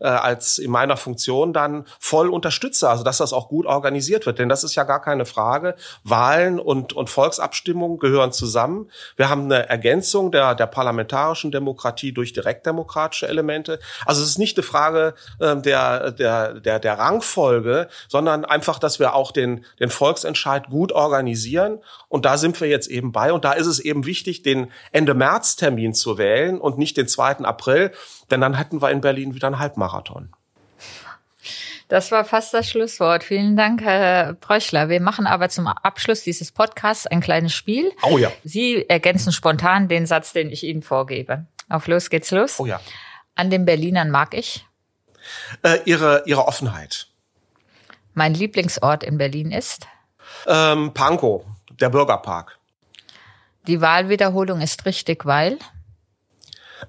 als 0.00 0.58
in 0.58 0.70
meiner 0.70 0.96
Funktion 0.96 1.52
dann 1.52 1.86
voll 1.98 2.28
unterstütze, 2.28 2.88
also 2.88 3.04
dass 3.04 3.18
das 3.18 3.32
auch 3.32 3.48
gut 3.48 3.66
organisiert 3.66 4.26
wird. 4.26 4.38
Denn 4.38 4.48
das 4.48 4.64
ist 4.64 4.74
ja 4.74 4.84
gar 4.84 5.00
keine 5.00 5.24
Frage. 5.24 5.74
Wahlen 6.04 6.58
und, 6.58 6.92
und 6.92 7.10
Volksabstimmungen 7.10 7.98
gehören 7.98 8.32
zusammen. 8.32 8.90
Wir 9.16 9.28
haben 9.28 9.44
eine 9.44 9.68
Ergänzung 9.68 10.32
der, 10.32 10.54
der 10.54 10.66
parlamentarischen 10.66 11.50
Demokratie 11.50 12.12
durch 12.12 12.32
direktdemokratische 12.32 13.28
Elemente. 13.28 13.78
Also 14.06 14.22
es 14.22 14.30
ist 14.30 14.38
nicht 14.38 14.56
eine 14.56 14.64
Frage 14.64 15.14
äh, 15.40 15.56
der, 15.56 16.12
der, 16.12 16.60
der, 16.60 16.78
der 16.78 16.98
Rangfolge, 16.98 17.88
sondern 18.08 18.44
einfach, 18.44 18.78
dass 18.78 18.98
wir 18.98 19.14
auch 19.14 19.32
den, 19.32 19.64
den 19.80 19.90
Volksentscheid 19.90 20.68
gut 20.68 20.92
organisieren. 20.92 21.78
Und 22.08 22.24
da 22.24 22.36
sind 22.36 22.60
wir 22.60 22.68
jetzt 22.68 22.88
eben 22.88 23.12
bei. 23.12 23.32
Und 23.32 23.44
da 23.44 23.52
ist 23.52 23.66
es 23.66 23.80
eben 23.80 24.06
wichtig, 24.06 24.42
den 24.42 24.70
Ende 24.90 25.14
März 25.14 25.56
Termin 25.56 25.94
zu 25.94 26.18
wählen 26.18 26.60
und 26.60 26.78
nicht 26.78 26.96
den 26.96 27.08
2. 27.08 27.38
April, 27.38 27.92
denn 28.30 28.40
dann 28.40 28.54
hätten 28.54 28.82
wir 28.82 28.90
in 28.90 29.00
Berlin 29.00 29.34
wieder 29.34 29.48
einen 29.48 29.58
Halbmarathon. 29.58 30.32
Das 31.92 32.10
war 32.10 32.24
fast 32.24 32.54
das 32.54 32.70
Schlusswort. 32.70 33.22
Vielen 33.22 33.54
Dank, 33.54 33.82
Herr 33.82 34.32
Bröchler. 34.32 34.88
Wir 34.88 34.98
machen 34.98 35.26
aber 35.26 35.50
zum 35.50 35.66
Abschluss 35.66 36.22
dieses 36.22 36.50
Podcasts 36.50 37.06
ein 37.06 37.20
kleines 37.20 37.52
Spiel. 37.52 37.92
Oh 38.02 38.16
ja. 38.16 38.32
Sie 38.44 38.88
ergänzen 38.88 39.30
spontan 39.30 39.88
den 39.88 40.06
Satz, 40.06 40.32
den 40.32 40.48
ich 40.48 40.64
Ihnen 40.64 40.80
vorgebe. 40.80 41.44
Auf 41.68 41.88
los 41.88 42.08
geht's 42.08 42.30
los. 42.30 42.58
Oh 42.58 42.64
ja. 42.64 42.80
An 43.34 43.50
den 43.50 43.66
Berlinern 43.66 44.08
mag 44.10 44.32
ich. 44.32 44.64
Äh, 45.62 45.80
ihre, 45.84 46.22
ihre 46.24 46.48
Offenheit. 46.48 47.08
Mein 48.14 48.32
Lieblingsort 48.32 49.04
in 49.04 49.18
Berlin 49.18 49.50
ist? 49.50 49.86
Ähm, 50.46 50.94
Pankow, 50.94 51.44
der 51.78 51.90
Bürgerpark. 51.90 52.58
Die 53.66 53.82
Wahlwiederholung 53.82 54.62
ist 54.62 54.86
richtig, 54.86 55.26
weil? 55.26 55.58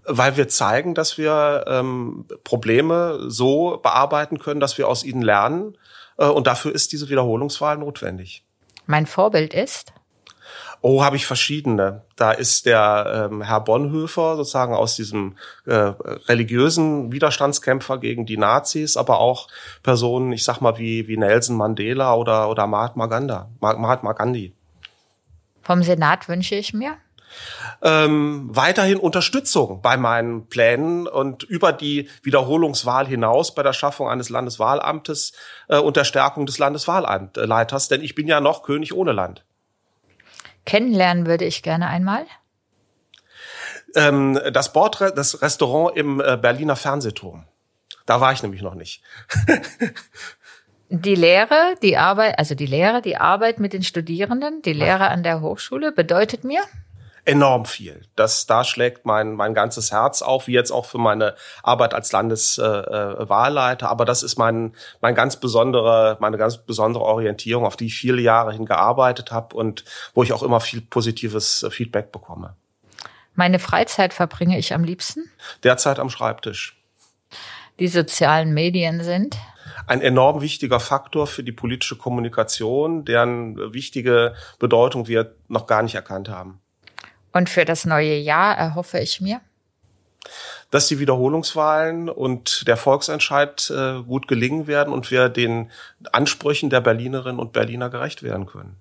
Weil 0.06 0.38
wir 0.38 0.48
zeigen, 0.48 0.96
dass 0.96 1.18
wir 1.18 1.66
ähm, 1.68 2.26
Probleme 2.44 3.20
so 3.28 3.80
bearbeiten 3.82 4.40
können, 4.40 4.60
dass 4.60 4.78
wir 4.78 4.88
aus 4.88 5.04
ihnen 5.04 5.22
lernen. 5.22 5.78
Äh, 6.18 6.26
und 6.26 6.48
dafür 6.48 6.74
ist 6.74 6.92
diese 6.92 7.10
Wiederholungswahl 7.10 7.78
notwendig. 7.78 8.44
Mein 8.86 9.06
Vorbild 9.06 9.54
ist? 9.54 9.94
Oh, 10.82 11.02
habe 11.02 11.16
ich 11.16 11.26
verschiedene. 11.26 12.02
Da 12.18 12.34
ist 12.34 12.66
der 12.66 13.30
ähm, 13.32 13.42
Herr 13.42 13.62
Bonhoeffer 13.62 14.36
sozusagen 14.36 14.74
aus 14.74 14.98
diesem 14.98 15.38
äh, 15.66 15.94
religiösen 16.28 17.14
Widerstandskämpfer 17.14 18.00
gegen 18.00 18.26
die 18.26 18.36
Nazis, 18.36 18.98
aber 18.98 19.20
auch 19.20 19.48
Personen, 19.82 20.34
ich 20.34 20.44
sag 20.44 20.60
mal 20.60 20.78
wie 20.78 21.08
wie 21.08 21.16
Nelson 21.16 21.56
Mandela 21.56 22.14
oder 22.16 22.50
oder 22.50 22.68
Mahatma 22.68 23.06
Gandhi. 23.06 23.46
Mahatma 23.62 24.12
Gandhi. 24.12 24.54
Vom 25.62 25.84
Senat 25.84 26.28
wünsche 26.28 26.56
ich 26.56 26.74
mir 26.74 26.98
ähm, 27.84 28.50
weiterhin 28.52 28.98
Unterstützung 28.98 29.82
bei 29.82 29.98
meinen 29.98 30.48
Plänen 30.48 31.06
und 31.06 31.44
über 31.44 31.74
die 31.74 32.10
Wiederholungswahl 32.24 33.06
hinaus 33.06 33.54
bei 33.54 33.62
der 33.62 33.74
Schaffung 33.74 34.08
eines 34.08 34.30
Landeswahlamtes 34.30 35.34
äh, 35.68 35.78
und 35.78 35.98
der 35.98 36.06
Stärkung 36.06 36.46
des 36.46 36.58
Landeswahlleiters, 36.60 37.90
denn 37.90 38.02
ich 38.02 38.16
bin 38.16 38.28
ja 38.28 38.40
noch 38.40 38.64
König 38.64 38.94
ohne 38.94 39.12
Land. 39.12 39.44
Kennenlernen 40.66 41.28
würde 41.28 41.44
ich 41.44 41.62
gerne 41.62 41.88
einmal. 41.88 42.26
Ähm, 43.96 44.40
das 44.54 44.72
Bord, 44.72 45.02
das 45.02 45.42
Restaurant 45.42 45.98
im 45.98 46.22
äh, 46.22 46.38
Berliner 46.38 46.78
Fernsehturm. 46.78 47.46
Da 48.06 48.22
war 48.22 48.32
ich 48.32 48.42
nämlich 48.42 48.62
noch 48.62 48.76
nicht. 48.76 49.02
die 50.90 51.16
Lehre, 51.16 51.76
die 51.82 51.98
Arbeit, 51.98 52.40
also 52.40 52.56
die 52.56 52.66
Lehre, 52.66 53.02
die 53.02 53.18
Arbeit 53.18 53.60
mit 53.60 53.74
den 53.74 53.84
Studierenden, 53.84 54.62
die 54.62 54.74
Lehre 54.74 55.10
an 55.10 55.24
der 55.24 55.42
Hochschule 55.42 55.92
bedeutet 55.92 56.46
mir? 56.46 56.62
Enorm 57.26 57.66
viel. 57.66 58.06
Das, 58.16 58.46
da 58.46 58.64
schlägt 58.64 59.06
mein, 59.06 59.34
mein 59.34 59.54
ganzes 59.54 59.92
Herz 59.92 60.22
auf, 60.22 60.48
wie 60.48 60.54
jetzt 60.54 60.72
auch 60.72 60.86
für 60.86 60.98
meine 60.98 61.36
Arbeit 61.62 61.94
als 61.94 62.12
Landeswahlleiter. 62.12 63.86
Äh, 63.86 63.90
Aber 63.90 64.06
das 64.06 64.24
ist 64.24 64.38
mein, 64.38 64.76
mein 65.02 65.16
ganz 65.16 65.40
besondere, 65.40 66.18
meine 66.20 66.38
ganz 66.38 66.58
besondere 66.58 67.04
Orientierung, 67.04 67.66
auf 67.66 67.78
die 67.78 67.88
ich 67.88 67.96
viele 67.96 68.22
Jahre 68.22 68.54
hin 68.54 68.66
gearbeitet 68.66 69.32
habe 69.32 69.56
und 69.56 69.86
wo 70.14 70.24
ich 70.24 70.34
auch 70.34 70.44
immer 70.44 70.60
viel 70.60 70.82
positives 70.82 71.66
Feedback 71.70 72.12
bekomme. 72.12 72.56
Meine 73.36 73.60
Freizeit 73.60 74.14
verbringe 74.14 74.60
ich 74.60 74.74
am 74.74 74.84
liebsten? 74.84 75.32
Derzeit 75.64 76.00
am 76.00 76.10
Schreibtisch. 76.10 76.78
Die 77.80 77.88
sozialen 77.88 78.54
Medien 78.54 79.04
sind? 79.04 79.38
ein 79.88 80.02
enorm 80.02 80.42
wichtiger 80.42 80.80
Faktor 80.80 81.28
für 81.28 81.44
die 81.44 81.52
politische 81.52 81.98
Kommunikation, 81.98 83.06
deren 83.06 83.74
wichtige 83.74 84.34
Bedeutung 84.60 85.08
wir 85.08 85.36
noch 85.48 85.68
gar 85.68 85.84
nicht 85.84 85.96
erkannt 85.96 86.30
haben. 86.30 86.63
Und 87.34 87.50
für 87.50 87.66
das 87.66 87.86
neue 87.86 88.16
Jahr 88.16 88.58
erhoffe 88.58 89.00
ich 89.00 89.20
mir, 89.20 89.42
dass 90.72 90.88
die 90.88 91.00
Wiederholungswahlen 91.00 92.10
und 92.10 92.68
der 92.68 92.78
Volksentscheid 92.78 93.70
äh, 93.70 94.02
gut 94.04 94.28
gelingen 94.28 94.68
werden 94.68 94.94
und 94.94 95.12
wir 95.12 95.30
den 95.30 95.70
Ansprüchen 96.12 96.70
der 96.70 96.82
Berlinerinnen 96.82 97.40
und 97.40 97.52
Berliner 97.52 97.90
gerecht 97.90 98.24
werden 98.24 98.46
können. 98.46 98.78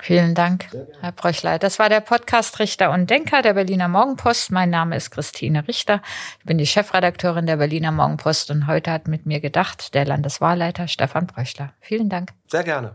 Vielen 0.00 0.34
Dank, 0.34 0.68
Herr 1.00 1.12
Bröchler. 1.12 1.58
Das 1.58 1.78
war 1.78 1.88
der 1.88 2.00
Podcast 2.00 2.58
Richter 2.58 2.90
und 2.90 3.08
Denker 3.08 3.42
der 3.42 3.54
Berliner 3.54 3.88
Morgenpost. 3.88 4.52
Mein 4.52 4.70
Name 4.70 4.96
ist 4.96 5.10
Christine 5.10 5.66
Richter. 5.66 6.02
Ich 6.38 6.44
bin 6.44 6.58
die 6.58 6.66
Chefredakteurin 6.66 7.46
der 7.46 7.56
Berliner 7.56 7.92
Morgenpost 7.92 8.50
und 8.50 8.66
heute 8.66 8.92
hat 8.92 9.08
mit 9.08 9.26
mir 9.26 9.40
gedacht 9.40 9.94
der 9.94 10.04
Landeswahlleiter 10.04 10.86
Stefan 10.86 11.26
Bröchler. 11.26 11.72
Vielen 11.80 12.08
Dank. 12.08 12.32
Sehr 12.46 12.62
gerne. 12.62 12.94